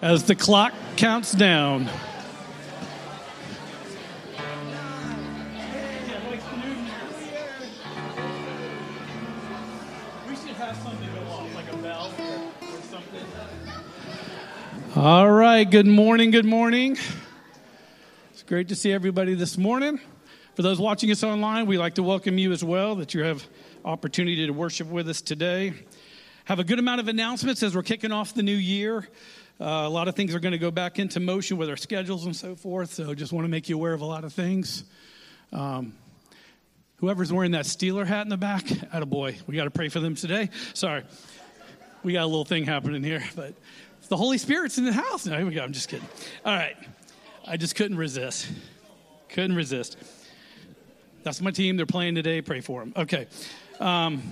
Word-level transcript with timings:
as 0.00 0.24
the 0.24 0.34
clock 0.34 0.72
counts 0.96 1.32
down. 1.32 1.88
All 14.96 15.30
right, 15.30 15.70
good 15.70 15.86
morning, 15.86 16.32
good 16.32 16.44
morning. 16.44 16.96
It's 18.32 18.42
great 18.42 18.68
to 18.68 18.74
see 18.74 18.90
everybody 18.90 19.34
this 19.34 19.56
morning. 19.56 20.00
For 20.56 20.62
those 20.62 20.80
watching 20.80 21.12
us 21.12 21.22
online, 21.22 21.66
we'd 21.66 21.78
like 21.78 21.94
to 21.96 22.02
welcome 22.02 22.36
you 22.36 22.50
as 22.50 22.64
well, 22.64 22.96
that 22.96 23.14
you 23.14 23.22
have 23.22 23.46
opportunity 23.84 24.46
to 24.46 24.52
worship 24.52 24.88
with 24.88 25.08
us 25.08 25.20
today. 25.20 25.72
Have 26.46 26.58
a 26.58 26.64
good 26.64 26.80
amount 26.80 27.00
of 27.00 27.06
announcements 27.06 27.62
as 27.62 27.76
we're 27.76 27.82
kicking 27.82 28.10
off 28.10 28.34
the 28.34 28.42
new 28.42 28.56
year. 28.56 29.06
Uh, 29.60 29.64
a 29.64 29.88
lot 29.88 30.06
of 30.06 30.14
things 30.14 30.34
are 30.34 30.40
going 30.40 30.52
to 30.52 30.58
go 30.58 30.70
back 30.70 30.98
into 30.98 31.18
motion 31.18 31.56
with 31.56 31.68
our 31.68 31.76
schedules 31.76 32.24
and 32.26 32.36
so 32.36 32.54
forth. 32.54 32.92
So 32.92 33.12
just 33.14 33.32
want 33.32 33.44
to 33.44 33.48
make 33.48 33.68
you 33.68 33.74
aware 33.74 33.92
of 33.92 34.00
a 34.00 34.04
lot 34.04 34.24
of 34.24 34.32
things. 34.32 34.84
Um, 35.52 35.94
whoever's 36.96 37.32
wearing 37.32 37.52
that 37.52 37.64
Steeler 37.64 38.06
hat 38.06 38.22
in 38.22 38.28
the 38.28 38.36
back, 38.36 38.64
boy, 39.06 39.36
we 39.46 39.56
got 39.56 39.64
to 39.64 39.70
pray 39.70 39.88
for 39.88 39.98
them 39.98 40.14
today. 40.14 40.50
Sorry, 40.74 41.02
we 42.04 42.12
got 42.12 42.22
a 42.22 42.26
little 42.26 42.44
thing 42.44 42.64
happening 42.64 43.02
here, 43.02 43.24
but 43.34 43.54
the 44.08 44.16
Holy 44.16 44.38
Spirit's 44.38 44.78
in 44.78 44.84
the 44.84 44.92
house. 44.92 45.26
No, 45.26 45.36
here 45.36 45.46
we 45.46 45.54
go. 45.54 45.62
I'm 45.62 45.72
just 45.72 45.88
kidding. 45.88 46.08
All 46.44 46.54
right, 46.54 46.76
I 47.46 47.56
just 47.56 47.74
couldn't 47.74 47.98
resist. 47.98 48.48
Couldn't 49.28 49.56
resist. 49.56 49.96
That's 51.24 51.40
my 51.40 51.50
team. 51.50 51.76
They're 51.76 51.84
playing 51.84 52.14
today. 52.14 52.40
Pray 52.42 52.60
for 52.60 52.80
them. 52.80 52.92
Okay. 52.96 53.26
Um, 53.80 54.22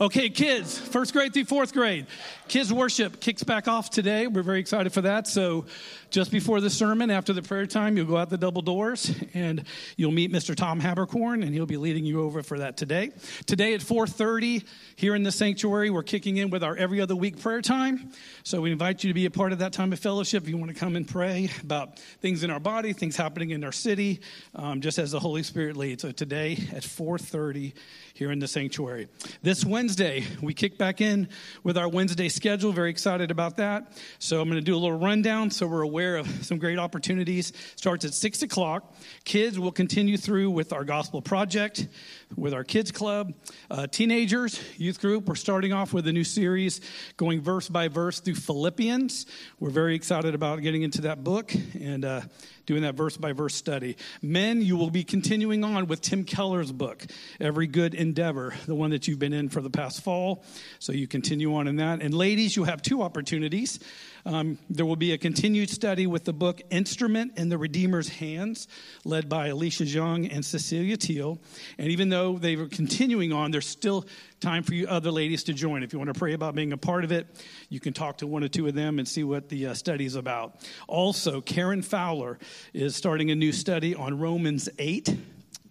Okay, 0.00 0.30
kids, 0.30 0.78
first 0.78 1.12
grade 1.12 1.34
through 1.34 1.44
fourth 1.44 1.72
grade. 1.72 2.06
Kids 2.48 2.72
worship 2.72 3.20
kicks 3.20 3.42
back 3.42 3.68
off 3.68 3.90
today. 3.90 4.26
We're 4.26 4.42
very 4.42 4.60
excited 4.60 4.92
for 4.92 5.02
that. 5.02 5.26
So, 5.26 5.66
just 6.12 6.30
before 6.30 6.60
the 6.60 6.68
sermon, 6.68 7.10
after 7.10 7.32
the 7.32 7.40
prayer 7.40 7.66
time, 7.66 7.96
you'll 7.96 8.06
go 8.06 8.18
out 8.18 8.28
the 8.28 8.36
double 8.36 8.60
doors 8.60 9.14
and 9.32 9.64
you'll 9.96 10.12
meet 10.12 10.30
Mr. 10.30 10.54
Tom 10.54 10.78
Habercorn, 10.78 11.42
and 11.42 11.54
he'll 11.54 11.64
be 11.64 11.78
leading 11.78 12.04
you 12.04 12.20
over 12.20 12.42
for 12.42 12.58
that 12.58 12.76
today. 12.76 13.10
Today 13.46 13.72
at 13.72 13.80
4:30 13.80 14.62
here 14.94 15.14
in 15.14 15.22
the 15.22 15.32
sanctuary, 15.32 15.88
we're 15.88 16.02
kicking 16.02 16.36
in 16.36 16.50
with 16.50 16.62
our 16.62 16.76
every 16.76 17.00
other 17.00 17.16
week 17.16 17.40
prayer 17.40 17.62
time. 17.62 18.12
So 18.44 18.60
we 18.60 18.70
invite 18.70 19.02
you 19.02 19.08
to 19.08 19.14
be 19.14 19.24
a 19.24 19.30
part 19.30 19.52
of 19.52 19.60
that 19.60 19.72
time 19.72 19.90
of 19.92 19.98
fellowship. 20.00 20.42
If 20.42 20.50
you 20.50 20.58
want 20.58 20.70
to 20.70 20.78
come 20.78 20.96
and 20.96 21.08
pray 21.08 21.48
about 21.62 21.98
things 22.20 22.44
in 22.44 22.50
our 22.50 22.60
body, 22.60 22.92
things 22.92 23.16
happening 23.16 23.50
in 23.50 23.64
our 23.64 23.72
city, 23.72 24.20
um, 24.54 24.82
just 24.82 24.98
as 24.98 25.12
the 25.12 25.20
Holy 25.20 25.42
Spirit 25.42 25.78
leads. 25.78 26.02
So 26.02 26.12
today 26.12 26.58
at 26.74 26.84
4:30 26.84 27.72
here 28.12 28.30
in 28.30 28.38
the 28.38 28.48
sanctuary. 28.48 29.08
This 29.42 29.64
Wednesday, 29.64 30.24
we 30.42 30.52
kick 30.52 30.76
back 30.76 31.00
in 31.00 31.28
with 31.64 31.78
our 31.78 31.88
Wednesday 31.88 32.28
schedule. 32.28 32.70
Very 32.70 32.90
excited 32.90 33.30
about 33.30 33.56
that. 33.56 33.96
So 34.18 34.42
I'm 34.42 34.48
going 34.48 34.60
to 34.60 34.64
do 34.64 34.74
a 34.74 34.78
little 34.78 34.98
rundown 34.98 35.50
so 35.50 35.66
we're 35.66 35.80
aware 35.80 36.01
of 36.02 36.26
some 36.44 36.58
great 36.58 36.78
opportunities. 36.78 37.52
Starts 37.76 38.04
at 38.04 38.14
6 38.14 38.42
o'clock. 38.42 38.94
Kids 39.24 39.58
will 39.58 39.72
continue 39.72 40.16
through 40.16 40.50
with 40.50 40.72
our 40.72 40.84
gospel 40.84 41.22
project, 41.22 41.88
with 42.36 42.54
our 42.54 42.64
kids 42.64 42.90
club. 42.90 43.32
Uh, 43.70 43.86
teenagers, 43.86 44.60
youth 44.76 45.00
group, 45.00 45.26
we're 45.26 45.34
starting 45.34 45.72
off 45.72 45.92
with 45.92 46.06
a 46.06 46.12
new 46.12 46.24
series 46.24 46.80
going 47.16 47.40
verse 47.40 47.68
by 47.68 47.88
verse 47.88 48.20
through 48.20 48.34
Philippians. 48.34 49.26
We're 49.60 49.70
very 49.70 49.94
excited 49.94 50.34
about 50.34 50.62
getting 50.62 50.82
into 50.82 51.02
that 51.02 51.22
book 51.22 51.54
and 51.80 52.04
uh, 52.04 52.22
doing 52.66 52.82
that 52.82 52.94
verse 52.94 53.16
by 53.16 53.32
verse 53.32 53.54
study. 53.54 53.96
Men, 54.20 54.62
you 54.62 54.76
will 54.76 54.90
be 54.90 55.04
continuing 55.04 55.64
on 55.64 55.86
with 55.86 56.00
Tim 56.00 56.24
Keller's 56.24 56.72
book, 56.72 57.04
Every 57.40 57.66
Good 57.66 57.94
Endeavor, 57.94 58.54
the 58.66 58.74
one 58.74 58.90
that 58.90 59.08
you've 59.08 59.18
been 59.18 59.32
in 59.32 59.48
for 59.48 59.60
the 59.60 59.70
past 59.70 60.02
fall. 60.02 60.44
So 60.78 60.92
you 60.92 61.06
continue 61.06 61.54
on 61.54 61.68
in 61.68 61.76
that. 61.76 62.02
And 62.02 62.14
ladies, 62.14 62.56
you 62.56 62.64
have 62.64 62.82
two 62.82 63.02
opportunities. 63.02 63.80
Um, 64.24 64.58
there 64.70 64.86
will 64.86 64.96
be 64.96 65.12
a 65.12 65.18
continued 65.18 65.70
study 65.70 66.06
with 66.06 66.24
the 66.24 66.32
book 66.32 66.62
Instrument 66.70 67.32
in 67.36 67.48
the 67.48 67.58
Redeemer's 67.58 68.08
Hands, 68.08 68.68
led 69.04 69.28
by 69.28 69.48
Alicia 69.48 69.84
Young 69.84 70.26
and 70.26 70.44
Cecilia 70.44 70.96
Teal. 70.96 71.40
And 71.78 71.88
even 71.88 72.08
though 72.08 72.38
they 72.38 72.54
were 72.54 72.68
continuing 72.68 73.32
on, 73.32 73.50
they're 73.50 73.60
still 73.60 74.06
time 74.42 74.64
for 74.64 74.74
you 74.74 74.88
other 74.88 75.12
ladies 75.12 75.44
to 75.44 75.52
join. 75.52 75.84
If 75.84 75.92
you 75.92 76.00
want 76.00 76.12
to 76.12 76.18
pray 76.18 76.32
about 76.32 76.56
being 76.56 76.72
a 76.72 76.76
part 76.76 77.04
of 77.04 77.12
it, 77.12 77.28
you 77.68 77.78
can 77.78 77.92
talk 77.92 78.18
to 78.18 78.26
one 78.26 78.42
or 78.42 78.48
two 78.48 78.66
of 78.66 78.74
them 78.74 78.98
and 78.98 79.06
see 79.06 79.22
what 79.22 79.48
the 79.48 79.68
uh, 79.68 79.74
study 79.74 80.04
is 80.04 80.16
about. 80.16 80.56
Also, 80.88 81.40
Karen 81.40 81.80
Fowler 81.80 82.40
is 82.74 82.96
starting 82.96 83.30
a 83.30 83.36
new 83.36 83.52
study 83.52 83.94
on 83.94 84.18
Romans 84.18 84.68
8 84.80 85.16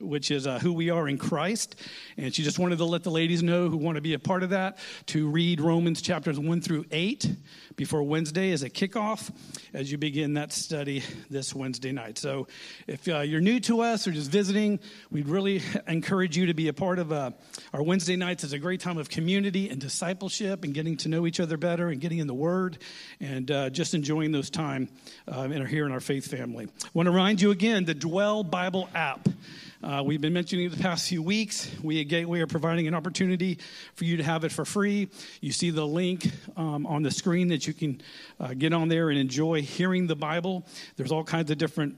which 0.02 0.32
is 0.32 0.48
uh, 0.48 0.60
who 0.60 0.74
we 0.74 0.90
are 0.90 1.08
in 1.08 1.18
Christ. 1.18 1.76
And 2.18 2.34
she 2.34 2.44
just 2.44 2.60
wanted 2.60 2.78
to 2.80 2.86
let 2.86 3.04
the 3.04 3.12
ladies 3.12 3.44
know 3.44 3.70
who 3.70 3.78
want 3.78 3.96
to 3.96 4.02
be 4.02 4.14
a 4.14 4.20
part 4.20 4.44
of 4.44 4.50
that 4.50 4.78
to 5.08 5.30
read 5.30 5.62
Romans 5.62 6.02
chapters 6.02 6.40
1 6.40 6.62
through 6.62 6.86
8 6.92 7.30
before 7.76 8.04
Wednesday 8.04 8.52
as 8.52 8.64
a 8.64 8.70
kickoff 8.70 9.32
as 9.74 9.92
you 9.92 9.98
begin 9.98 10.34
that 10.34 10.52
study 10.52 11.04
this 11.30 11.56
Wednesday 11.56 11.92
night. 11.92 12.18
So 12.18 12.48
if 12.88 13.08
uh, 13.08 13.20
you're 13.20 13.42
new 13.42 13.60
to 13.62 13.82
us 13.82 14.08
or 14.08 14.12
just 14.12 14.30
visiting, 14.30 14.80
we'd 15.10 15.28
really 15.28 15.62
encourage 15.88 16.38
you 16.38 16.48
to 16.48 16.54
be 16.54 16.68
a 16.68 16.74
part 16.74 17.00
of 17.00 17.12
uh, 17.12 17.32
our 17.74 17.82
Wednesday 17.82 18.16
nights. 18.16 18.44
It's 18.44 18.54
a 18.54 18.60
great 18.60 18.82
time 18.82 18.98
of 18.98 19.10
community 19.10 19.70
and 19.70 19.80
discipleship 19.80 20.64
and 20.64 20.74
getting 20.74 20.98
to 20.98 21.10
know 21.10 21.26
each 21.26 21.40
other 21.40 21.58
better 21.58 21.90
and 21.90 22.02
getting 22.02 22.20
in 22.20 22.28
the 22.28 22.34
Word 22.34 22.78
and 23.20 23.50
uh, 23.50 23.70
just 23.70 23.94
enjoying 23.94 24.32
those 24.32 24.50
time 24.50 24.90
uh, 25.28 25.42
in 25.42 25.62
our, 25.62 25.68
here 25.68 25.86
in 25.86 25.92
our 25.92 26.00
faith 26.00 26.30
family. 26.30 26.68
I 26.84 26.90
want 26.94 27.08
to 27.08 27.12
remind 27.12 27.42
you 27.42 27.52
again 27.52 27.86
the 27.86 27.94
Dwell 27.94 28.44
Bible 28.44 28.90
app. 28.94 29.28
Uh, 29.84 30.04
we've 30.06 30.22
been 30.22 30.34
mentioning 30.34 30.70
the 30.70 30.78
past 30.78 31.10
few 31.10 31.24
weeks. 31.24 31.72
We 31.82 32.02
at 32.02 32.08
Gateway 32.08 32.39
are 32.41 32.48
providing 32.48 32.88
an 32.88 32.94
opportunity 32.94 33.58
for 33.96 34.06
you 34.06 34.17
to 34.17 34.24
have 34.24 34.44
it 34.44 34.52
for 34.52 34.63
free. 34.63 35.10
You 35.41 35.52
see 35.52 35.72
the 35.72 35.86
link 35.86 36.30
um, 36.56 36.86
on 36.86 37.02
the 37.02 37.10
screen 37.10 37.48
that 37.48 37.65
you 37.65 37.74
can 37.74 38.00
uh, 38.39 38.54
get 38.54 38.74
on 38.74 38.89
there 38.89 39.10
and 39.10 39.17
enjoy 39.17 39.63
hearing 39.63 40.06
the 40.06 40.15
Bible. 40.15 40.67
There's 40.98 41.12
all 41.12 41.24
kinds 41.24 41.50
of 41.50 41.58
different 41.58 41.96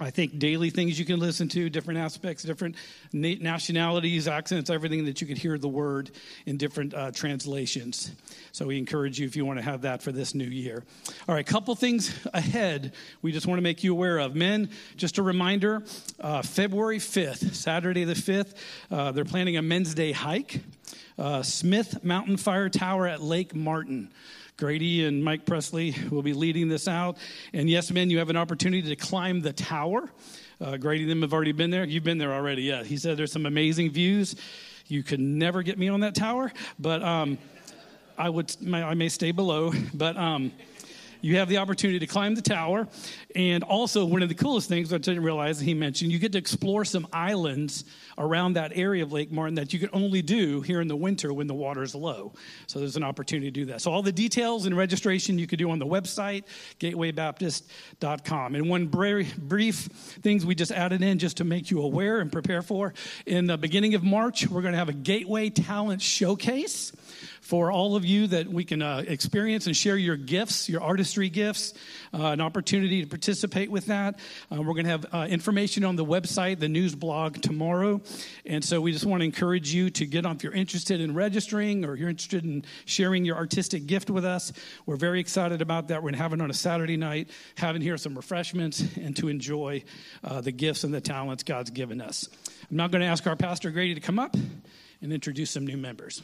I 0.00 0.10
think 0.10 0.40
daily 0.40 0.70
things 0.70 0.98
you 0.98 1.04
can 1.04 1.20
listen 1.20 1.48
to, 1.50 1.70
different 1.70 2.00
aspects, 2.00 2.42
different 2.42 2.74
nationalities, 3.12 4.26
accents, 4.26 4.68
everything 4.68 5.04
that 5.04 5.20
you 5.20 5.26
could 5.28 5.38
hear 5.38 5.56
the 5.56 5.68
word 5.68 6.10
in 6.46 6.56
different 6.56 6.94
uh, 6.94 7.12
translations. 7.12 8.10
So 8.50 8.66
we 8.66 8.76
encourage 8.76 9.20
you 9.20 9.26
if 9.26 9.36
you 9.36 9.44
want 9.44 9.60
to 9.60 9.64
have 9.64 9.82
that 9.82 10.02
for 10.02 10.10
this 10.10 10.34
new 10.34 10.44
year. 10.44 10.82
All 11.28 11.34
right, 11.36 11.46
couple 11.46 11.76
things 11.76 12.12
ahead 12.34 12.92
we 13.22 13.30
just 13.30 13.46
want 13.46 13.58
to 13.58 13.62
make 13.62 13.84
you 13.84 13.92
aware 13.92 14.18
of. 14.18 14.34
Men, 14.34 14.68
just 14.96 15.18
a 15.18 15.22
reminder 15.22 15.84
uh, 16.18 16.42
February 16.42 16.98
5th, 16.98 17.54
Saturday 17.54 18.02
the 18.02 18.14
5th, 18.14 18.54
uh, 18.90 19.12
they're 19.12 19.24
planning 19.24 19.56
a 19.56 19.62
Men's 19.62 19.94
Day 19.94 20.10
hike. 20.10 20.60
Uh, 21.16 21.44
Smith 21.44 22.02
Mountain 22.02 22.38
Fire 22.38 22.68
Tower 22.68 23.06
at 23.06 23.22
Lake 23.22 23.54
Martin. 23.54 24.10
Grady 24.56 25.04
and 25.04 25.22
Mike 25.22 25.46
Presley 25.46 25.96
will 26.10 26.22
be 26.22 26.32
leading 26.32 26.68
this 26.68 26.86
out. 26.86 27.16
And 27.52 27.68
yes, 27.68 27.90
men, 27.90 28.08
you 28.08 28.18
have 28.18 28.30
an 28.30 28.36
opportunity 28.36 28.88
to 28.88 28.96
climb 28.96 29.40
the 29.40 29.52
tower. 29.52 30.08
Uh, 30.60 30.76
Grady 30.76 31.02
and 31.02 31.10
them 31.10 31.22
have 31.22 31.32
already 31.32 31.52
been 31.52 31.70
there. 31.70 31.84
You've 31.84 32.04
been 32.04 32.18
there 32.18 32.32
already, 32.32 32.62
yeah. 32.62 32.84
He 32.84 32.96
said 32.96 33.16
there's 33.16 33.32
some 33.32 33.46
amazing 33.46 33.90
views. 33.90 34.36
You 34.86 35.02
could 35.02 35.18
never 35.18 35.62
get 35.62 35.76
me 35.76 35.88
on 35.88 36.00
that 36.00 36.14
tower, 36.14 36.52
but 36.78 37.02
um, 37.02 37.38
I 38.16 38.28
would. 38.28 38.54
I 38.72 38.94
may 38.94 39.08
stay 39.08 39.32
below, 39.32 39.72
but. 39.94 40.16
Um, 40.16 40.52
you 41.24 41.38
have 41.38 41.48
the 41.48 41.56
opportunity 41.56 41.98
to 42.00 42.06
climb 42.06 42.34
the 42.34 42.42
tower. 42.42 42.86
And 43.34 43.64
also, 43.64 44.04
one 44.04 44.22
of 44.22 44.28
the 44.28 44.34
coolest 44.34 44.68
things 44.68 44.92
I 44.92 44.98
didn't 44.98 45.22
realize 45.22 45.58
he 45.58 45.72
mentioned, 45.72 46.12
you 46.12 46.18
get 46.18 46.32
to 46.32 46.38
explore 46.38 46.84
some 46.84 47.06
islands 47.14 47.84
around 48.18 48.54
that 48.54 48.72
area 48.74 49.02
of 49.02 49.12
Lake 49.12 49.30
Martin 49.32 49.54
that 49.56 49.72
you 49.72 49.78
can 49.78 49.90
only 49.92 50.22
do 50.22 50.60
here 50.60 50.80
in 50.80 50.88
the 50.88 50.96
winter 50.96 51.32
when 51.32 51.46
the 51.46 51.54
water 51.54 51.82
is 51.82 51.94
low. 51.94 52.32
So 52.66 52.78
there's 52.78 52.96
an 52.96 53.02
opportunity 53.02 53.46
to 53.46 53.50
do 53.50 53.64
that. 53.66 53.80
So 53.80 53.92
all 53.92 54.02
the 54.02 54.12
details 54.12 54.66
and 54.66 54.76
registration 54.76 55.38
you 55.38 55.46
can 55.46 55.58
do 55.58 55.70
on 55.70 55.78
the 55.78 55.86
website, 55.86 56.44
gatewaybaptist.com. 56.80 58.54
And 58.54 58.68
one 58.68 58.86
brief 58.86 59.76
things 60.22 60.46
we 60.46 60.54
just 60.54 60.72
added 60.72 61.02
in 61.02 61.18
just 61.18 61.38
to 61.38 61.44
make 61.44 61.70
you 61.70 61.82
aware 61.82 62.20
and 62.20 62.30
prepare 62.30 62.62
for. 62.62 62.94
In 63.26 63.46
the 63.46 63.58
beginning 63.58 63.94
of 63.94 64.02
March, 64.02 64.48
we're 64.48 64.62
going 64.62 64.72
to 64.72 64.78
have 64.78 64.88
a 64.88 64.94
Gateway 64.94 65.50
Talent 65.50 66.02
Showcase 66.02 66.92
for 67.44 67.70
all 67.70 67.94
of 67.94 68.06
you 68.06 68.26
that 68.26 68.48
we 68.48 68.64
can 68.64 68.80
uh, 68.80 69.04
experience 69.06 69.66
and 69.66 69.76
share 69.76 69.98
your 69.98 70.16
gifts, 70.16 70.66
your 70.66 70.80
artistry 70.80 71.28
gifts, 71.28 71.74
uh, 72.14 72.28
an 72.28 72.40
opportunity 72.40 73.02
to 73.02 73.06
participate 73.06 73.70
with 73.70 73.84
that. 73.86 74.18
Uh, 74.50 74.62
we're 74.62 74.72
going 74.72 74.86
to 74.86 74.90
have 74.90 75.06
uh, 75.12 75.26
information 75.28 75.84
on 75.84 75.94
the 75.94 76.04
website, 76.04 76.58
the 76.58 76.70
news 76.70 76.94
blog 76.94 77.42
tomorrow. 77.42 78.00
And 78.46 78.64
so 78.64 78.80
we 78.80 78.92
just 78.92 79.04
want 79.04 79.20
to 79.20 79.26
encourage 79.26 79.74
you 79.74 79.90
to 79.90 80.06
get 80.06 80.24
on 80.24 80.36
if 80.36 80.42
you're 80.42 80.54
interested 80.54 81.02
in 81.02 81.14
registering 81.14 81.84
or 81.84 81.96
you're 81.96 82.08
interested 82.08 82.44
in 82.44 82.64
sharing 82.86 83.26
your 83.26 83.36
artistic 83.36 83.86
gift 83.86 84.08
with 84.08 84.24
us. 84.24 84.50
We're 84.86 84.96
very 84.96 85.20
excited 85.20 85.60
about 85.60 85.88
that. 85.88 85.96
We're 85.96 86.12
going 86.12 86.14
to 86.14 86.22
have 86.22 86.32
it 86.32 86.40
on 86.40 86.50
a 86.50 86.54
Saturday 86.54 86.96
night, 86.96 87.28
having 87.56 87.82
here 87.82 87.98
some 87.98 88.14
refreshments 88.16 88.82
and 88.96 89.14
to 89.18 89.28
enjoy 89.28 89.84
uh, 90.24 90.40
the 90.40 90.52
gifts 90.52 90.82
and 90.84 90.94
the 90.94 91.02
talents 91.02 91.42
God's 91.42 91.70
given 91.70 92.00
us. 92.00 92.26
I'm 92.70 92.78
now 92.78 92.88
going 92.88 93.02
to 93.02 93.06
ask 93.06 93.26
our 93.26 93.36
pastor 93.36 93.70
Grady 93.70 93.94
to 93.94 94.00
come 94.00 94.18
up 94.18 94.34
and 95.02 95.12
introduce 95.12 95.50
some 95.50 95.66
new 95.66 95.76
members. 95.76 96.22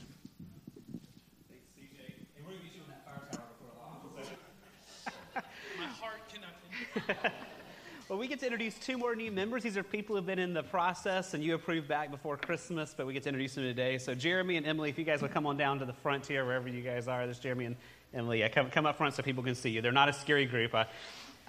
well, 8.09 8.19
we 8.19 8.27
get 8.27 8.41
to 8.41 8.47
introduce 8.47 8.75
two 8.79 8.99
more 8.99 9.15
new 9.15 9.31
members. 9.31 9.63
These 9.63 9.77
are 9.77 9.83
people 9.83 10.17
who've 10.17 10.27
been 10.27 10.39
in 10.39 10.53
the 10.53 10.63
process 10.63 11.35
and 11.35 11.45
you 11.45 11.55
approved 11.55 11.89
back 11.89 12.11
before 12.11 12.37
Christmas, 12.37 12.95
but 12.97 13.07
we 13.07 13.13
get 13.13 13.23
to 13.25 13.29
introduce 13.29 13.55
them 13.55 13.65
today. 13.65 13.99
So, 13.99 14.15
Jeremy 14.15 14.57
and 14.57 14.67
Emily, 14.67 14.91
if 14.91 14.99
you 14.99 15.05
guys 15.05 15.23
would 15.23 15.33
come 15.33 15.47
on 15.47 15.57
down 15.57 15.79
to 15.79 15.85
the 15.85 15.93
front 15.93 16.27
here, 16.27 16.45
wherever 16.45 16.69
you 16.69 16.83
guys 16.83 17.09
are, 17.09 17.25
there's 17.25 17.39
Jeremy 17.39 17.67
and 17.67 17.77
Emily. 18.13 18.41
Yeah, 18.41 18.49
come, 18.49 18.71
come 18.71 18.87
up 18.87 18.97
front 18.97 19.15
so 19.15 19.23
people 19.23 19.43
can 19.43 19.55
see 19.55 19.71
you. 19.71 19.81
They're 19.81 19.93
not 19.93 20.09
a 20.09 20.13
scary 20.13 20.47
group. 20.47 20.75
I, 20.75 20.87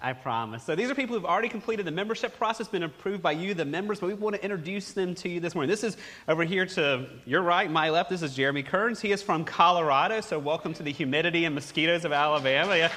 I 0.00 0.12
promise. 0.12 0.64
So 0.64 0.74
these 0.74 0.90
are 0.90 0.96
people 0.96 1.14
who've 1.14 1.24
already 1.24 1.48
completed 1.48 1.86
the 1.86 1.92
membership 1.92 2.36
process, 2.36 2.66
been 2.66 2.82
approved 2.82 3.22
by 3.22 3.32
you, 3.32 3.54
the 3.54 3.64
members, 3.64 4.00
but 4.00 4.08
we 4.08 4.14
want 4.14 4.34
to 4.34 4.42
introduce 4.42 4.92
them 4.92 5.14
to 5.16 5.28
you 5.28 5.38
this 5.38 5.54
morning. 5.54 5.70
This 5.70 5.84
is 5.84 5.96
over 6.26 6.42
here 6.42 6.66
to 6.66 7.06
your 7.24 7.42
right, 7.42 7.70
my 7.70 7.90
left. 7.90 8.10
This 8.10 8.22
is 8.22 8.34
Jeremy 8.34 8.64
Kearns. 8.64 9.00
He 9.00 9.12
is 9.12 9.22
from 9.22 9.44
Colorado, 9.44 10.20
so 10.20 10.40
welcome 10.40 10.74
to 10.74 10.82
the 10.82 10.90
humidity 10.92 11.44
and 11.44 11.54
mosquitoes 11.54 12.04
of 12.04 12.10
Alabama. 12.10 12.76
Yeah. 12.76 12.92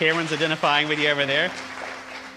Cameron's 0.00 0.32
identifying 0.32 0.88
with 0.88 0.98
you 0.98 1.10
over 1.10 1.26
there. 1.26 1.52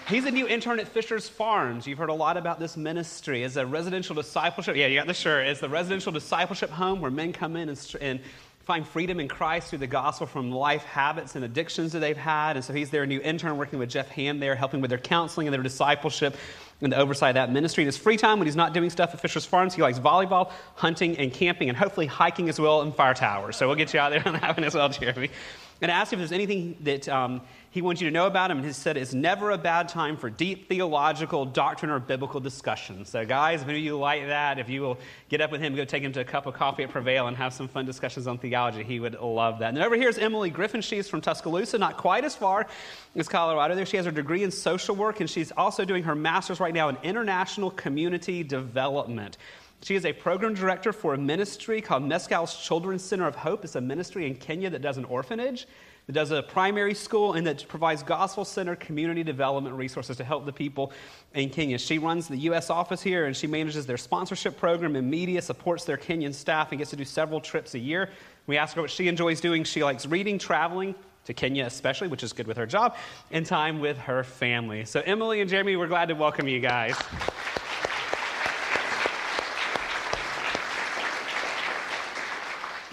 He's 0.06 0.26
a 0.26 0.30
new 0.30 0.46
intern 0.46 0.78
at 0.80 0.86
Fisher's 0.86 1.30
Farms. 1.30 1.86
You've 1.86 1.96
heard 1.96 2.10
a 2.10 2.14
lot 2.14 2.36
about 2.36 2.60
this 2.60 2.76
ministry. 2.76 3.42
It's 3.42 3.56
a 3.56 3.64
residential 3.64 4.14
discipleship. 4.14 4.76
Yeah, 4.76 4.86
you 4.86 4.98
got 4.98 5.06
the 5.06 5.14
shirt. 5.14 5.46
It's 5.46 5.60
the 5.60 5.70
residential 5.70 6.12
discipleship 6.12 6.68
home 6.68 7.00
where 7.00 7.10
men 7.10 7.32
come 7.32 7.56
in 7.56 7.70
and, 7.70 7.96
and 8.02 8.20
find 8.64 8.86
freedom 8.86 9.18
in 9.18 9.28
Christ 9.28 9.70
through 9.70 9.78
the 9.78 9.86
gospel 9.86 10.26
from 10.26 10.50
life 10.50 10.84
habits 10.84 11.36
and 11.36 11.42
addictions 11.42 11.92
that 11.92 12.00
they've 12.00 12.18
had. 12.18 12.56
And 12.56 12.62
so 12.62 12.74
he's 12.74 12.90
their 12.90 13.06
new 13.06 13.22
intern 13.22 13.56
working 13.56 13.78
with 13.78 13.88
Jeff 13.88 14.08
Ham 14.08 14.40
there, 14.40 14.54
helping 14.54 14.82
with 14.82 14.90
their 14.90 14.98
counseling 14.98 15.46
and 15.46 15.54
their 15.54 15.62
discipleship 15.62 16.36
and 16.82 16.92
the 16.92 16.98
oversight 16.98 17.30
of 17.30 17.34
that 17.36 17.50
ministry. 17.50 17.82
In 17.82 17.86
his 17.86 17.96
free 17.96 18.18
time, 18.18 18.38
when 18.40 18.46
he's 18.46 18.56
not 18.56 18.74
doing 18.74 18.90
stuff 18.90 19.14
at 19.14 19.22
Fisher's 19.22 19.46
Farms, 19.46 19.74
he 19.74 19.80
likes 19.80 19.98
volleyball, 19.98 20.52
hunting, 20.74 21.16
and 21.16 21.32
camping, 21.32 21.70
and 21.70 21.78
hopefully 21.78 22.04
hiking 22.04 22.50
as 22.50 22.60
well 22.60 22.82
and 22.82 22.94
fire 22.94 23.14
towers. 23.14 23.56
So 23.56 23.66
we'll 23.68 23.76
get 23.76 23.94
you 23.94 24.00
out 24.00 24.10
there 24.10 24.22
on 24.28 24.34
that 24.34 24.54
one 24.54 24.64
as 24.64 24.74
well, 24.74 24.90
Jeremy. 24.90 25.30
And 25.80 25.90
asked 25.90 26.12
if 26.12 26.18
there's 26.18 26.32
anything 26.32 26.76
that 26.82 27.08
um, 27.08 27.40
he 27.74 27.82
wants 27.82 28.00
you 28.00 28.08
to 28.08 28.14
know 28.14 28.26
about 28.26 28.52
him. 28.52 28.58
And 28.58 28.66
he 28.66 28.72
said 28.72 28.96
it's 28.96 29.12
never 29.12 29.50
a 29.50 29.58
bad 29.58 29.88
time 29.88 30.16
for 30.16 30.30
deep 30.30 30.68
theological, 30.68 31.44
doctrine, 31.44 31.90
or 31.90 31.98
biblical 31.98 32.38
discussion. 32.38 33.04
So, 33.04 33.26
guys, 33.26 33.62
if 33.62 33.68
any 33.68 33.78
of 33.78 33.84
you 33.84 33.98
like 33.98 34.28
that, 34.28 34.60
if 34.60 34.68
you 34.68 34.80
will 34.80 34.96
get 35.28 35.40
up 35.40 35.50
with 35.50 35.60
him, 35.60 35.74
go 35.74 35.84
take 35.84 36.04
him 36.04 36.12
to 36.12 36.20
a 36.20 36.24
cup 36.24 36.46
of 36.46 36.54
coffee 36.54 36.84
at 36.84 36.90
Prevail 36.90 37.26
and 37.26 37.36
have 37.36 37.52
some 37.52 37.66
fun 37.66 37.84
discussions 37.84 38.28
on 38.28 38.38
theology, 38.38 38.84
he 38.84 39.00
would 39.00 39.14
love 39.14 39.58
that. 39.58 39.74
And 39.74 39.82
over 39.82 39.96
here 39.96 40.08
is 40.08 40.18
Emily 40.18 40.50
Griffin. 40.50 40.80
She's 40.80 41.08
from 41.08 41.20
Tuscaloosa, 41.20 41.76
not 41.76 41.96
quite 41.96 42.24
as 42.24 42.36
far 42.36 42.68
as 43.16 43.28
Colorado. 43.28 43.74
There 43.74 43.84
she 43.84 43.96
has 43.96 44.06
her 44.06 44.12
degree 44.12 44.44
in 44.44 44.52
social 44.52 44.94
work, 44.94 45.18
and 45.18 45.28
she's 45.28 45.50
also 45.56 45.84
doing 45.84 46.04
her 46.04 46.14
master's 46.14 46.60
right 46.60 46.72
now 46.72 46.88
in 46.88 46.96
international 47.02 47.72
community 47.72 48.44
development. 48.44 49.36
She 49.84 49.96
is 49.96 50.06
a 50.06 50.14
program 50.14 50.54
director 50.54 50.94
for 50.94 51.12
a 51.12 51.18
ministry 51.18 51.82
called 51.82 52.04
Mescal's 52.04 52.56
Children's 52.56 53.04
Center 53.04 53.26
of 53.26 53.36
Hope. 53.36 53.64
It's 53.64 53.74
a 53.74 53.82
ministry 53.82 54.26
in 54.26 54.34
Kenya 54.34 54.70
that 54.70 54.80
does 54.80 54.96
an 54.96 55.04
orphanage 55.04 55.66
that 56.06 56.14
does 56.14 56.30
a 56.30 56.42
primary 56.42 56.94
school 56.94 57.34
and 57.34 57.46
that 57.46 57.68
provides 57.68 58.02
gospel 58.02 58.46
center 58.46 58.76
community 58.76 59.22
development 59.22 59.76
resources 59.76 60.16
to 60.16 60.24
help 60.24 60.46
the 60.46 60.52
people 60.54 60.90
in 61.34 61.50
Kenya. 61.50 61.76
She 61.76 61.98
runs 61.98 62.28
the 62.28 62.36
U.S. 62.38 62.70
office 62.70 63.02
here 63.02 63.26
and 63.26 63.36
she 63.36 63.46
manages 63.46 63.84
their 63.84 63.98
sponsorship 63.98 64.56
program 64.56 64.96
and 64.96 65.10
media, 65.10 65.42
supports 65.42 65.84
their 65.84 65.98
Kenyan 65.98 66.32
staff, 66.32 66.72
and 66.72 66.78
gets 66.78 66.90
to 66.90 66.96
do 66.96 67.04
several 67.04 67.38
trips 67.38 67.74
a 67.74 67.78
year. 67.78 68.08
We 68.46 68.56
ask 68.56 68.76
her 68.76 68.80
what 68.80 68.90
she 68.90 69.06
enjoys 69.06 69.38
doing. 69.38 69.64
She 69.64 69.84
likes 69.84 70.06
reading, 70.06 70.38
traveling, 70.38 70.94
to 71.26 71.34
Kenya 71.34 71.66
especially, 71.66 72.08
which 72.08 72.22
is 72.22 72.32
good 72.32 72.46
with 72.46 72.56
her 72.56 72.66
job, 72.66 72.96
and 73.30 73.44
time 73.44 73.80
with 73.80 73.98
her 73.98 74.24
family. 74.24 74.86
So, 74.86 75.02
Emily 75.04 75.42
and 75.42 75.50
Jeremy, 75.50 75.76
we're 75.76 75.88
glad 75.88 76.08
to 76.08 76.14
welcome 76.14 76.48
you 76.48 76.60
guys. 76.60 76.96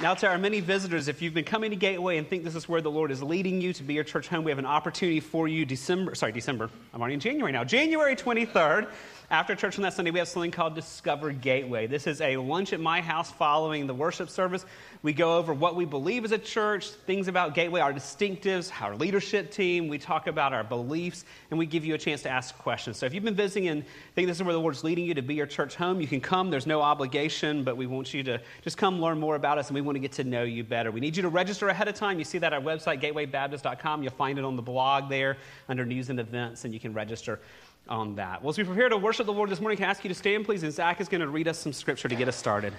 Now, 0.02 0.16
to 0.16 0.28
our 0.28 0.40
many 0.40 0.62
visitors, 0.62 1.08
if 1.08 1.22
you've 1.22 1.36
been 1.36 1.46
coming 1.46 1.70
to 1.70 1.76
Gateway 1.76 2.18
and 2.18 2.28
think 2.28 2.44
this 2.44 2.56
is 2.56 2.68
where 2.68 2.82
the 2.82 2.90
Lord 2.90 3.12
is 3.12 3.22
leading 3.22 3.62
you 3.62 3.72
to 3.74 3.84
be 3.84 3.94
your 3.94 4.04
church 4.04 4.28
home, 4.28 4.44
we 4.44 4.50
have 4.50 4.58
an 4.58 4.66
opportunity 4.66 5.20
for 5.20 5.48
you 5.48 5.64
December, 5.64 6.16
sorry, 6.16 6.32
December, 6.32 6.72
I'm 6.92 7.02
already 7.02 7.14
in 7.14 7.20
January 7.20 7.52
now, 7.52 7.64
January 7.64 8.16
23rd. 8.16 8.88
After 9.32 9.56
church 9.56 9.78
on 9.78 9.84
that 9.84 9.94
Sunday, 9.94 10.12
we 10.12 10.20
have 10.20 10.28
something 10.28 10.52
called 10.52 10.76
Discover 10.76 11.32
Gateway. 11.32 11.88
This 11.88 12.06
is 12.06 12.20
a 12.20 12.36
lunch 12.36 12.74
at 12.74 12.82
my 12.82 13.00
house 13.00 13.32
following 13.32 13.88
the 13.88 13.94
worship 13.94 14.30
service. 14.30 14.66
We 15.04 15.14
go 15.14 15.38
over 15.38 15.54
what 15.54 15.78
we 15.78 15.86
believe 15.86 16.26
as 16.26 16.34
a 16.34 16.38
church, 16.38 16.90
things 16.90 17.30
about 17.30 17.56
Gateway, 17.56 17.80
our 17.80 17.94
distinctives, 17.94 18.74
our 18.82 18.94
leadership 18.94 19.50
team. 19.50 19.88
We 19.88 20.00
talk 20.00 20.28
about 20.28 20.52
our 20.52 20.66
beliefs, 20.66 21.24
and 21.50 21.58
we 21.58 21.66
give 21.66 21.86
you 21.86 21.96
a 21.96 21.98
chance 21.98 22.24
to 22.24 22.30
ask 22.30 22.58
questions. 22.58 22.98
So 22.98 23.06
if 23.06 23.14
you've 23.14 23.24
been 23.24 23.34
visiting 23.34 23.70
and 23.70 23.86
think 24.16 24.28
this 24.28 24.36
is 24.36 24.44
where 24.44 24.52
the 24.52 24.60
Lord's 24.60 24.84
leading 24.84 25.06
you 25.06 25.14
to 25.14 25.22
be 25.22 25.36
your 25.36 25.46
church 25.46 25.76
home, 25.76 26.02
you 26.02 26.08
can 26.08 26.20
come. 26.20 26.50
There's 26.50 26.68
no 26.68 26.82
obligation, 26.82 27.64
but 27.64 27.78
we 27.78 27.88
want 27.88 28.14
you 28.14 28.24
to 28.24 28.42
just 28.64 28.78
come 28.78 29.00
learn 29.00 29.18
more 29.18 29.38
about 29.38 29.58
us, 29.58 29.70
and 29.70 29.76
we 29.76 29.82
want 29.82 29.96
to 29.96 30.02
get 30.02 30.12
to 30.14 30.26
know 30.26 30.44
you 30.44 30.66
better. 30.66 30.92
We 30.92 31.00
need 31.00 31.16
you 31.16 31.22
to 31.22 31.30
register 31.30 31.70
ahead 31.70 31.88
of 31.88 31.96
time. 31.96 32.20
You 32.20 32.26
see 32.26 32.40
that 32.40 32.52
at 32.52 32.60
our 32.60 32.62
website, 32.62 33.02
gatewaybaptist.com. 33.02 34.04
You'll 34.04 34.12
find 34.12 34.40
it 34.40 34.44
on 34.44 34.58
the 34.58 34.62
blog 34.62 35.08
there 35.08 35.38
under 35.70 35.86
news 35.86 36.10
and 36.10 36.20
events, 36.20 36.66
and 36.66 36.74
you 36.74 36.82
can 36.82 36.94
register 36.94 37.40
on 37.88 38.16
that. 38.16 38.42
Well, 38.42 38.50
as 38.50 38.58
we 38.58 38.64
prepare 38.64 38.90
to 38.90 38.98
worship 38.98 39.26
the 39.26 39.34
Lord 39.34 39.50
this 39.50 39.60
morning, 39.60 39.78
can 39.78 39.88
I 39.88 39.90
ask 39.90 40.04
you 40.04 40.10
to 40.10 40.16
stand, 40.16 40.46
please? 40.46 40.64
And 40.64 40.72
Zach 40.72 41.02
is 41.02 41.10
going 41.10 41.22
to 41.22 41.28
read 41.28 41.48
us 41.48 41.60
some 41.60 41.74
scripture 41.74 42.08
to 42.08 42.16
get 42.16 42.28
us 42.28 42.36
started. 42.36 42.74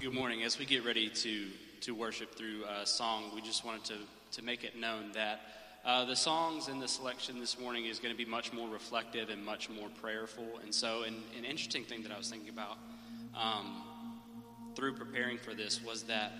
Good 0.00 0.12
morning. 0.12 0.42
As 0.42 0.58
we 0.58 0.66
get 0.66 0.84
ready 0.84 1.08
to, 1.08 1.46
to 1.82 1.94
worship 1.94 2.34
through 2.34 2.64
a 2.64 2.86
song, 2.86 3.30
we 3.34 3.40
just 3.40 3.64
wanted 3.64 3.84
to, 3.84 3.94
to 4.32 4.42
make 4.44 4.64
it 4.64 4.78
known 4.78 5.12
that 5.12 5.40
uh, 5.84 6.04
the 6.04 6.16
songs 6.16 6.68
in 6.68 6.80
the 6.80 6.88
selection 6.88 7.38
this 7.38 7.60
morning 7.60 7.86
is 7.86 8.00
going 8.00 8.12
to 8.12 8.18
be 8.18 8.28
much 8.28 8.52
more 8.52 8.68
reflective 8.68 9.30
and 9.30 9.44
much 9.44 9.70
more 9.70 9.88
prayerful. 10.00 10.60
And 10.62 10.74
so, 10.74 11.04
an, 11.04 11.14
an 11.38 11.44
interesting 11.44 11.84
thing 11.84 12.02
that 12.02 12.10
I 12.10 12.18
was 12.18 12.28
thinking 12.28 12.48
about 12.48 12.78
um, 13.34 13.84
through 14.74 14.94
preparing 14.94 15.38
for 15.38 15.54
this 15.54 15.82
was 15.82 16.02
that 16.04 16.32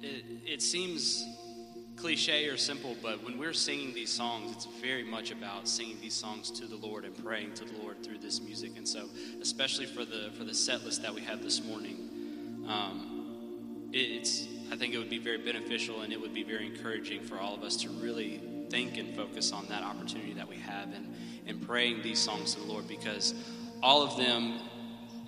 it, 0.00 0.24
it 0.46 0.62
seems 0.62 1.26
cliche 2.02 2.48
or 2.48 2.56
simple, 2.56 2.96
but 3.00 3.24
when 3.24 3.38
we're 3.38 3.52
singing 3.52 3.94
these 3.94 4.10
songs, 4.10 4.50
it's 4.50 4.66
very 4.82 5.04
much 5.04 5.30
about 5.30 5.68
singing 5.68 5.96
these 6.02 6.12
songs 6.12 6.50
to 6.50 6.66
the 6.66 6.74
Lord 6.74 7.04
and 7.04 7.16
praying 7.24 7.54
to 7.54 7.64
the 7.64 7.78
Lord 7.80 8.02
through 8.02 8.18
this 8.18 8.42
music. 8.42 8.72
And 8.76 8.86
so, 8.86 9.08
especially 9.40 9.86
for 9.86 10.04
the 10.04 10.32
for 10.36 10.42
the 10.42 10.52
set 10.52 10.84
list 10.84 11.02
that 11.02 11.14
we 11.14 11.20
have 11.20 11.44
this 11.44 11.62
morning, 11.64 12.66
um, 12.68 13.88
it, 13.92 13.98
it's 13.98 14.48
I 14.72 14.76
think 14.76 14.94
it 14.94 14.98
would 14.98 15.10
be 15.10 15.20
very 15.20 15.38
beneficial 15.38 16.00
and 16.00 16.12
it 16.12 16.20
would 16.20 16.34
be 16.34 16.42
very 16.42 16.66
encouraging 16.66 17.22
for 17.22 17.38
all 17.38 17.54
of 17.54 17.62
us 17.62 17.76
to 17.76 17.88
really 17.88 18.40
think 18.68 18.98
and 18.98 19.14
focus 19.14 19.52
on 19.52 19.66
that 19.68 19.84
opportunity 19.84 20.32
that 20.32 20.48
we 20.48 20.56
have 20.56 20.92
and 20.92 21.14
in 21.46 21.60
praying 21.60 22.02
these 22.02 22.18
songs 22.18 22.54
to 22.54 22.60
the 22.60 22.66
Lord 22.66 22.88
because 22.88 23.32
all 23.80 24.02
of 24.02 24.16
them 24.16 24.58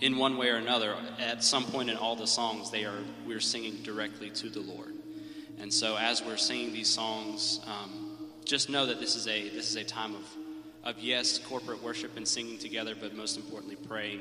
in 0.00 0.16
one 0.16 0.36
way 0.36 0.48
or 0.48 0.56
another 0.56 0.96
at 1.20 1.44
some 1.44 1.64
point 1.66 1.88
in 1.88 1.96
all 1.96 2.16
the 2.16 2.26
songs 2.26 2.70
they 2.70 2.84
are 2.84 2.98
we're 3.26 3.38
singing 3.38 3.76
directly 3.82 4.30
to 4.30 4.48
the 4.48 4.60
Lord 4.60 4.93
and 5.60 5.72
so, 5.72 5.96
as 5.96 6.22
we're 6.22 6.36
singing 6.36 6.72
these 6.72 6.88
songs, 6.88 7.60
um, 7.66 8.18
just 8.44 8.68
know 8.68 8.86
that 8.86 9.00
this 9.00 9.16
is 9.16 9.26
a 9.26 9.48
this 9.48 9.70
is 9.70 9.76
a 9.76 9.84
time 9.84 10.14
of 10.14 10.24
of 10.84 10.98
yes, 11.00 11.38
corporate 11.38 11.82
worship 11.82 12.16
and 12.16 12.26
singing 12.28 12.58
together, 12.58 12.94
but 12.98 13.14
most 13.14 13.36
importantly, 13.36 13.76
praying 13.76 14.20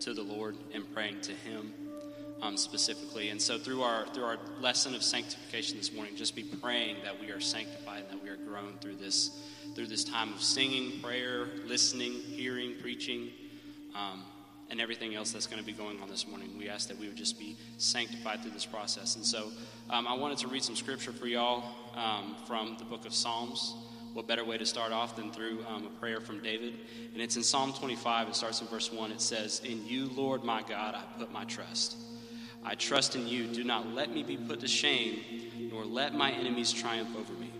to 0.00 0.12
the 0.14 0.22
Lord 0.22 0.56
and 0.74 0.92
praying 0.92 1.20
to 1.22 1.32
Him 1.32 1.72
um, 2.42 2.56
specifically. 2.56 3.28
And 3.28 3.40
so, 3.40 3.58
through 3.58 3.82
our 3.82 4.06
through 4.08 4.24
our 4.24 4.38
lesson 4.60 4.94
of 4.94 5.02
sanctification 5.02 5.78
this 5.78 5.92
morning, 5.92 6.16
just 6.16 6.34
be 6.34 6.42
praying 6.42 6.96
that 7.04 7.20
we 7.20 7.30
are 7.30 7.40
sanctified 7.40 8.04
and 8.10 8.18
that 8.18 8.24
we 8.24 8.30
are 8.30 8.36
grown 8.36 8.78
through 8.80 8.96
this 8.96 9.42
through 9.74 9.86
this 9.86 10.02
time 10.02 10.32
of 10.32 10.42
singing, 10.42 11.00
prayer, 11.00 11.46
listening, 11.66 12.12
hearing, 12.12 12.74
preaching. 12.80 13.30
Um, 13.94 14.24
and 14.70 14.80
everything 14.80 15.14
else 15.14 15.32
that's 15.32 15.46
going 15.46 15.60
to 15.60 15.66
be 15.66 15.72
going 15.72 16.00
on 16.00 16.08
this 16.08 16.26
morning. 16.26 16.56
We 16.56 16.68
ask 16.68 16.88
that 16.88 16.98
we 16.98 17.08
would 17.08 17.16
just 17.16 17.38
be 17.38 17.56
sanctified 17.76 18.42
through 18.42 18.52
this 18.52 18.66
process. 18.66 19.16
And 19.16 19.24
so 19.24 19.50
um, 19.90 20.06
I 20.06 20.14
wanted 20.14 20.38
to 20.38 20.48
read 20.48 20.62
some 20.62 20.76
scripture 20.76 21.12
for 21.12 21.26
y'all 21.26 21.64
um, 21.96 22.36
from 22.46 22.76
the 22.78 22.84
book 22.84 23.04
of 23.04 23.12
Psalms. 23.12 23.74
What 24.12 24.26
better 24.26 24.44
way 24.44 24.58
to 24.58 24.66
start 24.66 24.92
off 24.92 25.16
than 25.16 25.30
through 25.32 25.64
um, 25.68 25.86
a 25.86 26.00
prayer 26.00 26.20
from 26.20 26.40
David? 26.40 26.74
And 27.12 27.22
it's 27.22 27.36
in 27.36 27.42
Psalm 27.42 27.72
25. 27.72 28.28
It 28.28 28.36
starts 28.36 28.60
in 28.60 28.68
verse 28.68 28.92
1. 28.92 29.12
It 29.12 29.20
says, 29.20 29.60
In 29.64 29.84
you, 29.86 30.08
Lord 30.14 30.44
my 30.44 30.62
God, 30.62 30.94
I 30.94 31.02
put 31.18 31.32
my 31.32 31.44
trust. 31.44 31.96
I 32.64 32.74
trust 32.74 33.16
in 33.16 33.26
you. 33.26 33.46
Do 33.46 33.64
not 33.64 33.88
let 33.94 34.10
me 34.12 34.22
be 34.22 34.36
put 34.36 34.60
to 34.60 34.68
shame, 34.68 35.68
nor 35.70 35.84
let 35.84 36.14
my 36.14 36.30
enemies 36.30 36.72
triumph 36.72 37.16
over 37.16 37.32
me. 37.34 37.50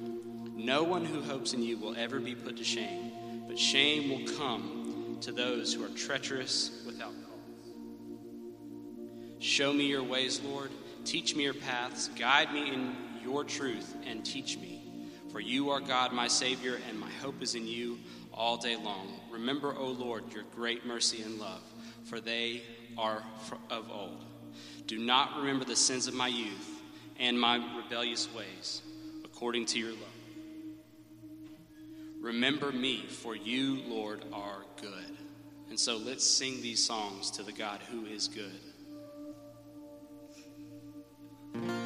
No 0.55 0.83
one 0.83 1.05
who 1.05 1.23
hopes 1.23 1.55
in 1.55 1.62
you 1.62 1.79
will 1.79 1.96
ever 1.96 2.20
be 2.20 2.35
put 2.35 2.57
to 2.59 2.64
shame, 2.64 3.12
but 3.49 3.59
shame 3.59 4.11
will 4.11 4.37
come 4.37 5.16
to 5.23 5.33
those 5.33 5.73
who 5.73 5.85
are 5.85 5.88
treacherous 5.88 6.80
Show 9.40 9.72
me 9.72 9.87
your 9.87 10.03
ways, 10.03 10.40
Lord. 10.44 10.70
Teach 11.07 11.35
me 11.35 11.44
your 11.44 11.55
paths. 11.55 12.09
Guide 12.09 12.53
me 12.53 12.72
in 12.72 12.94
your 13.22 13.42
truth 13.42 13.96
and 14.07 14.24
teach 14.24 14.59
me. 14.59 14.83
For 15.33 15.40
you 15.40 15.70
are 15.70 15.81
God, 15.81 16.12
my 16.12 16.29
Savior, 16.29 16.79
and 16.88 17.00
my 17.00 17.11
hope 17.22 17.42
is 17.42 17.55
in 17.55 17.66
you 17.66 17.98
all 18.35 18.59
day 18.59 18.76
long. 18.76 19.18
Remember, 19.31 19.74
O 19.74 19.87
Lord, 19.87 20.33
your 20.35 20.44
great 20.55 20.85
mercy 20.85 21.22
and 21.22 21.38
love, 21.38 21.62
for 22.05 22.20
they 22.20 22.62
are 22.98 23.22
of 23.70 23.90
old. 23.90 24.24
Do 24.87 24.98
not 24.98 25.38
remember 25.38 25.64
the 25.64 25.76
sins 25.76 26.07
of 26.07 26.14
my 26.14 26.29
youth 26.29 26.83
and 27.18 27.40
my 27.40 27.57
rebellious 27.83 28.29
ways, 28.35 28.83
according 29.24 29.66
to 29.66 29.79
your 29.79 29.92
love. 29.92 30.20
Remember 32.20 32.72
me, 32.72 33.07
for 33.09 33.35
you, 33.35 33.81
Lord, 33.87 34.22
are 34.35 34.64
good. 34.83 35.16
And 35.70 35.81
so 35.81 35.96
let's 35.96 36.26
sing 36.26 36.61
these 36.61 36.85
songs 36.85 37.31
to 37.33 37.42
the 37.42 37.53
God 37.53 37.81
who 37.90 38.05
is 38.05 38.29
good. 38.29 38.61
That 41.52 41.80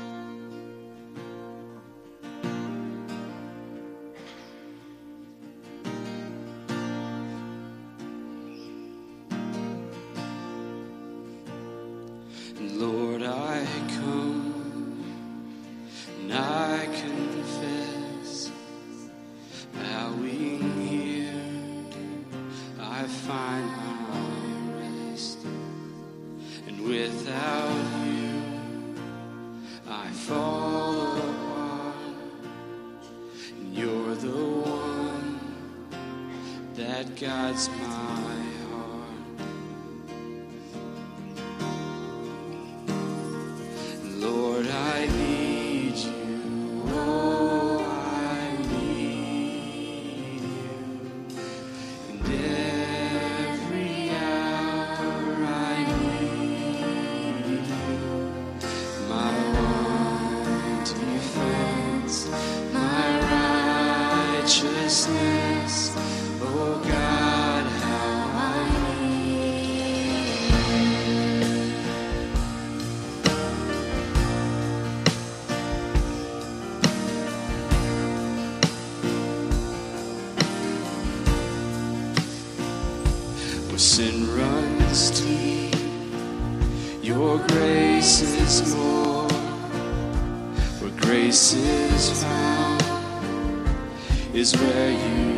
guides 37.54 37.83
is 91.56 92.22
found 92.22 92.82
is 94.34 94.56
where 94.56 94.90
you 94.90 95.33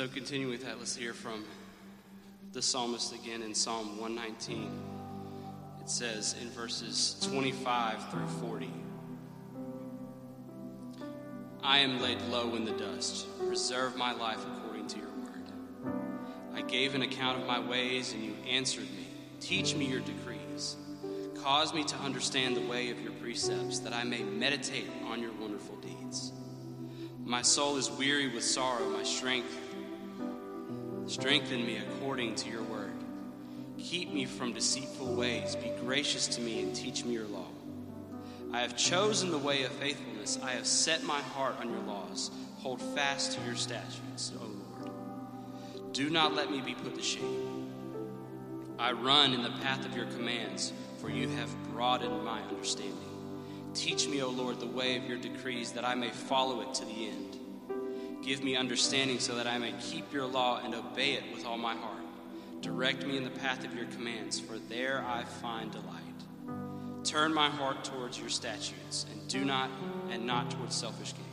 So, 0.00 0.08
continuing 0.08 0.50
with 0.50 0.64
that, 0.64 0.78
let's 0.78 0.96
hear 0.96 1.12
from 1.12 1.44
the 2.54 2.62
psalmist 2.62 3.12
again 3.12 3.42
in 3.42 3.54
Psalm 3.54 4.00
119. 4.00 4.72
It 5.82 5.90
says 5.90 6.36
in 6.40 6.48
verses 6.48 7.16
25 7.30 8.10
through 8.10 8.26
40 8.48 8.70
I 11.62 11.80
am 11.80 12.00
laid 12.00 12.18
low 12.30 12.54
in 12.54 12.64
the 12.64 12.72
dust. 12.72 13.26
Preserve 13.46 13.94
my 13.94 14.12
life 14.12 14.38
according 14.56 14.86
to 14.86 14.96
your 15.00 15.10
word. 15.22 15.92
I 16.54 16.62
gave 16.62 16.94
an 16.94 17.02
account 17.02 17.38
of 17.38 17.46
my 17.46 17.60
ways, 17.60 18.14
and 18.14 18.24
you 18.24 18.34
answered 18.48 18.84
me. 18.84 19.06
Teach 19.38 19.74
me 19.74 19.84
your 19.84 20.00
decrees. 20.00 20.76
Cause 21.42 21.74
me 21.74 21.84
to 21.84 21.96
understand 21.96 22.56
the 22.56 22.66
way 22.66 22.88
of 22.88 22.98
your 23.02 23.12
precepts, 23.12 23.80
that 23.80 23.92
I 23.92 24.04
may 24.04 24.22
meditate 24.22 24.88
on 25.08 25.20
your 25.20 25.32
wonderful 25.32 25.76
deeds. 25.76 26.32
My 27.22 27.42
soul 27.42 27.76
is 27.76 27.90
weary 27.90 28.28
with 28.28 28.44
sorrow, 28.44 28.88
my 28.88 29.02
strength 29.02 29.69
Strengthen 31.10 31.66
me 31.66 31.76
according 31.78 32.36
to 32.36 32.48
your 32.48 32.62
word. 32.62 32.92
Keep 33.78 34.12
me 34.12 34.26
from 34.26 34.52
deceitful 34.52 35.12
ways. 35.16 35.56
Be 35.56 35.72
gracious 35.80 36.28
to 36.28 36.40
me 36.40 36.62
and 36.62 36.72
teach 36.72 37.04
me 37.04 37.14
your 37.14 37.26
law. 37.26 37.48
I 38.52 38.60
have 38.60 38.76
chosen 38.76 39.32
the 39.32 39.38
way 39.38 39.64
of 39.64 39.72
faithfulness. 39.72 40.38
I 40.40 40.52
have 40.52 40.68
set 40.68 41.02
my 41.02 41.20
heart 41.20 41.56
on 41.58 41.68
your 41.68 41.80
laws. 41.80 42.30
Hold 42.58 42.80
fast 42.80 43.32
to 43.32 43.44
your 43.44 43.56
statutes, 43.56 44.30
O 44.40 44.46
Lord. 44.46 45.92
Do 45.92 46.10
not 46.10 46.36
let 46.36 46.48
me 46.48 46.60
be 46.60 46.74
put 46.74 46.94
to 46.94 47.02
shame. 47.02 47.66
I 48.78 48.92
run 48.92 49.34
in 49.34 49.42
the 49.42 49.50
path 49.62 49.84
of 49.84 49.96
your 49.96 50.06
commands, 50.06 50.72
for 51.00 51.10
you 51.10 51.28
have 51.30 51.50
broadened 51.72 52.24
my 52.24 52.40
understanding. 52.42 52.94
Teach 53.74 54.06
me, 54.06 54.22
O 54.22 54.28
Lord, 54.28 54.60
the 54.60 54.66
way 54.66 54.96
of 54.96 55.06
your 55.06 55.18
decrees, 55.18 55.72
that 55.72 55.84
I 55.84 55.96
may 55.96 56.10
follow 56.10 56.60
it 56.60 56.72
to 56.74 56.84
the 56.84 57.08
end. 57.08 57.39
Give 58.22 58.42
me 58.44 58.54
understanding 58.56 59.18
so 59.18 59.34
that 59.36 59.46
I 59.46 59.58
may 59.58 59.72
keep 59.80 60.12
your 60.12 60.26
law 60.26 60.60
and 60.62 60.74
obey 60.74 61.12
it 61.12 61.24
with 61.34 61.46
all 61.46 61.56
my 61.56 61.74
heart. 61.74 62.02
Direct 62.60 63.06
me 63.06 63.16
in 63.16 63.24
the 63.24 63.30
path 63.30 63.64
of 63.64 63.74
your 63.74 63.86
commands, 63.86 64.38
for 64.38 64.58
there 64.58 65.04
I 65.06 65.24
find 65.24 65.72
delight. 65.72 67.04
Turn 67.04 67.32
my 67.32 67.48
heart 67.48 67.82
towards 67.84 68.18
your 68.18 68.28
statutes, 68.28 69.06
and 69.10 69.26
do 69.28 69.44
not 69.44 69.70
and 70.10 70.26
not 70.26 70.50
towards 70.50 70.74
selfish 70.74 71.14
gain. 71.14 71.24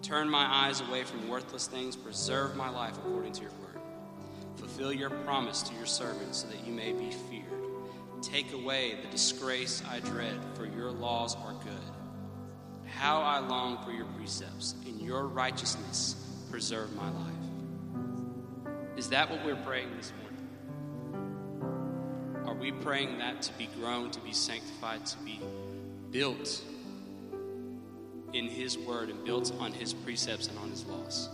Turn 0.00 0.30
my 0.30 0.46
eyes 0.46 0.80
away 0.80 1.04
from 1.04 1.28
worthless 1.28 1.66
things. 1.66 1.94
Preserve 1.94 2.56
my 2.56 2.70
life 2.70 2.96
according 2.96 3.32
to 3.34 3.42
your 3.42 3.50
word. 3.50 3.82
Fulfill 4.56 4.92
your 4.92 5.10
promise 5.10 5.60
to 5.62 5.74
your 5.74 5.86
servant, 5.86 6.34
so 6.34 6.48
that 6.48 6.66
you 6.66 6.72
may 6.72 6.92
be 6.92 7.10
feared. 7.10 7.44
Take 8.22 8.54
away 8.54 8.96
the 9.02 9.08
disgrace 9.08 9.82
I 9.90 10.00
dread, 10.00 10.38
for 10.54 10.64
your 10.64 10.90
laws 10.90 11.36
are 11.36 11.52
good. 11.52 11.83
How 12.96 13.20
I 13.20 13.38
long 13.38 13.78
for 13.84 13.90
your 13.90 14.06
precepts. 14.16 14.74
In 14.86 15.00
your 15.00 15.26
righteousness, 15.26 16.16
preserve 16.50 16.94
my 16.94 17.10
life. 17.10 17.32
Is 18.96 19.08
that 19.10 19.30
what 19.30 19.44
we're 19.44 19.56
praying 19.56 19.88
this 19.96 20.12
morning? 20.12 20.24
Are 22.46 22.54
we 22.54 22.70
praying 22.72 23.18
that 23.18 23.42
to 23.42 23.52
be 23.54 23.68
grown, 23.78 24.10
to 24.12 24.20
be 24.20 24.32
sanctified, 24.32 25.04
to 25.06 25.18
be 25.18 25.40
built 26.10 26.62
in 28.32 28.46
His 28.48 28.78
Word 28.78 29.10
and 29.10 29.24
built 29.24 29.52
on 29.58 29.72
His 29.72 29.92
precepts 29.92 30.46
and 30.48 30.56
on 30.58 30.70
His 30.70 30.84
laws? 30.86 31.28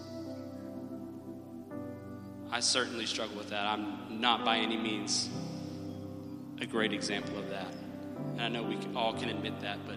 I 2.50 2.60
certainly 2.60 3.06
struggle 3.06 3.36
with 3.36 3.50
that. 3.50 3.66
I'm 3.66 4.20
not 4.20 4.44
by 4.44 4.56
any 4.58 4.76
means 4.76 5.28
a 6.60 6.66
great 6.66 6.92
example 6.92 7.38
of 7.38 7.50
that. 7.50 7.72
And 8.32 8.40
I 8.40 8.48
know 8.48 8.62
we 8.62 8.78
all 8.96 9.12
can 9.12 9.28
admit 9.28 9.60
that, 9.60 9.78
but 9.86 9.96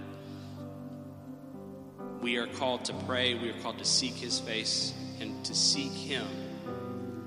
we 2.23 2.37
are 2.37 2.47
called 2.47 2.85
to 2.85 2.93
pray, 3.05 3.33
we 3.33 3.49
are 3.49 3.59
called 3.61 3.77
to 3.77 3.85
seek 3.85 4.13
His 4.13 4.39
face 4.39 4.93
and 5.19 5.43
to 5.43 5.53
seek 5.53 5.91
Him 5.91 6.25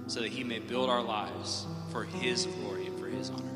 so 0.06 0.22
that 0.22 0.30
He 0.30 0.42
may 0.42 0.58
build 0.58 0.88
our 0.88 1.02
lives 1.02 1.66
for 1.92 2.04
His 2.04 2.46
glory 2.46 2.86
and 2.86 2.98
for 2.98 3.06
His 3.06 3.28
honor. 3.28 3.55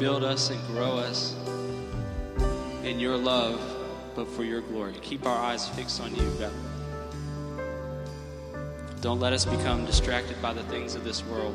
Build 0.00 0.24
us 0.24 0.48
and 0.48 0.58
grow 0.68 0.96
us 0.96 1.36
in 2.84 2.98
your 2.98 3.18
love, 3.18 3.60
but 4.16 4.26
for 4.26 4.44
your 4.44 4.62
glory. 4.62 4.94
Keep 5.02 5.26
our 5.26 5.36
eyes 5.36 5.68
fixed 5.68 6.00
on 6.00 6.14
you, 6.14 6.32
God. 6.38 6.52
Don't 9.02 9.20
let 9.20 9.34
us 9.34 9.44
become 9.44 9.84
distracted 9.84 10.40
by 10.40 10.54
the 10.54 10.62
things 10.64 10.94
of 10.94 11.04
this 11.04 11.22
world. 11.26 11.54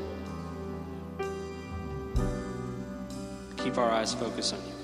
Keep 3.57 3.79
our 3.79 3.89
eyes 3.89 4.13
focused 4.13 4.53
on 4.53 4.59
you, 4.67 4.74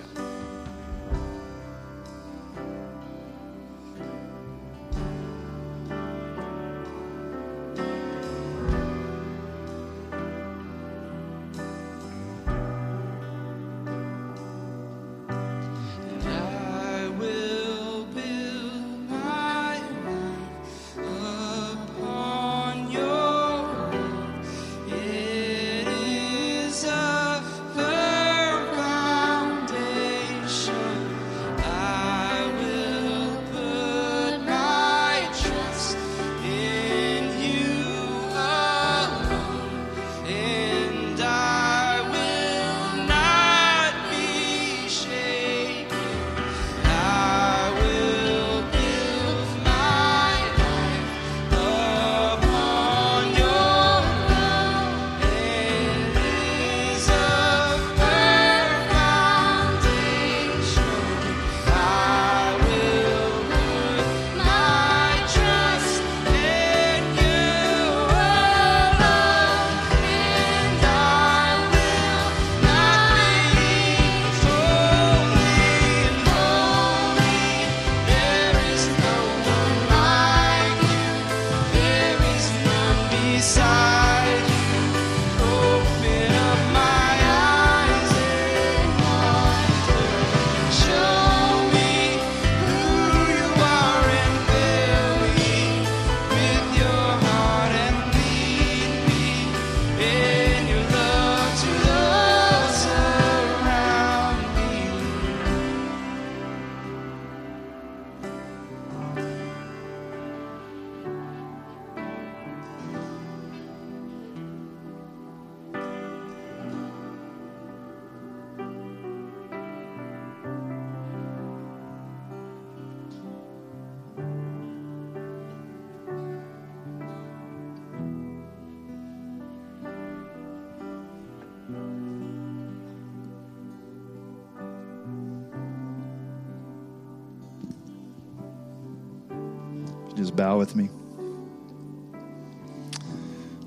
bow 140.41 140.57
with 140.57 140.75
me. 140.75 140.89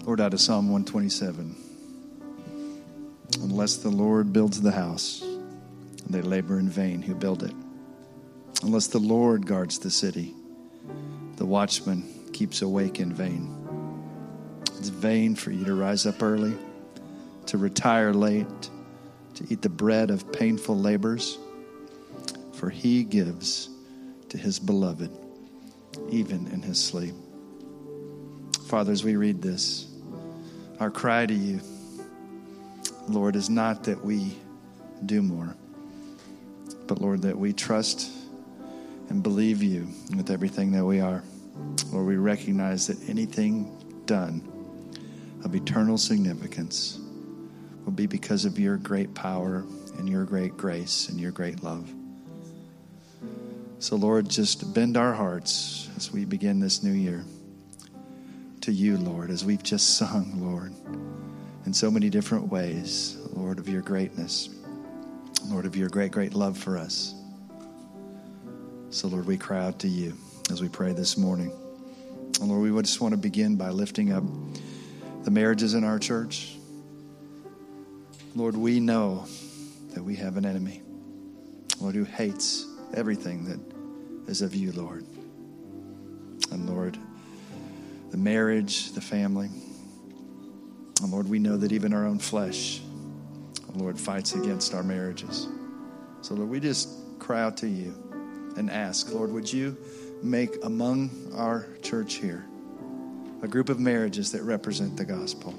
Lord, 0.05 0.21
out 0.21 0.35
of 0.35 0.41
Psalm 0.41 0.69
127. 0.71 1.55
Unless 3.43 3.77
the 3.77 3.91
Lord 3.91 4.33
builds 4.33 4.61
the 4.61 4.73
house, 4.73 5.25
they 6.11 6.21
labor 6.21 6.59
in 6.59 6.69
vain 6.69 7.01
who 7.01 7.15
build 7.15 7.45
it. 7.45 7.55
Unless 8.65 8.89
the 8.89 8.99
Lord 8.99 9.47
guards 9.47 9.79
the 9.79 9.89
city, 9.89 10.35
the 11.37 11.47
watchman 11.47 12.03
keeps 12.33 12.61
awake 12.61 12.99
in 12.99 13.13
vain. 13.13 13.55
It's 14.77 14.89
vain 14.89 15.37
for 15.37 15.53
you 15.53 15.65
to 15.67 15.75
rise 15.77 16.07
up 16.07 16.25
early, 16.25 16.59
to 17.47 17.57
retire 17.57 18.13
late, 18.13 18.71
to 19.37 19.47
eat 19.49 19.63
the 19.63 19.69
bread 19.69 20.11
of 20.11 20.33
painful 20.33 20.77
labors, 20.77 21.39
for 22.53 22.69
he 22.69 23.05
gives 23.05 23.69
to 24.31 24.37
his 24.37 24.59
beloved 24.59 25.24
even 26.11 26.47
in 26.49 26.63
his 26.63 26.83
sleep. 26.83 27.15
Father, 28.67 28.93
as 28.93 29.05
we 29.05 29.17
read 29.17 29.43
this, 29.43 29.87
our 30.81 30.91
cry 30.91 31.27
to 31.27 31.35
you, 31.35 31.61
Lord, 33.09 33.37
is 33.37 33.51
not 33.51 33.85
that 33.85 34.05
we 34.05 34.37
do 35.07 35.23
more, 35.23 35.55
but 36.87 37.01
Lord, 37.01 37.23
that 37.23 37.39
we 37.39 37.53
trust 37.53 38.11
and 39.11 39.23
believe 39.23 39.63
you 39.63 39.87
with 40.17 40.31
everything 40.31 40.73
that 40.73 40.85
we 40.85 41.01
are. 41.01 41.23
Lord, 41.93 42.07
we 42.07 42.17
recognize 42.17 42.87
that 42.87 43.09
anything 43.09 44.03
done 44.07 44.51
of 45.45 45.55
eternal 45.55 45.99
significance 45.99 46.99
will 47.85 47.93
be 47.93 48.07
because 48.07 48.45
of 48.45 48.59
your 48.59 48.77
great 48.79 49.15
power 49.15 49.65
and 49.99 50.09
your 50.09 50.25
great 50.25 50.57
grace 50.57 51.09
and 51.09 51.21
your 51.21 51.31
great 51.31 51.63
love. 51.63 51.93
So, 53.79 53.97
Lord, 53.97 54.29
just 54.29 54.73
bend 54.73 54.97
our 54.97 55.13
hearts 55.13 55.91
as 55.97 56.11
we 56.11 56.25
begin 56.25 56.61
this 56.61 56.83
new 56.83 56.93
year 56.93 57.25
to 58.63 58.73
you, 58.73 58.97
Lord, 58.97 59.31
as 59.31 59.45
we've 59.45 59.63
just 59.63 59.97
sung, 59.99 60.41
Lord, 60.41 60.73
in 61.67 61.75
so 61.75 61.91
many 61.91 62.09
different 62.09 62.51
ways, 62.51 63.19
Lord, 63.33 63.59
of 63.59 63.69
your 63.69 63.83
greatness, 63.83 64.49
Lord, 65.47 65.67
of 65.67 65.77
your 65.77 65.89
great, 65.89 66.13
great 66.13 66.35
love 66.35 66.57
for 66.57 66.79
us. 66.79 67.15
So, 68.89 69.09
Lord, 69.09 69.27
we 69.27 69.37
cry 69.37 69.67
out 69.67 69.81
to 69.81 69.89
you 69.89 70.15
as 70.51 70.63
we 70.63 70.69
pray 70.69 70.93
this 70.93 71.19
morning. 71.19 71.53
And 72.41 72.49
Lord, 72.49 72.63
we 72.73 72.83
just 72.83 73.01
want 73.01 73.13
to 73.13 73.19
begin 73.19 73.57
by 73.57 73.71
lifting 73.71 74.13
up 74.13 74.25
the 75.25 75.31
marriages 75.31 75.75
in 75.75 75.85
our 75.85 75.99
church. 75.99 76.57
Lord, 78.35 78.57
we 78.57 78.81
know 78.81 79.27
that 79.91 80.03
we 80.03 80.17
have 80.17 80.37
an 80.37 80.47
enemy, 80.47 80.83
Lord, 81.81 81.95
who 81.95 82.05
hates 82.05 82.67
everything 82.95 83.45
that 83.45 84.31
is 84.31 84.43
of 84.43 84.55
you, 84.55 84.73
Lord. 84.73 85.05
And 86.51 86.69
Lord, 86.69 86.99
the 88.11 88.17
marriage, 88.17 88.93
the 88.93 89.01
family. 89.01 89.51
And 91.03 91.11
Lord, 91.11 91.29
we 91.29 91.39
know 91.39 91.57
that 91.57 91.73
even 91.73 91.93
our 91.93 92.07
own 92.07 92.19
flesh, 92.19 92.81
Lord, 93.75 93.99
fights 93.99 94.35
against 94.35 94.73
our 94.75 94.83
marriages. 94.83 95.49
So, 96.23 96.35
Lord, 96.35 96.49
we 96.49 96.61
just 96.61 96.89
cry 97.19 97.43
out 97.43 97.57
to 97.59 97.69
you 97.69 97.95
and 98.57 98.71
ask, 98.71 99.13
Lord, 99.13 99.33
would 99.33 99.53
you 99.53 99.77
make 100.23 100.65
among 100.65 101.11
our 101.35 101.67
church 101.83 102.15
here 102.15 102.47
a 103.43 103.49
group 103.49 103.69
of 103.69 103.79
marriages 103.79 104.33
that 104.33 104.43
represent 104.43 104.97
the 104.97 105.05
gospel, 105.05 105.53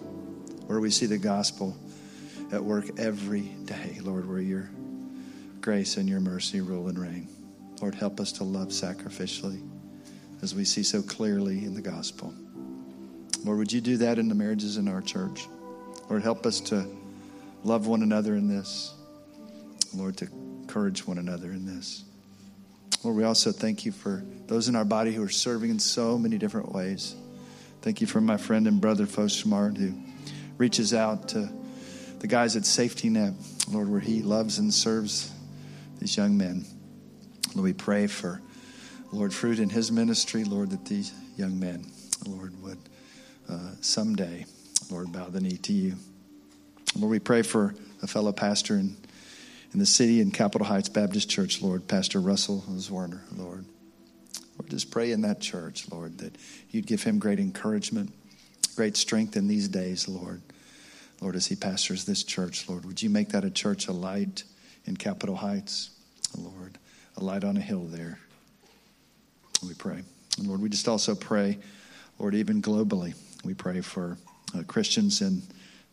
where 0.66 0.80
we 0.80 0.90
see 0.90 1.06
the 1.06 1.18
gospel 1.18 1.78
at 2.52 2.64
work 2.64 2.98
every 2.98 3.42
day, 3.66 4.00
Lord, 4.02 4.28
where 4.28 4.40
your 4.40 4.70
grace 5.66 5.97
and 5.97 6.07
your 6.07 6.20
mercy 6.20 6.61
rule 6.61 6.89
and 6.89 6.99
reign. 6.99 7.28
Lord, 7.82 7.95
help 7.95 8.20
us 8.20 8.32
to 8.34 8.43
love 8.43 8.68
sacrificially 8.68 9.68
as 10.43 10.53
we 10.53 10.63
see 10.63 10.84
so 10.84 11.01
clearly 11.01 11.66
in 11.66 11.74
the 11.74 11.82
gospel. 11.82 12.32
Lord, 13.43 13.57
would 13.57 13.74
you 13.74 13.82
do 13.82 13.97
that 13.97 14.20
in 14.20 14.30
the 14.30 14.36
marriages 14.36 14.78
in 14.78 14.88
our 14.88 15.01
church? 15.01 15.47
Lord, 16.07 16.22
help 16.22 16.45
us 16.45 16.59
to 16.61 16.88
love 17.63 17.88
one 17.88 18.03
another 18.03 18.36
in 18.36 18.47
this. 18.47 18.93
Lord, 19.95 20.18
to 20.18 20.26
encourage 20.26 21.07
one 21.07 21.18
another 21.18 21.49
in 21.49 21.66
this. 21.66 22.03
Lord, 23.03 23.18
we 23.18 23.24
also 23.24 23.51
thank 23.51 23.86
you 23.86 23.91
for 23.91 24.24
those 24.45 24.68
in 24.68 24.76
our 24.76 24.86
body 24.86 25.16
who 25.16 25.24
are 25.24 25.30
serving 25.30 25.72
in 25.72 25.80
so 25.80 26.16
many 26.20 26.38
different 26.38 26.74
ways. 26.74 27.16
Thank 27.82 28.01
you 28.01 28.07
for 28.07 28.22
my 28.22 28.38
friend 28.38 28.68
and 28.68 28.80
brother, 28.80 29.07
Fo 29.07 29.26
who 29.26 29.93
reaches 30.59 30.93
out 30.93 31.30
to 31.30 31.49
the 32.20 32.28
guys 32.28 32.55
at 32.55 32.68
Safety 32.68 33.09
Net, 33.09 33.34
Lord, 33.68 33.89
where 33.89 33.99
he 33.99 34.22
loves 34.22 34.59
and 34.59 34.72
serves 34.72 35.32
these 36.06 36.18
young 36.18 36.38
men. 36.38 36.64
Lord, 37.56 37.64
we 37.64 37.74
pray 37.74 38.06
for, 38.06 38.39
Lord, 39.12 39.34
fruit 39.34 39.58
in 39.58 39.72
his 39.72 39.91
ministry, 39.91 40.43
Lord, 40.43 40.70
that 40.70 40.86
these 40.86 41.12
young 41.36 41.60
men, 41.60 41.84
Lord, 42.28 42.62
would 42.62 42.78
uh, 43.49 43.72
someday, 43.82 44.45
Lord, 44.91 45.12
bow 45.12 45.30
the 45.30 45.41
knee 45.41 45.58
to 45.58 45.74
you. 45.74 45.95
Lord, 46.95 47.10
we 47.10 47.18
pray 47.18 47.41
for 47.41 47.74
a 48.03 48.08
fellow 48.08 48.32
pastor 48.32 48.76
in, 48.76 48.95
in 49.74 49.80
the 49.80 49.86
city 49.88 50.22
in 50.22 50.30
Capitol 50.30 50.68
Heights 50.68 50.89
Baptist 50.89 51.28
Church, 51.28 51.60
Lord, 51.64 51.88
Pastor 51.88 52.22
Russell 52.22 52.64
Zwerner, 52.70 53.22
Lord. 53.36 53.66
Lord, 54.60 54.70
just 54.70 54.91
pray 54.91 55.12
in 55.12 55.22
that 55.22 55.41
church, 55.41 55.89
Lord, 55.91 56.20
that 56.20 56.38
you'd 56.70 56.86
give 56.86 57.01
him 57.01 57.18
great 57.18 57.39
encouragement, 57.39 58.14
great 58.76 58.95
strength 58.95 59.36
in 59.36 59.47
these 59.47 59.68
days, 59.70 60.08
Lord. 60.08 60.43
Lord, 61.20 61.36
as 61.36 61.47
he 61.47 61.56
pastors 61.56 62.06
this 62.06 62.24
church, 62.24 62.70
Lord, 62.70 62.86
would 62.86 63.01
you 63.01 63.10
make 63.10 63.30
that 63.30 63.43
a 63.43 63.49
church, 63.49 63.88
a 63.88 63.91
light 63.91 64.43
in 64.86 64.95
Capitol 64.95 65.36
Heights, 65.36 65.89
Lord, 66.38 66.78
a 67.18 67.24
light 67.24 67.44
on 67.44 67.58
a 67.58 67.62
hill 67.62 67.86
there. 67.86 68.20
We 69.66 69.74
pray. 69.74 70.02
And 70.38 70.48
Lord, 70.48 70.62
we 70.62 70.70
just 70.70 70.88
also 70.88 71.16
pray, 71.16 71.58
Lord, 72.20 72.36
even 72.36 72.62
globally, 72.62 73.16
we 73.44 73.54
pray 73.54 73.82
for 73.82 74.18
uh, 74.58 74.64
Christians 74.64 75.22
in 75.22 75.42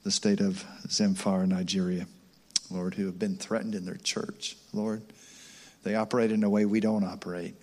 the 0.05 0.11
state 0.11 0.41
of 0.41 0.65
Zamfara, 0.89 1.47
Nigeria, 1.47 2.07
Lord, 2.71 2.95
who 2.95 3.07
have 3.07 3.19
been 3.19 3.37
threatened 3.37 3.75
in 3.75 3.85
their 3.85 3.97
church. 3.97 4.57
Lord, 4.73 5.03
they 5.85 5.95
operate 5.95 6.33
in 6.33 6.45
a 6.45 6.51
way 6.51 6.65
we 6.65 6.81
don't 6.81 7.05
operate. 7.05 7.55